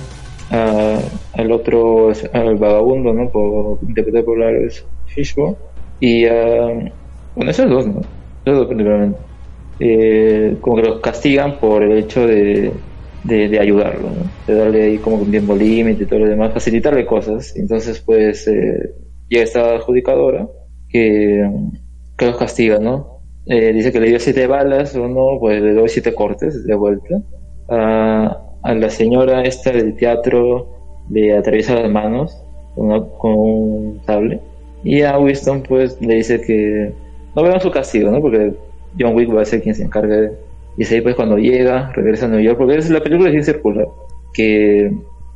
[0.50, 3.30] al otro, al vagabundo, ¿no?
[3.30, 5.56] Por interpretar por Lars Fishbone.
[6.00, 6.26] Y
[7.36, 8.02] bueno, esos dos, ¿no?
[8.46, 9.20] Esos dos principalmente.
[9.80, 12.72] Eh, como que los castigan por el hecho de,
[13.26, 14.30] de, ayudarlo, ¿no?
[14.48, 17.56] de darle ahí como un tiempo límite y todo lo demás, facilitarle cosas.
[17.56, 18.94] Entonces, pues, eh,
[19.30, 20.48] llega esta adjudicadora
[20.90, 21.50] que,
[22.18, 23.22] que los castiga, ¿no?
[23.48, 26.76] Eh, dice que le dio siete balas, o no, pues le doy siete cortes de
[26.76, 27.22] vuelta.
[27.70, 30.68] a a la señora esta del teatro
[31.12, 32.36] le atraviesa las manos
[32.74, 32.92] con,
[33.22, 34.42] un sable
[34.84, 36.92] y a Winston pues le dice que
[37.36, 38.20] no vean su castigo, ¿no?
[38.22, 38.56] Porque
[39.00, 40.32] John Wick va a ser quien se encargue
[40.78, 43.46] y es ahí pues cuando llega, regresa a Nueva York, porque es la película es
[43.46, 43.88] circular,
[44.34, 44.92] que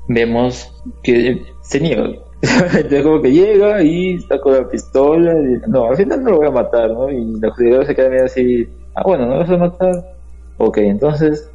[0.08, 2.10] vemos que se niega.
[2.42, 6.38] Entonces como que llega y está con la pistola y no, al final no lo
[6.38, 7.10] voy a matar, ¿no?
[7.10, 10.16] Y la jugadora se queda medio así, ah bueno, no lo vas a matar.
[10.58, 11.50] Ok, entonces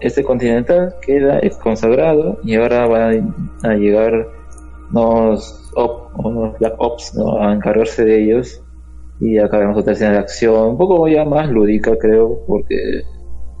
[0.00, 4.26] este continental queda consagrado y ahora van a, llegar
[4.92, 5.72] unos,
[6.58, 8.62] Black Ops a encargarse de ellos
[9.20, 13.02] y acá vemos otra escena de acción un poco ya más lúdica creo porque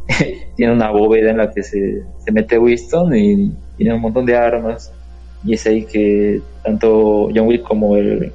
[0.56, 2.02] tiene una bóveda en la que se,
[2.32, 4.92] mete Winston y tiene un montón de armas
[5.44, 8.32] y es ahí que tanto John Wick como el,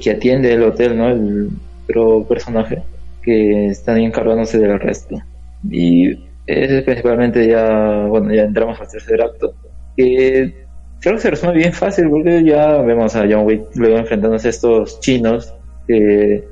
[0.00, 1.08] que atiende el hotel, ¿no?
[1.08, 1.50] el
[1.88, 2.82] otro personaje
[3.22, 5.20] que están encargándose del resto
[5.68, 9.54] Y es principalmente ya, bueno, ya entramos al tercer acto,
[9.96, 10.54] que
[11.00, 14.50] creo que se resume bien fácil porque ya vemos a John Wick luego enfrentándose a
[14.50, 15.54] estos chinos
[15.86, 16.44] que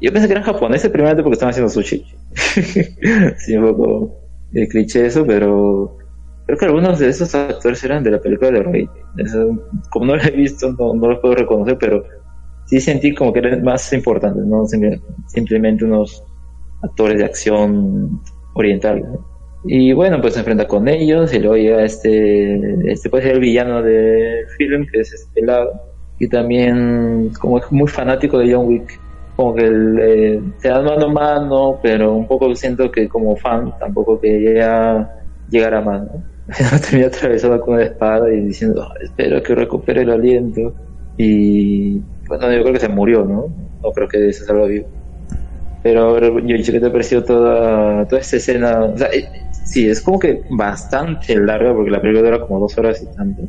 [0.00, 2.04] yo pensé que eran japoneses primeramente porque estaban haciendo sushi.
[3.38, 4.20] sí, un poco
[4.52, 5.96] el cliché eso, pero
[6.46, 8.88] creo que algunos de esos actores eran de la película de Rey.
[9.90, 12.04] como no lo he visto, no, no los puedo reconocer, pero
[12.66, 14.64] sí sentí como que eran más importantes, no
[15.26, 16.22] simplemente unos
[16.82, 18.20] actores de acción
[18.54, 19.04] oriental.
[19.64, 23.40] Y bueno, pues se enfrenta con ellos y luego llega este, este puede ser el
[23.40, 25.72] villano del film, que es este lado.
[26.18, 29.00] Y también, como es muy fanático de John Wick,
[29.36, 33.72] como que eh, se dan mano a mano, pero un poco siento que como fan
[33.78, 35.10] tampoco quería
[35.48, 36.24] llegar a mano.
[36.88, 40.74] Termina atravesado con una espada y diciendo, espero que recupere el aliento.
[41.18, 43.46] Y bueno, yo creo que se murió, ¿no?
[43.82, 44.88] No creo que se salga vivo.
[45.82, 48.84] Pero yo ¿qué te pareció toda, toda esta escena?
[48.84, 52.76] O sea, eh, sí, es como que bastante larga porque la película dura como dos
[52.78, 53.42] horas y tanto.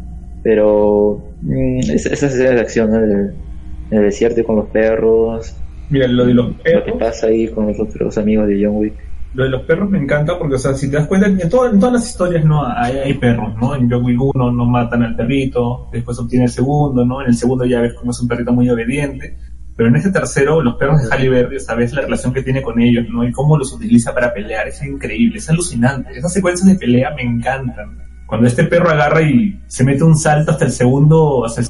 [0.44, 3.42] Pero mm, esas escenas de acción en
[3.90, 5.64] el desierto con los perros.
[5.90, 6.86] Mira, lo de los perros.
[6.88, 8.94] Lo que pasa ahí con los otros amigos de John Wick.
[9.34, 11.50] Lo de los perros me encanta porque, o sea, si te das cuenta, en, en
[11.50, 13.76] todas las historias no hay, hay, perros, ¿no?
[13.76, 17.22] En John Wick 1 no matan al perrito, después obtiene el segundo, ¿no?
[17.22, 19.38] En el segundo ya ves como es un perrito muy obediente.
[19.76, 22.82] Pero en este tercero, los perros de Halle Berry, sabes la relación que tiene con
[22.82, 23.24] ellos, ¿no?
[23.28, 26.18] Y cómo los utiliza para pelear, es increíble, es alucinante.
[26.18, 28.00] Esas secuencias de pelea me encantan.
[28.26, 31.68] Cuando este perro agarra y se mete un salto hasta el segundo, hasta el,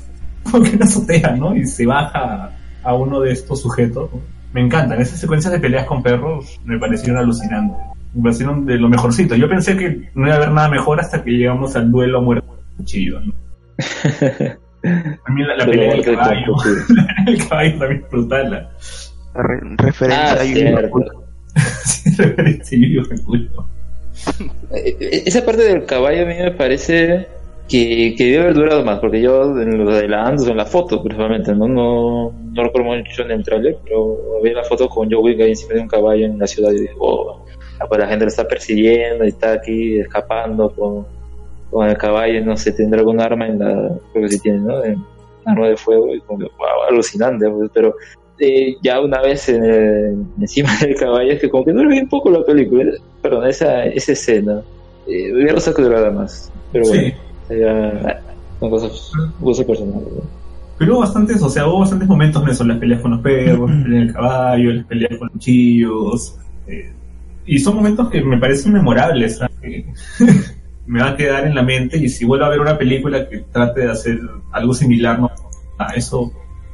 [0.49, 1.53] como que una azotea, ¿no?
[1.53, 2.57] Y se baja
[2.87, 4.09] a uno de estos sujetos.
[4.53, 7.77] Me encantan, esas secuencias de peleas con perros me parecieron alucinantes.
[8.13, 9.35] Me parecieron de lo mejorcito.
[9.35, 12.21] Yo pensé que no iba a haber nada mejor hasta que llegamos al duelo a
[12.21, 12.47] muerte
[12.77, 13.33] cuchillo, ¿no?
[15.25, 16.55] También la, la pelea del caballo.
[17.27, 18.51] el caballo también es brutal.
[18.51, 18.69] La...
[19.33, 22.77] Re referencia ah, a sí, referencia
[23.11, 27.27] a Eh, Esa parte del caballo a mí me parece
[27.67, 31.53] que, que debe haber durado más, porque yo en los adelantos, en la foto principalmente,
[31.53, 31.67] ¿no?
[31.67, 35.49] No, no recuerdo mucho en el trailer, pero vi la foto con Joe Wick ahí
[35.49, 37.45] encima de un caballo en la ciudad y dije, oh,
[37.87, 41.05] pues la gente lo está persiguiendo y está aquí escapando con,
[41.69, 44.83] con el caballo, no sé, tendrá algún arma en la, creo que sí tiene, ¿no?
[44.83, 45.03] En,
[45.45, 47.95] arma de fuego y como, wow, alucinante, pues, pero
[48.39, 52.07] eh, ya una vez en el, encima del caballo es que como que dura bien
[52.07, 52.91] poco la película,
[53.21, 54.61] perdón, esa, esa escena,
[55.07, 57.13] eh, hubiera que durara más, pero bueno,
[59.85, 60.01] ¿no?
[60.77, 63.69] Pero hubo bastantes, o sea, hubo bastantes momentos en eso, las peleas con los perros,
[63.69, 66.35] las peleas del caballo, las peleas con los cuchillos,
[66.67, 66.91] eh,
[67.45, 69.55] y son momentos que me parecen memorables, ¿sabes?
[69.61, 69.85] Que
[70.85, 73.39] me va a quedar en la mente y si vuelvo a ver una película que
[73.51, 74.19] trate de hacer
[74.51, 75.31] algo similar, ¿no?
[75.79, 76.31] a eso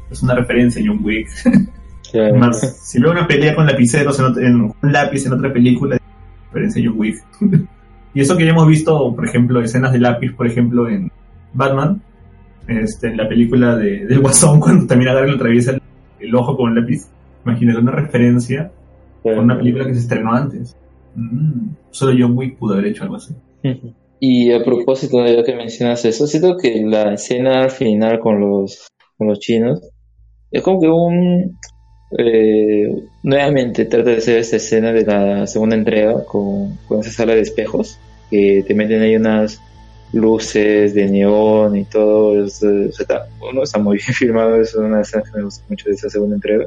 [0.10, 1.30] es una referencia John Wick.
[2.12, 2.36] Claro.
[2.36, 6.02] Más, si veo una pelea con lapiceros en, en un lápiz en otra película, es
[6.46, 7.26] referencia John Wick.
[8.14, 11.12] y eso que ya hemos visto, por ejemplo, escenas de lápiz, por ejemplo, en
[11.54, 12.02] Batman,
[12.68, 15.82] este, en la película de, del Guasón, cuando también agarra y le atraviesa el,
[16.20, 17.08] el ojo con un lápiz.
[17.46, 18.72] Imagínate una referencia
[19.22, 20.78] con una película que se estrenó antes.
[21.16, 23.34] Mm, solo John Wick pudo haber hecho algo así.
[24.20, 28.88] Y a propósito de lo que mencionas eso, siento que la escena final con los,
[29.18, 29.82] con los chinos
[30.52, 31.58] es como que un...
[32.18, 37.36] eh, nuevamente trata de hacer esta escena de la segunda entrega con, con esa sala
[37.36, 38.00] de espejos
[38.30, 39.62] que te meten ahí unas
[40.14, 42.46] luces de neón y todo.
[42.46, 45.90] Es, eh, está, bueno, está muy bien filmado, es una escena que me gusta mucho
[45.90, 46.66] de esa segunda entrega.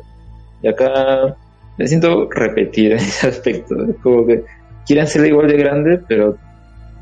[0.62, 1.36] Y acá
[1.78, 3.74] me siento repetir en ese aspecto.
[4.02, 4.44] Como que
[4.86, 6.36] quieren hacerla igual de grande, pero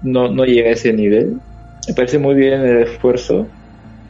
[0.03, 1.39] no, no llega a ese nivel.
[1.89, 3.47] Me parece muy bien el esfuerzo,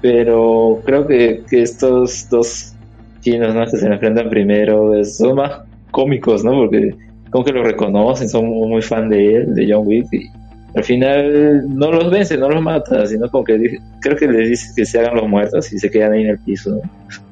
[0.01, 2.74] pero creo que, que estos dos
[3.25, 3.65] chinos ¿no?
[3.65, 6.53] que se enfrentan primero son más cómicos, ¿no?
[6.53, 6.95] Porque
[7.31, 10.31] como que lo reconocen, son muy fan de él, de John Wick, y
[10.77, 14.73] al final no los vence, no los mata, sino como que creo que les dice
[14.77, 16.71] que se hagan los muertos y se quedan ahí en el piso.
[16.71, 16.81] ¿no?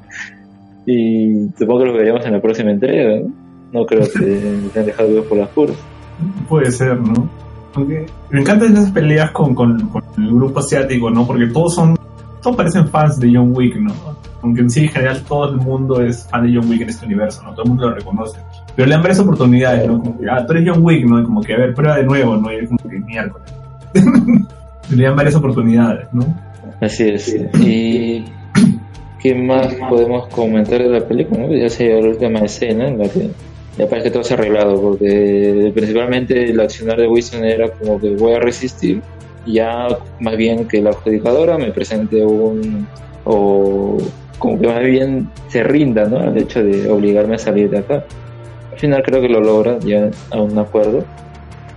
[0.85, 3.33] Y supongo que los veremos en la próxima entrega, ¿no?
[3.73, 4.09] No creo que
[4.73, 5.77] se han dejado vivos por las puras.
[6.49, 7.31] Puede ser, ¿no?
[7.75, 11.25] Aunque me encantan esas peleas con, con, con el grupo asiático, ¿no?
[11.25, 11.97] Porque todos son,
[12.43, 13.93] todos parecen fans de John Wick, ¿no?
[14.43, 17.07] Aunque en sí, en general, todo el mundo es fan de John Wick en este
[17.07, 17.53] universo, ¿no?
[17.53, 18.41] Todo el mundo lo reconoce.
[18.75, 19.99] Pero le dan varias oportunidades, ¿no?
[19.99, 21.23] Como que, ah, tú eres John Wick, ¿no?
[21.25, 22.53] Como que, a ver, prueba de nuevo, ¿no?
[22.53, 23.55] Y es como que miércoles.
[24.91, 26.25] le dan varias oportunidades, ¿no?
[26.81, 27.37] Así es.
[27.61, 28.25] ¿Y
[29.21, 31.47] qué más podemos comentar de la película?
[31.47, 31.55] no?
[31.55, 33.31] Ya se la última escena en la que
[33.79, 37.99] ya parece que todo se ha arreglado, porque principalmente el accionar de Wilson era como
[37.99, 39.01] que voy a resistir,
[39.47, 39.89] ya
[40.21, 42.87] más bien que la adjudicadora me presente un.
[43.25, 43.99] o
[44.39, 46.19] como que más bien se rinda, ¿no?
[46.19, 48.05] Al hecho de obligarme a salir de acá.
[48.73, 51.05] Al final creo que lo logra, ya a un acuerdo.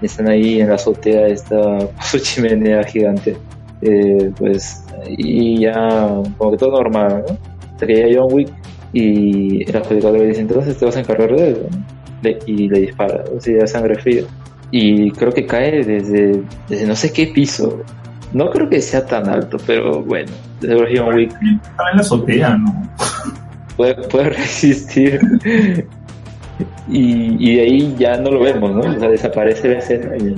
[0.02, 3.38] están ahí en la azotea esta su chimenea gigante.
[3.82, 7.38] Eh, pues, y ya, como que todo normal, ¿no?
[7.74, 8.50] Hasta que llega John Wick
[8.94, 13.24] y el adjudicador le dice, entonces te vas a encargar de él, y le dispara,
[13.36, 14.24] o sea, sangre fría.
[14.78, 17.82] Y creo que cae desde, desde no sé qué piso.
[18.34, 20.30] No creo que sea tan alto, pero bueno,
[20.60, 21.32] desde John Wick.
[21.64, 22.90] Estaba en la azotea, ¿no?
[23.78, 25.20] Puede, puede resistir.
[26.90, 28.82] y, y de ahí ya no lo vemos, ¿no?
[28.82, 30.36] O sea, desaparece la escena y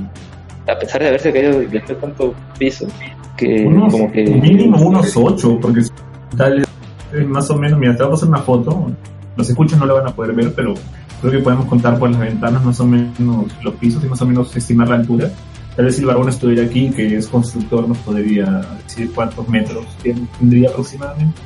[0.70, 2.88] a pesar de haberse caído desde tanto piso,
[3.38, 4.24] que Unos- como que...
[4.24, 5.82] Mínimo unos 8, porque
[6.36, 6.64] tal
[7.28, 8.92] más o menos, mira, te voy a pasar una foto,
[9.36, 10.74] los escuchas no la van a poder ver, pero
[11.22, 14.26] creo que podemos contar por las ventanas más o menos los pisos y más o
[14.26, 15.32] menos estimar la altura.
[15.76, 19.86] Tal vez si el varón estuviera aquí, que es constructor, nos podría decir cuántos metros
[20.40, 21.40] tendría aproximadamente.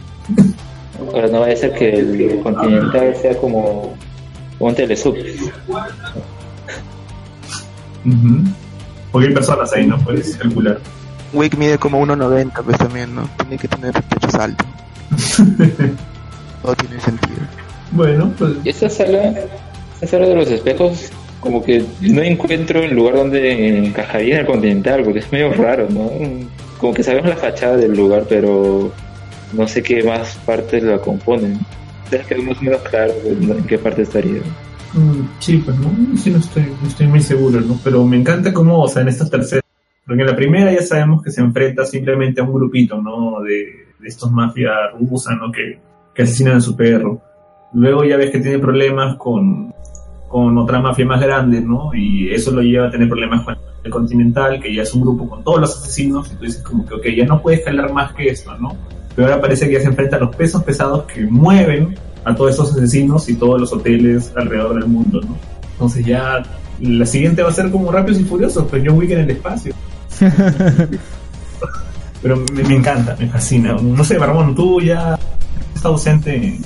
[1.14, 3.94] Ahora no vaya a ser que el continental sea como
[4.60, 5.16] un telesub.
[9.12, 9.98] Porque hay personas ahí, ¿no?
[10.00, 10.80] Puedes calcular.
[11.34, 13.30] Wick mide como 1.90, pues también, ¿no?
[13.38, 14.68] Tiene que tener pechos altos.
[16.62, 17.40] Todo tiene sentido.
[17.92, 19.34] Bueno, pues Y esta sala,
[19.96, 24.46] esta sala de los espejos, como que no encuentro el lugar donde encajaría en el
[24.46, 26.12] continental, porque es medio raro, ¿no?
[26.78, 28.92] Como que sabemos la fachada del lugar, pero
[29.54, 31.60] no sé qué más partes la componen.
[32.12, 34.42] Es que más o menos claro en qué parte estaría.
[34.94, 37.80] Mm, Sí, pues no, sí, no estoy, no estoy muy seguro, ¿no?
[37.84, 39.62] Pero me encanta cómo, o sea, en esta tercera,
[40.06, 43.42] porque en la primera ya sabemos que se enfrenta simplemente a un grupito, ¿no?
[43.42, 45.52] De, de estos mafias rusas, ¿no?
[45.52, 45.80] Que,
[46.14, 47.22] que asesinan a su perro.
[47.74, 49.74] Luego ya ves que tiene problemas con,
[50.28, 51.94] con otra mafia más grande, ¿no?
[51.94, 55.28] Y eso lo lleva a tener problemas con el Continental, que ya es un grupo
[55.30, 58.14] con todos los asesinos, y tú dices como que, ok, ya no puede escalar más
[58.14, 58.76] que esto, ¿no?
[59.16, 62.54] Pero ahora parece que ya se enfrenta a los pesos pesados que mueven a todos
[62.54, 65.36] esos asesinos y todos los hoteles alrededor del mundo, ¿no?
[65.74, 66.44] Entonces ya
[66.80, 69.74] la siguiente va a ser como Rápidos y Furiosos, pues John Wick en el espacio.
[72.22, 73.74] Pero me, me encanta, me fascina.
[73.82, 75.18] No sé, Barbón, tú ya
[75.82, 76.64] estás ausente en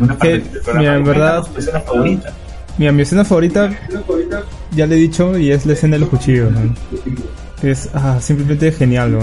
[0.00, 0.78] una parte que, del programa.
[0.80, 2.32] mira, en verdad- escena favorita.
[2.78, 3.70] Mira, mi escena favorita,
[4.72, 6.52] ya le he dicho, y es la escena de los cuchillos.
[6.52, 6.74] ¿no?
[7.62, 9.20] Es ah, simplemente genial, ¿no?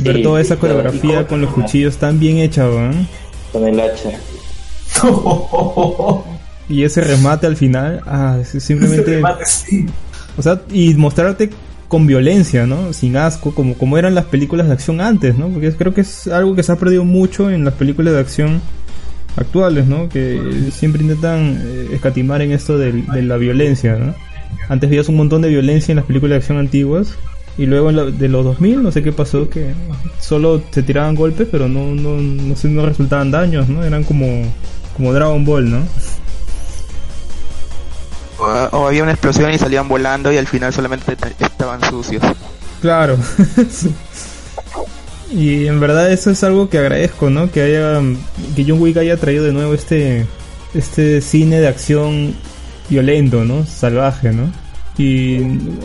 [0.00, 2.90] Ver toda esa coreografía con- con los cuchillos tan bien hecha, ¿no?
[3.52, 4.10] Con el hacha.
[6.66, 9.02] Y ese remate al final, ah, es simplemente...
[9.02, 9.86] Ese remate, sí.
[10.38, 11.50] O sea, y mostrarte
[11.94, 12.92] con violencia, ¿no?
[12.92, 15.46] Sin asco, como, como eran las películas de acción antes, ¿no?
[15.48, 18.60] Porque creo que es algo que se ha perdido mucho en las películas de acción
[19.36, 20.08] actuales, ¿no?
[20.08, 20.40] Que
[20.72, 24.12] siempre intentan eh, escatimar en esto de, la violencia, ¿no?
[24.68, 27.14] Antes veías un montón de violencia en las películas de acción antiguas
[27.56, 29.72] y luego en la- de los 2000 no sé qué pasó que
[30.18, 33.84] solo se tiraban golpes pero no no no, sé, no resultaban daños, ¿no?
[33.84, 34.26] Eran como
[34.96, 35.78] como Dragon Ball, ¿no?
[38.72, 42.22] O, había una explosión y salían volando y al final solamente te- estaban sucios.
[42.80, 43.16] Claro.
[45.32, 47.50] y en verdad eso es algo que agradezco, ¿no?
[47.50, 48.00] Que haya
[48.54, 50.26] que John Wick haya traído de nuevo este
[50.74, 52.34] este cine de acción
[52.90, 53.64] violento, ¿no?
[53.66, 54.52] Salvaje, ¿no?
[54.96, 55.38] Y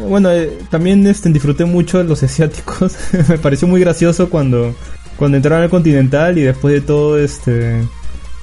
[0.07, 2.93] bueno, eh, también este, disfruté mucho de los asiáticos.
[3.27, 4.75] Me pareció muy gracioso cuando
[5.15, 7.81] cuando entraron al Continental y después de todo este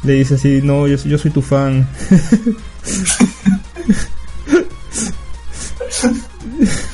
[0.02, 1.86] le dice así, "No, yo, yo soy tu fan."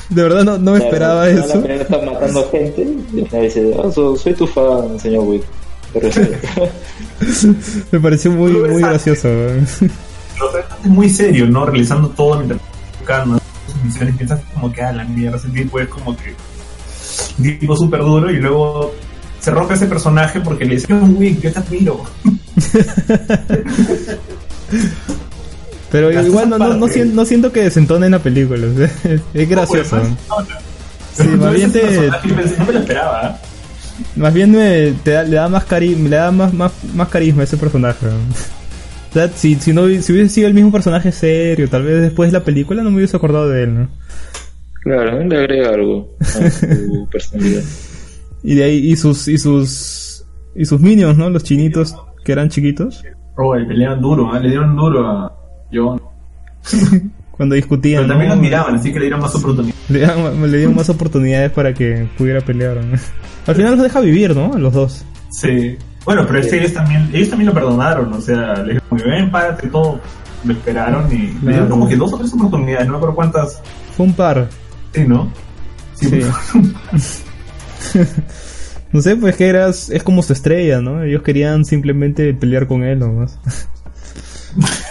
[0.09, 1.47] De verdad no, no me esperaba eso.
[1.47, 2.81] La primera está matando gente
[3.13, 5.43] y al final dice, "Ah, so- soy tu fan, señor Wick.
[5.93, 6.69] Te respeto".
[7.91, 9.27] Me pareció muy, muy gracioso.
[9.27, 11.65] Lo muy serio, ¿no?
[11.65, 12.59] Realizando todo mientras
[12.99, 14.15] tocando sus misiones.
[14.17, 16.33] Piensas como que, a la mierda, ese tipo es como que
[17.39, 18.93] un tipo súper duro y luego
[19.39, 22.03] se rompe ese personaje porque le dice, John Wick, yo te admiro.
[25.93, 28.65] Pero igual no, no, siento que desentone en la película.
[28.67, 28.91] o sea,
[29.35, 30.01] es, gracioso.
[31.13, 32.09] Sí, más bien te,
[32.57, 33.99] No me lo esperaba, ¿eh?
[34.15, 37.41] más bien me, te da- le da más cari le da más, más, más carisma
[37.41, 38.07] a ese personaje.
[39.09, 42.31] O sea, si, si no si hubiese sido el mismo personaje serio, tal vez después
[42.31, 43.87] de la película no me hubiese acordado de él, ¿no?
[44.81, 47.61] Claro, le agrega algo a su personalidad.
[48.41, 50.25] Y de ahí y sus y sus
[50.55, 51.29] y sus minions, ¿no?
[51.29, 51.95] Los chinitos
[52.25, 53.03] que eran chiquitos
[53.37, 54.39] Oh, peleaban duro, ¿eh?
[54.39, 55.31] le dieron duro a
[55.73, 56.01] John.
[57.31, 58.03] cuando discutían.
[58.03, 58.35] Pero también ¿no?
[58.35, 59.75] lo admiraban, así que le dieron más oportunidad.
[59.89, 62.77] Le dieron, le dieron más oportunidades para que pudiera pelear.
[62.77, 62.97] ¿no?
[63.47, 64.53] Al final los deja vivir, ¿no?
[64.53, 65.05] A los dos.
[65.31, 65.77] Sí.
[66.05, 69.31] Bueno, pero es que ellos también, ellos también lo perdonaron, o sea, le dijeron, ven,
[69.31, 69.99] párate, todo.
[70.43, 73.61] Lo esperaron y le dieron como que dos o tres oportunidades, no me acuerdo cuántas.
[73.95, 74.49] Fue un par.
[74.93, 75.31] Sí, ¿no?
[75.93, 76.19] Sí.
[78.91, 81.01] no sé, pues que eras, es como su estrella, ¿no?
[81.01, 83.39] Ellos querían simplemente pelear con él nomás.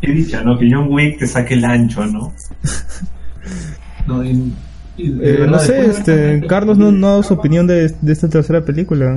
[0.00, 0.58] Qué dicha, ¿no?
[0.58, 2.32] Que John Wick te saque el ancho, ¿no?
[4.06, 4.52] No, y-
[4.96, 7.88] y de Eh, verdad, no sé, este, Carlos no, no ha dado su opinión de,
[8.00, 9.16] de esta tercera película.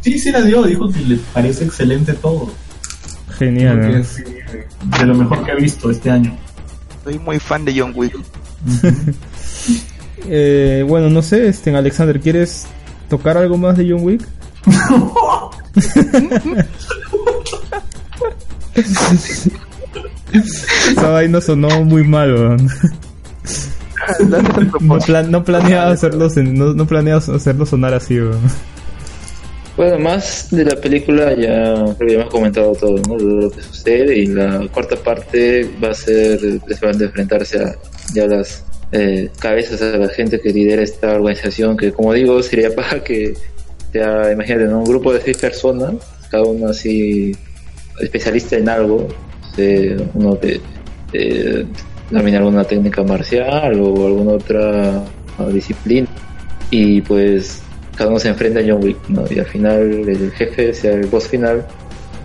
[0.00, 2.50] Sí, sí la dio, dijo que le parece excelente todo.
[3.38, 3.80] Genial.
[3.80, 3.96] ¿no?
[3.96, 4.66] es eh,
[5.00, 6.36] de lo mejor que ha visto este año.
[7.04, 8.14] Soy muy fan de John Wick.
[10.28, 12.66] Eh, bueno, no sé, este, Alexander, ¿quieres
[13.08, 14.22] tocar algo más de John Wick?
[20.32, 22.68] Esa vaina sonó muy mal, weón.
[24.80, 28.40] No, plan- no planeaba hacerlo, no, no planeaba hacerlo sonar así, weón.
[29.76, 33.16] Bueno, más de la película ya creo que ya hemos comentado todo, ¿no?
[33.16, 37.74] Lo que sucede y la cuarta parte va a ser precisamente enfrentarse a
[38.12, 42.74] ya las eh, cabezas a la gente que lidera esta organización que como digo sería
[42.74, 43.32] para que
[43.92, 44.80] sea, imagínate, ¿no?
[44.80, 45.94] un grupo de seis personas,
[46.30, 47.34] cada uno así
[48.00, 49.08] especialista en algo,
[49.56, 50.60] eh, uno que
[51.12, 51.66] eh,
[52.10, 55.04] domina alguna técnica marcial o alguna otra
[55.38, 56.08] ah, disciplina
[56.70, 57.62] y pues
[57.96, 59.24] cada uno se enfrenta a John Wick, ¿no?
[59.30, 61.66] Y al final el jefe sea el boss final.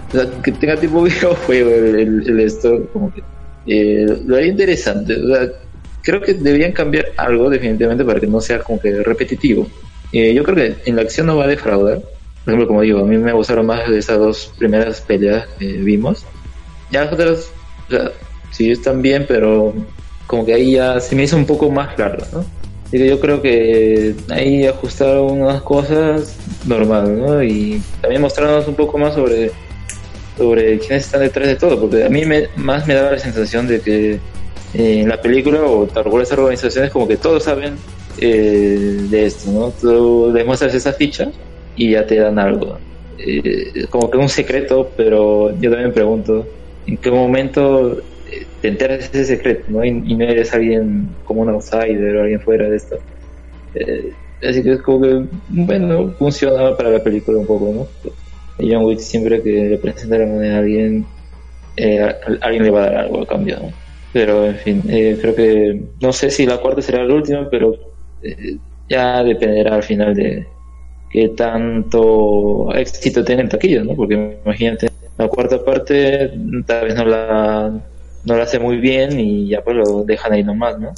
[0.09, 3.21] O sea, que tenga tipo videojuego el, el, el esto, como que
[3.67, 5.15] eh, lo haría interesante.
[5.15, 5.49] O sea,
[6.01, 9.67] creo que deberían cambiar algo definitivamente para que no sea como que repetitivo.
[10.13, 11.99] Eh, yo creo que en la acción no va a defraudar.
[12.45, 15.65] Por ejemplo, como digo, a mí me gustaron más de esas dos primeras peleas que
[15.65, 16.25] vimos.
[16.91, 17.51] Ya las otras,
[17.89, 18.11] sea,
[18.51, 19.73] sí están bien, pero
[20.26, 22.45] como que ahí ya se me hizo un poco más largo, ¿no?
[22.85, 27.43] Así que yo creo que ahí ajustaron unas cosas normal, ¿no?
[27.43, 29.51] Y también mostrarnos un poco más sobre
[30.38, 33.68] sobre quiénes están detrás de todo, porque a mí me, más me daba la sensación
[33.68, 34.19] de que eh,
[34.73, 37.76] en la película o tal cual estas organizaciones como que todos saben
[38.19, 39.72] eh, de esto, ¿no?
[39.72, 41.31] Tú les muestras esa ficha
[41.76, 42.77] y ya te dan algo.
[43.18, 46.47] Eh, como que un secreto, pero yo también pregunto,
[46.88, 49.84] ¿en qué momento eh, te enteras de ese secreto, ¿no?
[49.84, 52.97] Y, no eres alguien como un outsider o alguien fuera de esto.
[53.76, 57.88] Eh, así que es como que, bueno, funciona para la película un poco, ¿no?
[58.59, 61.05] John Wick siempre que le presenta la moneda a alguien,
[61.76, 63.73] eh, alguien le va a dar algo a cambio, ¿no?
[64.14, 67.73] Pero, en fin, eh, creo que, no sé si la cuarta será la última, pero
[68.23, 68.57] eh,
[68.89, 70.47] ya dependerá al final de
[71.09, 73.95] qué tanto éxito tiene en taquilla, ¿no?
[73.95, 74.88] Porque imagínate,
[75.18, 76.31] la cuarta parte
[76.65, 77.81] tal vez no la,
[78.26, 80.94] no la hace muy bien y ya pues lo dejan ahí nomás, ¿no?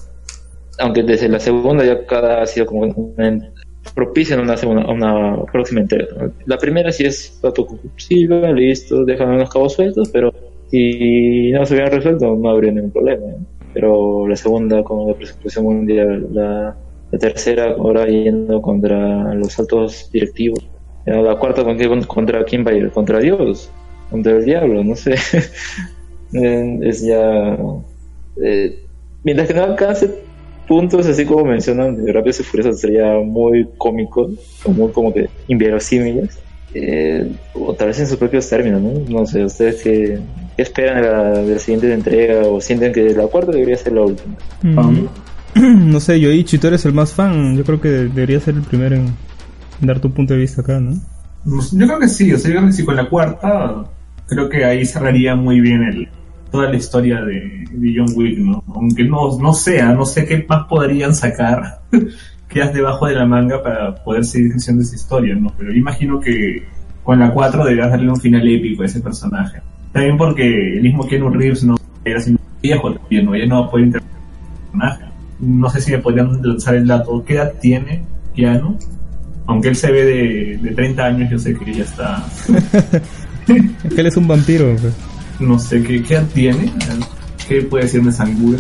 [0.80, 3.52] Aunque desde la segunda ya cada ha sido como una,
[3.94, 6.32] propician una, segunda, una próxima entrega.
[6.46, 10.34] La primera sí es autoconclusiva, listo, dejan unos cabos sueltos, pero
[10.70, 13.26] si no se hubieran resuelto no habría ningún problema.
[13.26, 13.46] ¿no?
[13.74, 16.76] Pero la segunda con la persecución mundial, la,
[17.12, 20.68] la tercera ahora yendo contra los altos directivos,
[21.06, 21.64] la cuarta
[22.08, 23.72] contra quién va a ir, contra Dios,
[24.10, 25.16] contra el diablo, no sé.
[26.32, 27.58] Eh, es ya...
[28.40, 28.84] eh,
[29.24, 30.14] mientras que no alcance
[30.68, 34.30] puntos así como mencionan de Rápidos y Furiosos sería muy cómico,
[34.64, 36.38] o muy como que inverosímiles,
[36.76, 38.92] eh, o tal vez en sus propios términos, ¿no?
[39.10, 40.20] No sé, ¿ustedes qué,
[40.56, 43.94] qué esperan de la, de la siguiente entrega o sienten que la cuarta debería ser
[43.94, 44.36] la última?
[44.62, 45.08] Mm,
[45.92, 47.58] no sé, Yoichi, tú eres el más fan.
[47.58, 49.08] Yo creo que debería ser el primero en
[49.82, 50.94] dar tu punto de vista acá, ¿no?
[51.46, 53.86] Yo creo que sí, o sea, yo creo que sí, con la cuarta,
[54.30, 56.08] creo que ahí cerraría muy bien el,
[56.52, 58.64] toda la historia de, de John Wick, ¿no?
[58.76, 61.80] Aunque no, no sea, no sé qué más podrían sacar
[62.48, 65.52] que has debajo de la manga para poder seguir creciendo esa historia, ¿no?
[65.58, 66.64] Pero imagino que
[67.04, 69.62] con la 4 deberías darle un final épico a ese personaje.
[69.92, 71.76] También porque el mismo Keanu Reeves no
[72.06, 73.36] era siendo viejo también, ¿no?
[73.36, 74.22] Ya no poder interpretar
[74.62, 75.06] personaje.
[75.40, 77.24] No sé si me podrían lanzar el dato.
[77.26, 78.04] ¿Qué edad tiene
[78.36, 78.78] Keanu?
[79.48, 82.24] Aunque él se ve de, de 30 años, yo sé que ya está
[83.84, 84.76] Es que él es un vampiro.
[84.80, 84.94] pues.
[85.40, 86.72] no sé qué, qué edad tiene,
[87.48, 88.60] qué puede decirme San Google.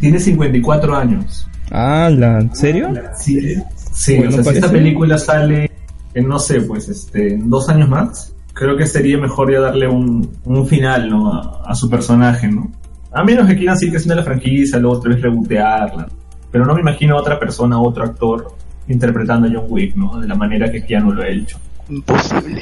[0.00, 1.46] Tiene 54 años.
[1.70, 2.88] Ah, ¿la, ¿en serio?
[3.18, 3.56] Sí,
[3.92, 5.70] sí Bueno, o sea, si parece- esta película sale
[6.14, 9.86] en, no sé, pues, este, en dos años más, creo que sería mejor ya darle
[9.88, 11.32] un, un final, ¿no?
[11.32, 12.70] A, a su personaje, ¿no?
[13.12, 16.08] A menos que quieran seguir creciendo la franquicia, luego otra vez rebotearla.
[16.50, 18.54] Pero no me imagino a otra persona, otro actor,
[18.88, 20.18] interpretando a John Wick, ¿no?
[20.20, 21.58] De la manera que Keanu lo ha hecho.
[21.90, 22.60] Imposible.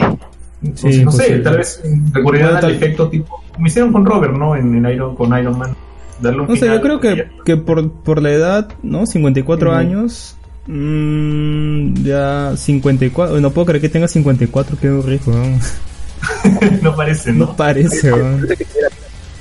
[0.66, 1.80] Entonces, Sí, no sé, tal vez
[2.12, 2.22] recurrirán
[2.52, 4.54] Bueno, al tal- efecto tipo, como hicieron con Robert, ¿no?
[4.56, 5.74] En, en Iron, con Iron Man.
[6.20, 9.06] Darle un No sé, final yo creo que, que por, por la edad, ¿no?
[9.06, 9.78] 54 Ujú.
[9.78, 10.36] años.
[10.66, 13.40] mm, ya 54.
[13.40, 15.30] No puedo creer que tenga 54, qué rico.
[15.32, 15.44] ¿no?
[16.82, 17.46] no parece, ¿no?
[17.46, 18.16] No parece, ¿no?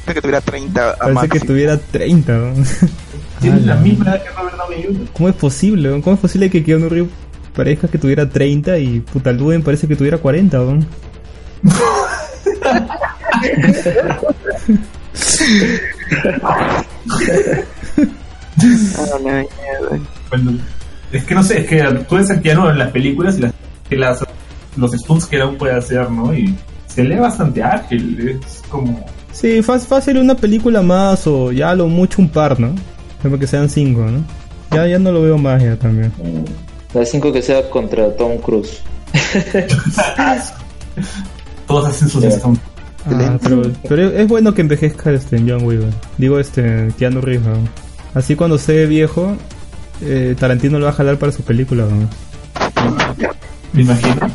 [0.06, 1.46] Parece que tuviera 30 a Parece que máximo.
[1.48, 2.34] tuviera 30.
[2.38, 2.54] ¿no?
[3.42, 5.08] Tiene la misma edad que Robert Downey Jr.
[5.14, 5.90] ¿Cómo es posible?
[5.90, 6.02] ¿no?
[6.02, 7.10] ¿Cómo es posible que Keanu Reeves
[7.56, 10.58] parezca que tuviera 30 y puta Luden parece que tuviera 40?
[10.58, 10.80] ¿no?
[20.30, 20.52] Bueno,
[21.12, 23.54] es que no sé, es que tú ves Keanu en las películas y las,
[23.90, 24.24] que las-
[24.78, 26.34] los stunts que aún puede hacer, ¿no?
[26.34, 26.56] Y
[26.88, 29.06] se lee bastante ágil, es como...
[29.32, 32.74] Sí, fácil, fácil una película más o ya lo mucho un par, ¿no?
[33.22, 34.24] Como que sean cinco, ¿no?
[34.72, 36.12] Ya, ya no lo veo más ya también.
[36.94, 38.82] La 5 que sea contra Tom Cruise.
[41.68, 42.62] Todos hacen sus stunts.
[43.08, 45.68] Ah, pero, pero es bueno que envejezca este John.
[45.68, 45.90] ¿no?
[46.18, 47.46] Digo este Keanu Reeves.
[47.46, 47.58] ¿no?
[48.14, 49.36] Así cuando sea viejo,
[50.02, 51.86] eh, Tarantino lo va a jalar para su película.
[51.86, 52.10] ¿no?
[53.74, 54.28] Me imagino.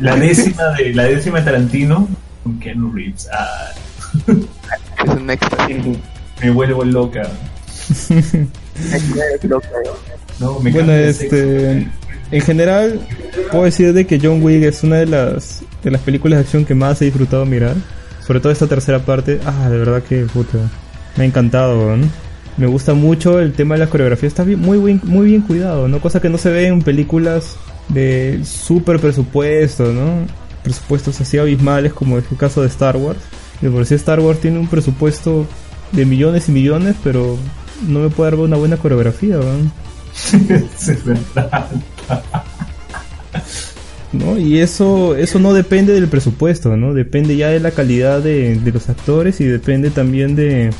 [0.00, 2.08] La décima de la décima de Tarantino
[2.42, 3.28] con Keanu Reeves.
[3.32, 3.70] Ah,
[4.26, 5.68] Es un extra.
[6.42, 7.22] me vuelvo loca.
[10.38, 11.88] No, me Bueno, este,
[12.30, 13.00] en general
[13.50, 16.64] puedo decir de que John Wick es una de las de las películas de acción
[16.64, 17.76] que más he disfrutado mirar.
[18.26, 19.40] Sobre todo esta tercera parte.
[19.46, 20.58] Ah, de verdad que puta,
[21.16, 21.96] me ha encantado.
[22.56, 24.28] Me gusta mucho el tema de la coreografía.
[24.28, 26.00] Está bien, muy bien, muy bien cuidado, ¿no?
[26.00, 27.56] Cosa que no se ve en películas
[27.88, 30.26] de super presupuesto, ¿no?
[30.64, 33.20] Presupuestos así abismales como es el caso de Star Wars.
[33.60, 35.46] De por sí Star Wars tiene un presupuesto
[35.92, 37.38] de millones y millones, pero
[37.86, 39.85] no me puede dar una buena coreografía, ¿no?
[41.04, 41.70] verdad.
[44.12, 44.38] ¿no?
[44.38, 46.94] Y eso, eso no depende del presupuesto, ¿no?
[46.94, 50.70] Depende ya de la calidad de, de los actores y depende también de,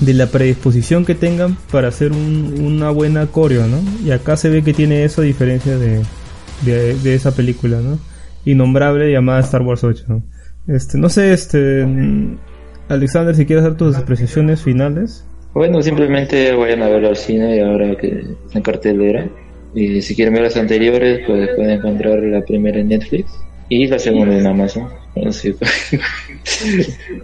[0.00, 3.80] de la predisposición que tengan para hacer un- una buena coreo, ¿no?
[4.04, 6.02] Y acá se ve que tiene eso a diferencia de,
[6.64, 7.98] de, esa película, ¿no?
[8.44, 10.04] Innombrable llamada Star Wars 8.
[10.08, 10.22] ¿no?
[10.68, 12.38] Este, no sé, este, mm,
[12.88, 15.24] Alexander, si quieres dar tus apreciaciones finales.
[15.56, 18.08] Bueno, simplemente vayan a verlo al cine ahora que
[18.44, 19.26] está en cartelera.
[19.74, 23.32] Y si quieren ver las anteriores, pues pueden encontrar la primera en Netflix
[23.70, 24.86] y la segunda en Amazon.
[25.26, 25.54] Así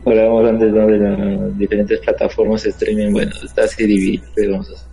[0.06, 0.86] Hablábamos antes ¿no?
[0.86, 3.12] de las diferentes plataformas de streaming.
[3.12, 4.88] Bueno, está CD, pero vamos a hacer.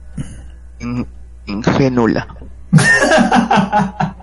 [0.82, 1.08] In-
[1.46, 2.28] Ingenula.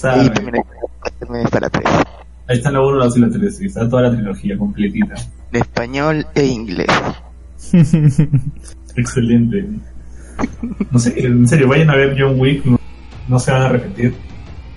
[0.00, 0.62] Y también,
[1.18, 1.84] también está la 3.
[2.48, 3.60] Ahí está la 1, la 2 y la 3.
[3.62, 5.14] y Está toda la trilogía completita.
[5.52, 6.86] En español e inglés.
[8.96, 9.66] Excelente.
[10.90, 12.78] No sé, en serio, vayan a ver John Wick, no,
[13.28, 14.14] no se van a repetir.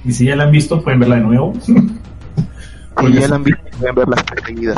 [0.03, 1.53] Y si ya la han visto, pueden verla de nuevo.
[2.99, 4.75] Si ya la han visto, pueden ver las tres seguidas.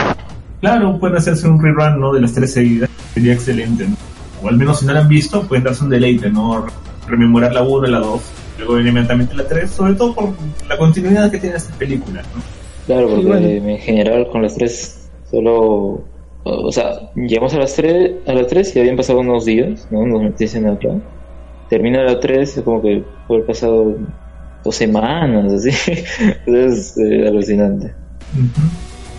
[0.62, 2.14] Claro, pueden hacerse un rerun ¿no?
[2.14, 2.90] de las tres seguidas.
[3.14, 3.88] Sería excelente.
[3.88, 3.96] ¿no?
[4.42, 6.66] O al menos si no la han visto, pueden darse un deleite, ¿no?
[7.08, 8.22] Rememorar la 1 y la 2.
[8.60, 10.30] Luego inmediatamente la 3, sobre todo por
[10.70, 12.42] la continuidad que tiene esta película, ¿no?
[12.86, 13.48] Claro, porque Sí, bueno.
[13.48, 16.04] en general con las tres solo...
[16.46, 20.06] O sea, llegamos a las tres, a las tres y habían pasado unos días, ¿no?
[20.06, 20.90] Nos dicen acá.
[21.70, 23.96] Termina la tres, es como que fue pasado
[24.64, 25.70] dos semanas, así.
[26.46, 27.94] es eh, alucinante.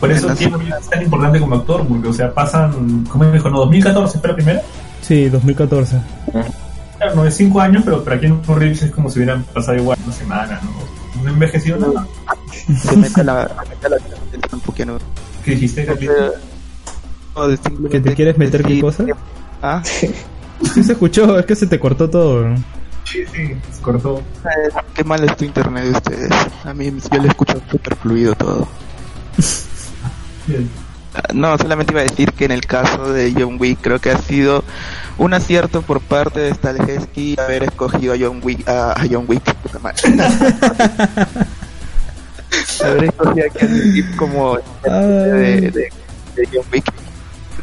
[0.00, 3.48] Por eso Keanu Reeves es tan importante como actor, porque, o sea, pasan, ¿cómo dijo?
[3.48, 4.62] No, 2014 fue la primera.
[5.00, 5.96] Sí, 2014.
[6.98, 9.98] Claro, no es 5 años, pero para Keanu Reeves es como si hubieran pasado igual
[10.04, 11.22] una semana, ¿no?
[11.22, 12.06] No envejecido nada.
[12.82, 14.98] Se mete a la, se mete a la no.
[15.44, 16.12] ¿Qué dijiste, Carlito?
[17.90, 19.04] ¿Que te quieres meter qué cosa?
[19.62, 22.48] Ah, Sí se escuchó, es que se te cortó todo.
[22.48, 22.56] ¿no?
[23.04, 24.18] Sí, sí, se cortó.
[24.44, 26.30] eh, qué mal es tu internet de ustedes.
[26.64, 28.66] A mí yo le escucho súper fluido todo.
[30.46, 30.68] Bien.
[31.14, 34.10] Ah, No, solamente iba a decir que en el caso de John Wick creo que
[34.10, 34.64] ha sido
[35.18, 39.42] un acierto por parte de Stalhesky haber escogido a John Wick, a, a John Wick,
[39.56, 40.00] puta madre.
[42.84, 44.90] haber escogido a Reeves como de,
[45.70, 46.84] de, de John Wick.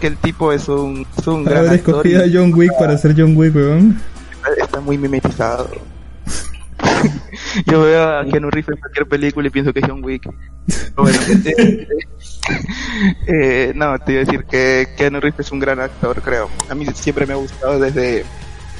[0.01, 2.97] Porque el tipo es un, es un gran Haber actor escogido a John Wick para
[2.97, 4.01] ser John Wick, weón.
[4.31, 5.69] está- está muy mimetizado.
[7.67, 10.27] Yo veo a Keanu Reeves en cualquier película y pienso que es John Wick.
[10.95, 11.87] Bueno, eh,
[13.27, 16.49] eh, no, te iba a decir que Keanu Reeves es un gran actor, creo.
[16.67, 18.25] A mí siempre me ha gustado desde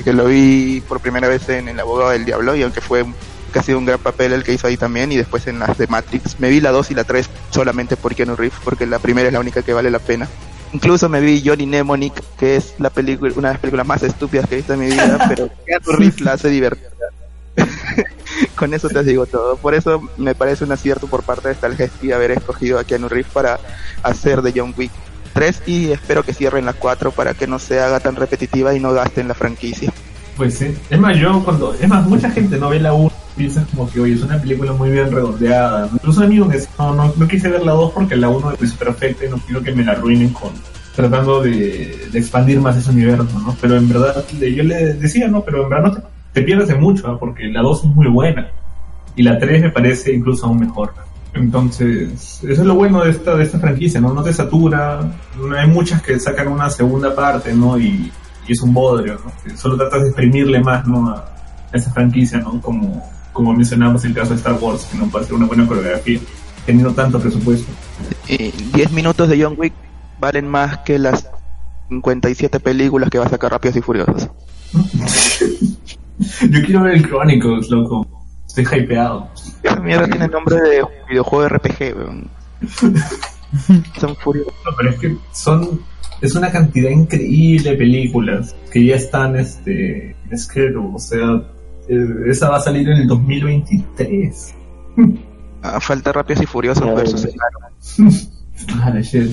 [0.04, 3.06] que lo vi por primera vez en El abogado del diablo y aunque fue
[3.54, 5.78] que ha sido un gran papel el que hizo ahí también y después en las
[5.78, 6.40] de Matrix.
[6.40, 9.34] Me vi la 2 y la 3 solamente por Keanu Reeves porque la primera es
[9.34, 10.28] la única que vale la pena.
[10.74, 14.48] Incluso me vi Johnny Mnemonic, que es la película, una de las películas más estúpidas
[14.48, 16.88] que he visto en mi vida, pero Keanu Reeves la hace divertida.
[18.56, 19.58] Con eso te digo todo.
[19.58, 23.32] Por eso me parece un acierto por parte de Stalhesky haber escogido a Keanu Reeves
[23.32, 23.60] para
[24.04, 24.92] hacer de John Wick
[25.34, 28.80] 3 y espero que cierren la 4 para que no se haga tan repetitiva y
[28.80, 29.92] no gasten la franquicia.
[30.38, 30.74] Pues sí.
[30.90, 31.74] Es más, yo cuando.
[31.74, 34.74] Es más, mucha gente no ve la 1 piensa como que, oye, es una película
[34.74, 35.90] muy bien redondeada.
[35.92, 38.54] Incluso un amigo me decía, no, no, no quise ver la 2 porque la 1
[38.62, 40.52] es perfecta y no quiero que me la arruinen con.
[40.96, 43.56] tratando de, expandir más ese universo, ¿no?
[43.62, 46.02] Pero en verdad, yo le decía, no, pero en verdad no te,
[46.34, 47.20] te pierdes de mucho, ¿ah?
[47.20, 48.52] porque la 2 es muy buena.
[49.16, 50.94] Y la 3 me parece incluso aún mejor.
[51.34, 54.14] Entonces, eso es lo bueno de esta, de esta franquicia, ¿no?
[54.14, 55.00] No te satura.
[55.38, 57.80] No hay muchas que sacan una segunda parte, ¿no?
[57.80, 58.12] Y
[58.48, 59.58] y es un bodrio, ¿no?
[59.58, 61.10] Solo tratas de exprimirle más, ¿no?
[61.10, 61.26] A
[61.74, 62.62] esa franquicia, ¿no?
[62.62, 66.20] Como, como mencionamos el caso de Star Wars, que no puede ser una buena coreografía,
[66.66, 67.72] teniendo tanto presupuesto.
[68.28, 69.74] Y 10 minutos de John Wick
[70.20, 71.30] valen más que las
[71.90, 74.30] 57 películas que va a sacar Rápidos y Furiosos.
[76.50, 78.08] Yo quiero ver el Chronicles, loco.
[78.48, 79.30] Estoy hypeado.
[79.64, 82.30] Esa mierda tiene nombre de videojuego de RPG, weón.
[84.00, 84.54] son furiosos.
[84.66, 85.82] No, pero es que son.
[86.22, 90.92] Es una cantidad increíble de películas que ya están este, en schedule.
[90.94, 91.42] O sea,
[91.90, 94.56] eh, esa va a salir en el 2023.
[95.64, 96.96] Ah, falta Rápidos y Furiosos No.
[96.96, 97.28] versus
[98.82, 99.30] Ah, la shit.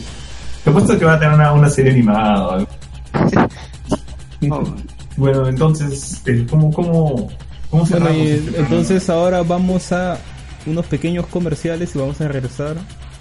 [0.62, 2.68] Te apuesto que va a tener una, una serie animada o algo.
[5.16, 7.28] Bueno, entonces, eh, ¿cómo, cómo,
[7.70, 8.68] cómo Bueno, cerramos y este programa?
[8.68, 10.18] entonces ahora vamos a
[10.66, 12.76] unos pequeños comerciales y vamos a regresar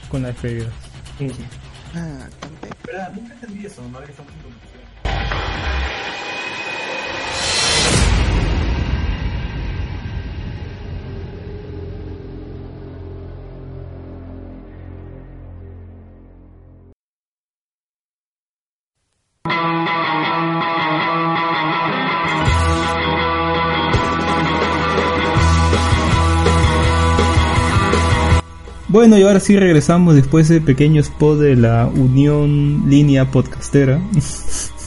[0.09, 0.67] con la despedida.
[1.95, 2.27] Ah,
[2.63, 3.99] Espera, nunca entendí eso, ¿no?
[4.03, 5.87] Que estamos en comercial.
[28.89, 33.99] Bueno, y ahora sí regresamos después de pequeño spot de la Unión Línea Podcastera.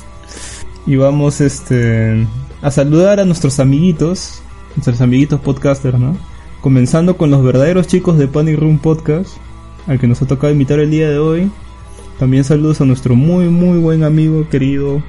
[0.87, 2.27] y vamos este
[2.63, 4.43] a saludar a nuestros amiguitos,
[4.75, 6.17] nuestros amiguitos podcasters, ¿no?
[6.63, 9.37] Comenzando con los verdaderos chicos de Panic Room Podcast,
[9.87, 11.51] al que nos ha tocado invitar el día de hoy.
[12.19, 15.03] También saludos a nuestro muy muy buen amigo, querido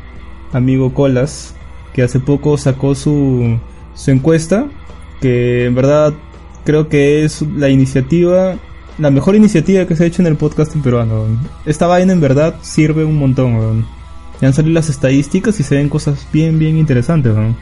[0.52, 1.56] amigo Colas,
[1.94, 3.58] que hace poco sacó su,
[3.96, 4.68] su encuesta,
[5.22, 6.14] que en verdad
[6.66, 8.58] creo que es la iniciativa,
[9.02, 11.26] la mejor iniciativa que se ha hecho en el podcast peruano.
[11.66, 13.56] Esta vaina en verdad sirve un montón.
[13.56, 13.88] weón.
[14.40, 17.34] Ya han salido las estadísticas y se ven cosas bien, bien interesantes.
[17.34, 17.56] weón.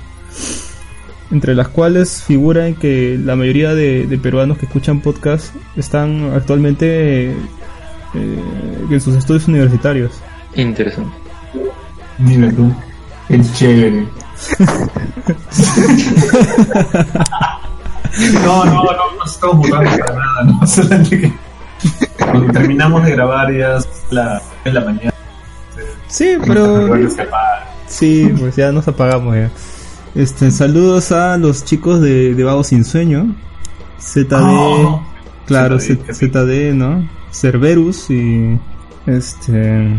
[1.31, 7.31] Entre las cuales figuran que la mayoría de, de peruanos que escuchan podcast están actualmente
[7.31, 7.35] eh,
[8.89, 10.11] en sus estudios universitarios.
[10.55, 11.15] Interesante.
[12.17, 12.73] Mira tú,
[13.29, 14.05] es chévere.
[18.43, 20.67] No, no, no, no estamos burlando para nada, no.
[20.67, 21.33] Solamente que
[22.17, 23.77] cuando terminamos de grabar ya
[24.11, 25.13] la, es la mañana.
[26.07, 26.89] Sí, pero...
[27.87, 29.49] Sí, pues ya nos apagamos ya.
[30.15, 33.35] Este, saludos a los chicos de, de Vago Sin Sueño.
[33.99, 35.03] ZD, Oh,
[35.45, 37.07] claro, ZD, ZD, ¿no?
[37.31, 38.59] Cerberus y
[39.05, 39.97] este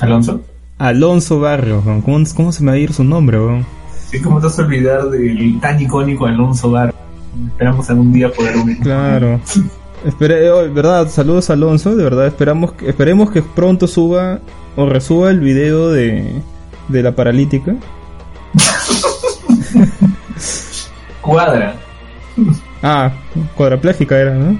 [0.00, 0.42] ¿Alonso?
[0.78, 2.02] Alonso Barrio, ¿no?
[2.02, 3.66] ¿cómo, cómo se me va a ir su nombre, weón?
[4.10, 6.94] Sí, ¿cómo te vas a olvidar del tan icónico Alonso Bar?
[7.48, 8.78] Esperamos algún día poder unir.
[8.80, 9.40] Claro.
[10.04, 14.40] Espere, eh, oh, verdad, saludos a Alonso, de verdad, esperamos que, esperemos que pronto suba
[14.74, 16.40] o resuba el video de,
[16.88, 17.76] de la paralítica.
[21.20, 21.76] Cuadra.
[22.82, 23.12] Ah,
[23.56, 24.58] cuadraplégica era, ¿no?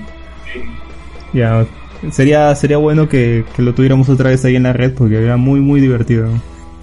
[1.32, 1.64] Ya,
[2.10, 5.38] sería, sería bueno que, que lo tuviéramos otra vez ahí en la red porque era
[5.38, 6.28] muy, muy divertido.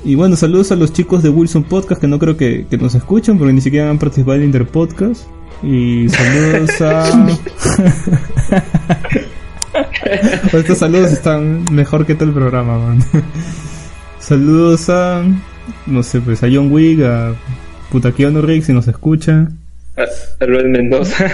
[0.08, 2.96] Y bueno, saludos a los chicos de Wilson Podcast que no creo que, que nos
[2.96, 5.24] escuchen porque ni siquiera han participado en Interpodcast.
[5.62, 7.28] Y saludos a...
[10.54, 13.00] Estos saludos están mejor que todo el programa, man.
[14.20, 15.24] Saludos a...
[15.86, 17.34] No sé, pues a John Wick, a
[17.92, 19.50] Putaquiano Rick si nos escucha.
[20.40, 21.26] A Luis Mendoza.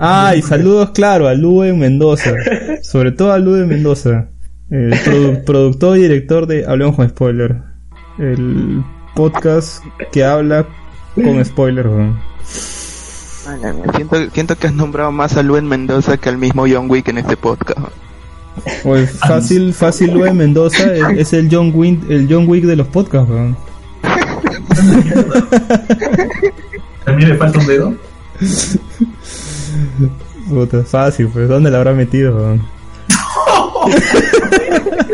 [0.00, 2.32] Ah, y saludos, claro, a Lue Mendoza.
[2.82, 4.26] Sobre todo a Lue Mendoza.
[4.68, 7.75] El produ- productor y director de Hablemos con Spoiler.
[8.18, 8.82] El
[9.14, 10.66] podcast que habla
[11.14, 12.18] con spoiler, weón.
[13.94, 17.18] Siento, siento que has nombrado más a Luen Mendoza que al mismo John Wick en
[17.18, 17.78] este podcast.
[18.82, 22.86] Pues fácil, fácil Lue Mendoza es, es el John Wick, el John Wick de los
[22.88, 23.56] podcasts, weón.
[27.04, 27.94] ¿También le falta un dedo?
[30.48, 32.62] Puta, fácil, pues ¿dónde la habrá metido, weón?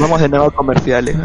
[0.00, 1.16] Vamos de nuevo, comerciales.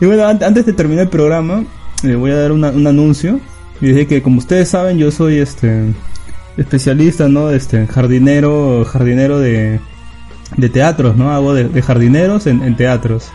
[0.00, 1.64] Y bueno, an- antes de terminar el programa,
[2.02, 3.40] eh, voy a dar una- un anuncio.
[3.80, 5.92] Y dije que como ustedes saben, yo soy este
[6.56, 7.50] especialista, ¿no?
[7.50, 9.80] Este jardinero, jardinero de,
[10.56, 11.32] de teatros, ¿no?
[11.32, 13.30] Hago de, de jardineros en, en teatros.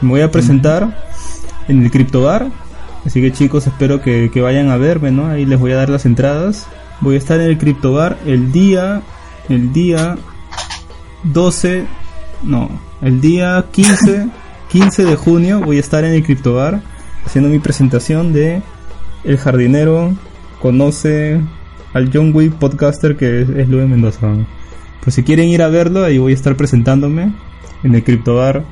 [0.00, 0.96] Me voy a presentar
[1.70, 2.50] en el Cryptobar.
[3.04, 5.28] Así que chicos, espero que, que vayan a verme, ¿no?
[5.28, 6.66] Ahí les voy a dar las entradas.
[7.00, 9.02] Voy a estar en el Cryptobar el día,
[9.48, 10.18] el día
[11.22, 11.86] 12,
[12.42, 12.68] no,
[13.00, 14.28] el día 15,
[14.68, 16.82] 15 de junio voy a estar en el Cryptobar.
[17.24, 18.62] haciendo mi presentación de
[19.24, 20.14] El jardinero
[20.60, 21.40] conoce
[21.94, 24.28] al John Wick podcaster que es, es Luis Mendoza.
[25.02, 27.32] Pues si quieren ir a verlo, ahí voy a estar presentándome
[27.82, 28.64] en el Criptobar.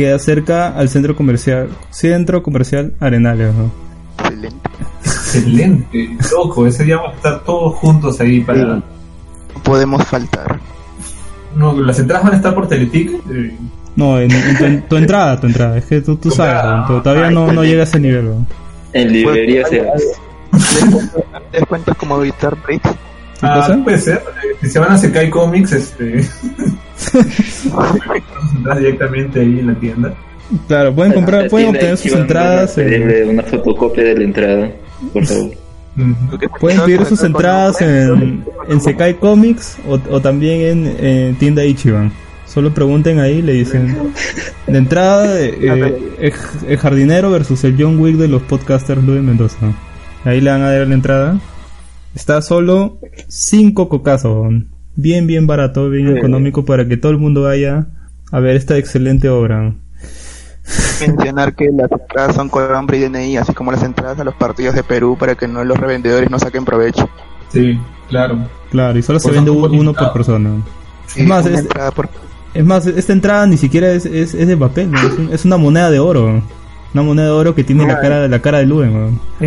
[0.00, 3.52] Queda cerca al centro comercial, centro comercial Arenales.
[3.54, 3.70] ¿no?
[4.24, 4.70] Excelente.
[5.04, 6.66] Excelente, loco.
[6.66, 8.82] Ese día vamos a estar todos juntos ahí para.
[9.62, 10.58] Podemos faltar.
[11.54, 13.20] No, las entradas van a estar por Teleticket.
[13.30, 13.54] eh,
[13.94, 15.76] No, en, en tu, en tu entrada, tu entrada.
[15.76, 18.24] Es que tú, tú sabes, todavía no, no llega a ese nivel.
[18.24, 18.46] ¿no?
[18.94, 19.86] En librería se
[21.52, 22.88] Descuentos como evitar breaks.
[23.40, 23.84] ¿Qué Ah, cosa?
[23.84, 24.14] puede ser.
[24.16, 26.24] Eh, Si se van a Sekai Comics, este.
[28.78, 30.14] directamente ahí en la tienda.
[30.66, 32.76] Claro, pueden comprar, pueden obtener sus entradas.
[32.78, 34.70] en- Pedirle una fotocopia de la entrada,
[35.12, 35.50] por favor.
[36.60, 42.12] Pueden pedir sus entradas en, en Sekai Comics o, o también en, en tienda Ichiban.
[42.46, 43.96] Solo pregunten ahí, le dicen
[44.66, 46.32] la entrada eh, eh, el,
[46.68, 49.56] el jardinero versus el John Wick de los podcasters Luis Mendoza.
[50.24, 51.38] Ahí le van a dar la entrada.
[52.14, 54.48] Está solo 5 cocazos.
[54.96, 57.86] Bien, bien barato, bien económico para que todo el mundo vaya
[58.32, 59.74] a ver esta excelente obra.
[61.00, 64.34] Mencionar que las entradas son con nombre y DNI, así como las entradas a los
[64.34, 67.08] partidos de Perú para que no los revendedores no saquen provecho.
[67.52, 67.78] Sí,
[68.08, 68.38] claro.
[68.70, 70.62] Claro, y solo se vende uno por persona.
[71.06, 72.08] Sí, es más, una es, entrada por-
[72.54, 74.98] es más, esta entrada ni siquiera es, es, es de papel, ¿no?
[75.00, 76.42] es, un- es una moneda de oro.
[76.92, 78.92] Una moneda de oro que tiene la cara, la cara de Luen.
[78.92, 79.46] ¿no?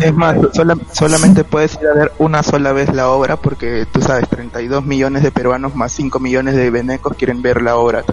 [0.00, 4.00] Es más, sola- solamente puedes ir a ver una sola vez la obra porque tú
[4.00, 8.04] sabes, 32 millones de peruanos más 5 millones de venecos quieren ver la obra.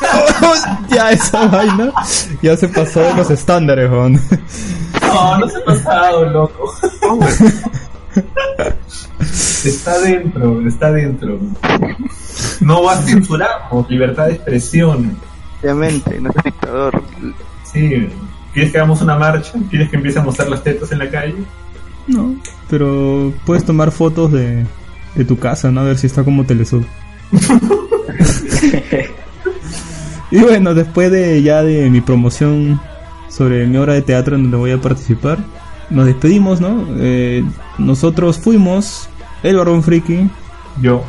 [0.90, 1.90] ya esa vaina
[2.42, 4.20] ya se pasó de los estándares, weón.
[5.02, 6.74] No, no se ha pasado, loco.
[9.64, 11.38] está dentro, está dentro.
[12.60, 15.16] No va a censuramos, libertad de expresión.
[15.62, 17.02] Obviamente, no es dictador.
[17.76, 18.08] Sí,
[18.54, 19.52] ¿quieres que hagamos una marcha?
[19.68, 21.34] ¿Quieres que empiece a mostrar las tetas en la calle?
[22.06, 22.34] No,
[22.70, 24.64] pero puedes tomar fotos de,
[25.14, 25.82] de tu casa, ¿no?
[25.82, 26.82] A ver si está como Telesur.
[30.30, 32.80] y bueno, después de ya de mi promoción
[33.28, 35.36] sobre mi obra de teatro en donde voy a participar,
[35.90, 36.86] nos despedimos, ¿no?
[36.98, 37.44] Eh,
[37.76, 39.10] nosotros fuimos
[39.42, 40.30] el Barón Friki.
[40.80, 41.04] Yo.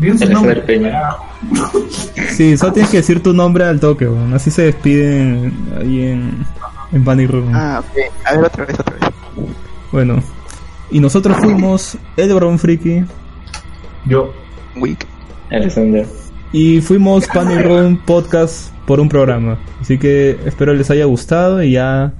[0.00, 0.60] Su nombre.
[0.62, 1.10] Peña.
[2.30, 6.46] Sí, solo tienes que decir tu nombre al toque, así se despiden ahí en,
[6.92, 7.50] en Panic Room.
[7.52, 8.12] Ah, ok.
[8.24, 9.10] A ver, otra vez, otra vez.
[9.90, 10.22] Bueno,
[10.90, 13.04] y nosotros fuimos el Barón Friki.
[14.06, 14.32] Yo.
[14.76, 15.04] Week.
[15.50, 16.06] Alexander.
[16.52, 19.58] Y fuimos Pan y Ron Podcast por un programa.
[19.80, 22.12] Así que espero les haya gustado y ya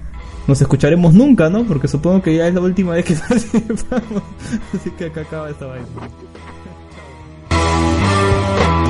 [0.46, 1.64] nos escucharemos nunca, ¿no?
[1.64, 4.22] Porque supongo que ya es la última vez que participamos.
[4.74, 5.86] Así que acá acaba esta vaina.
[8.57, 8.88] Thank you.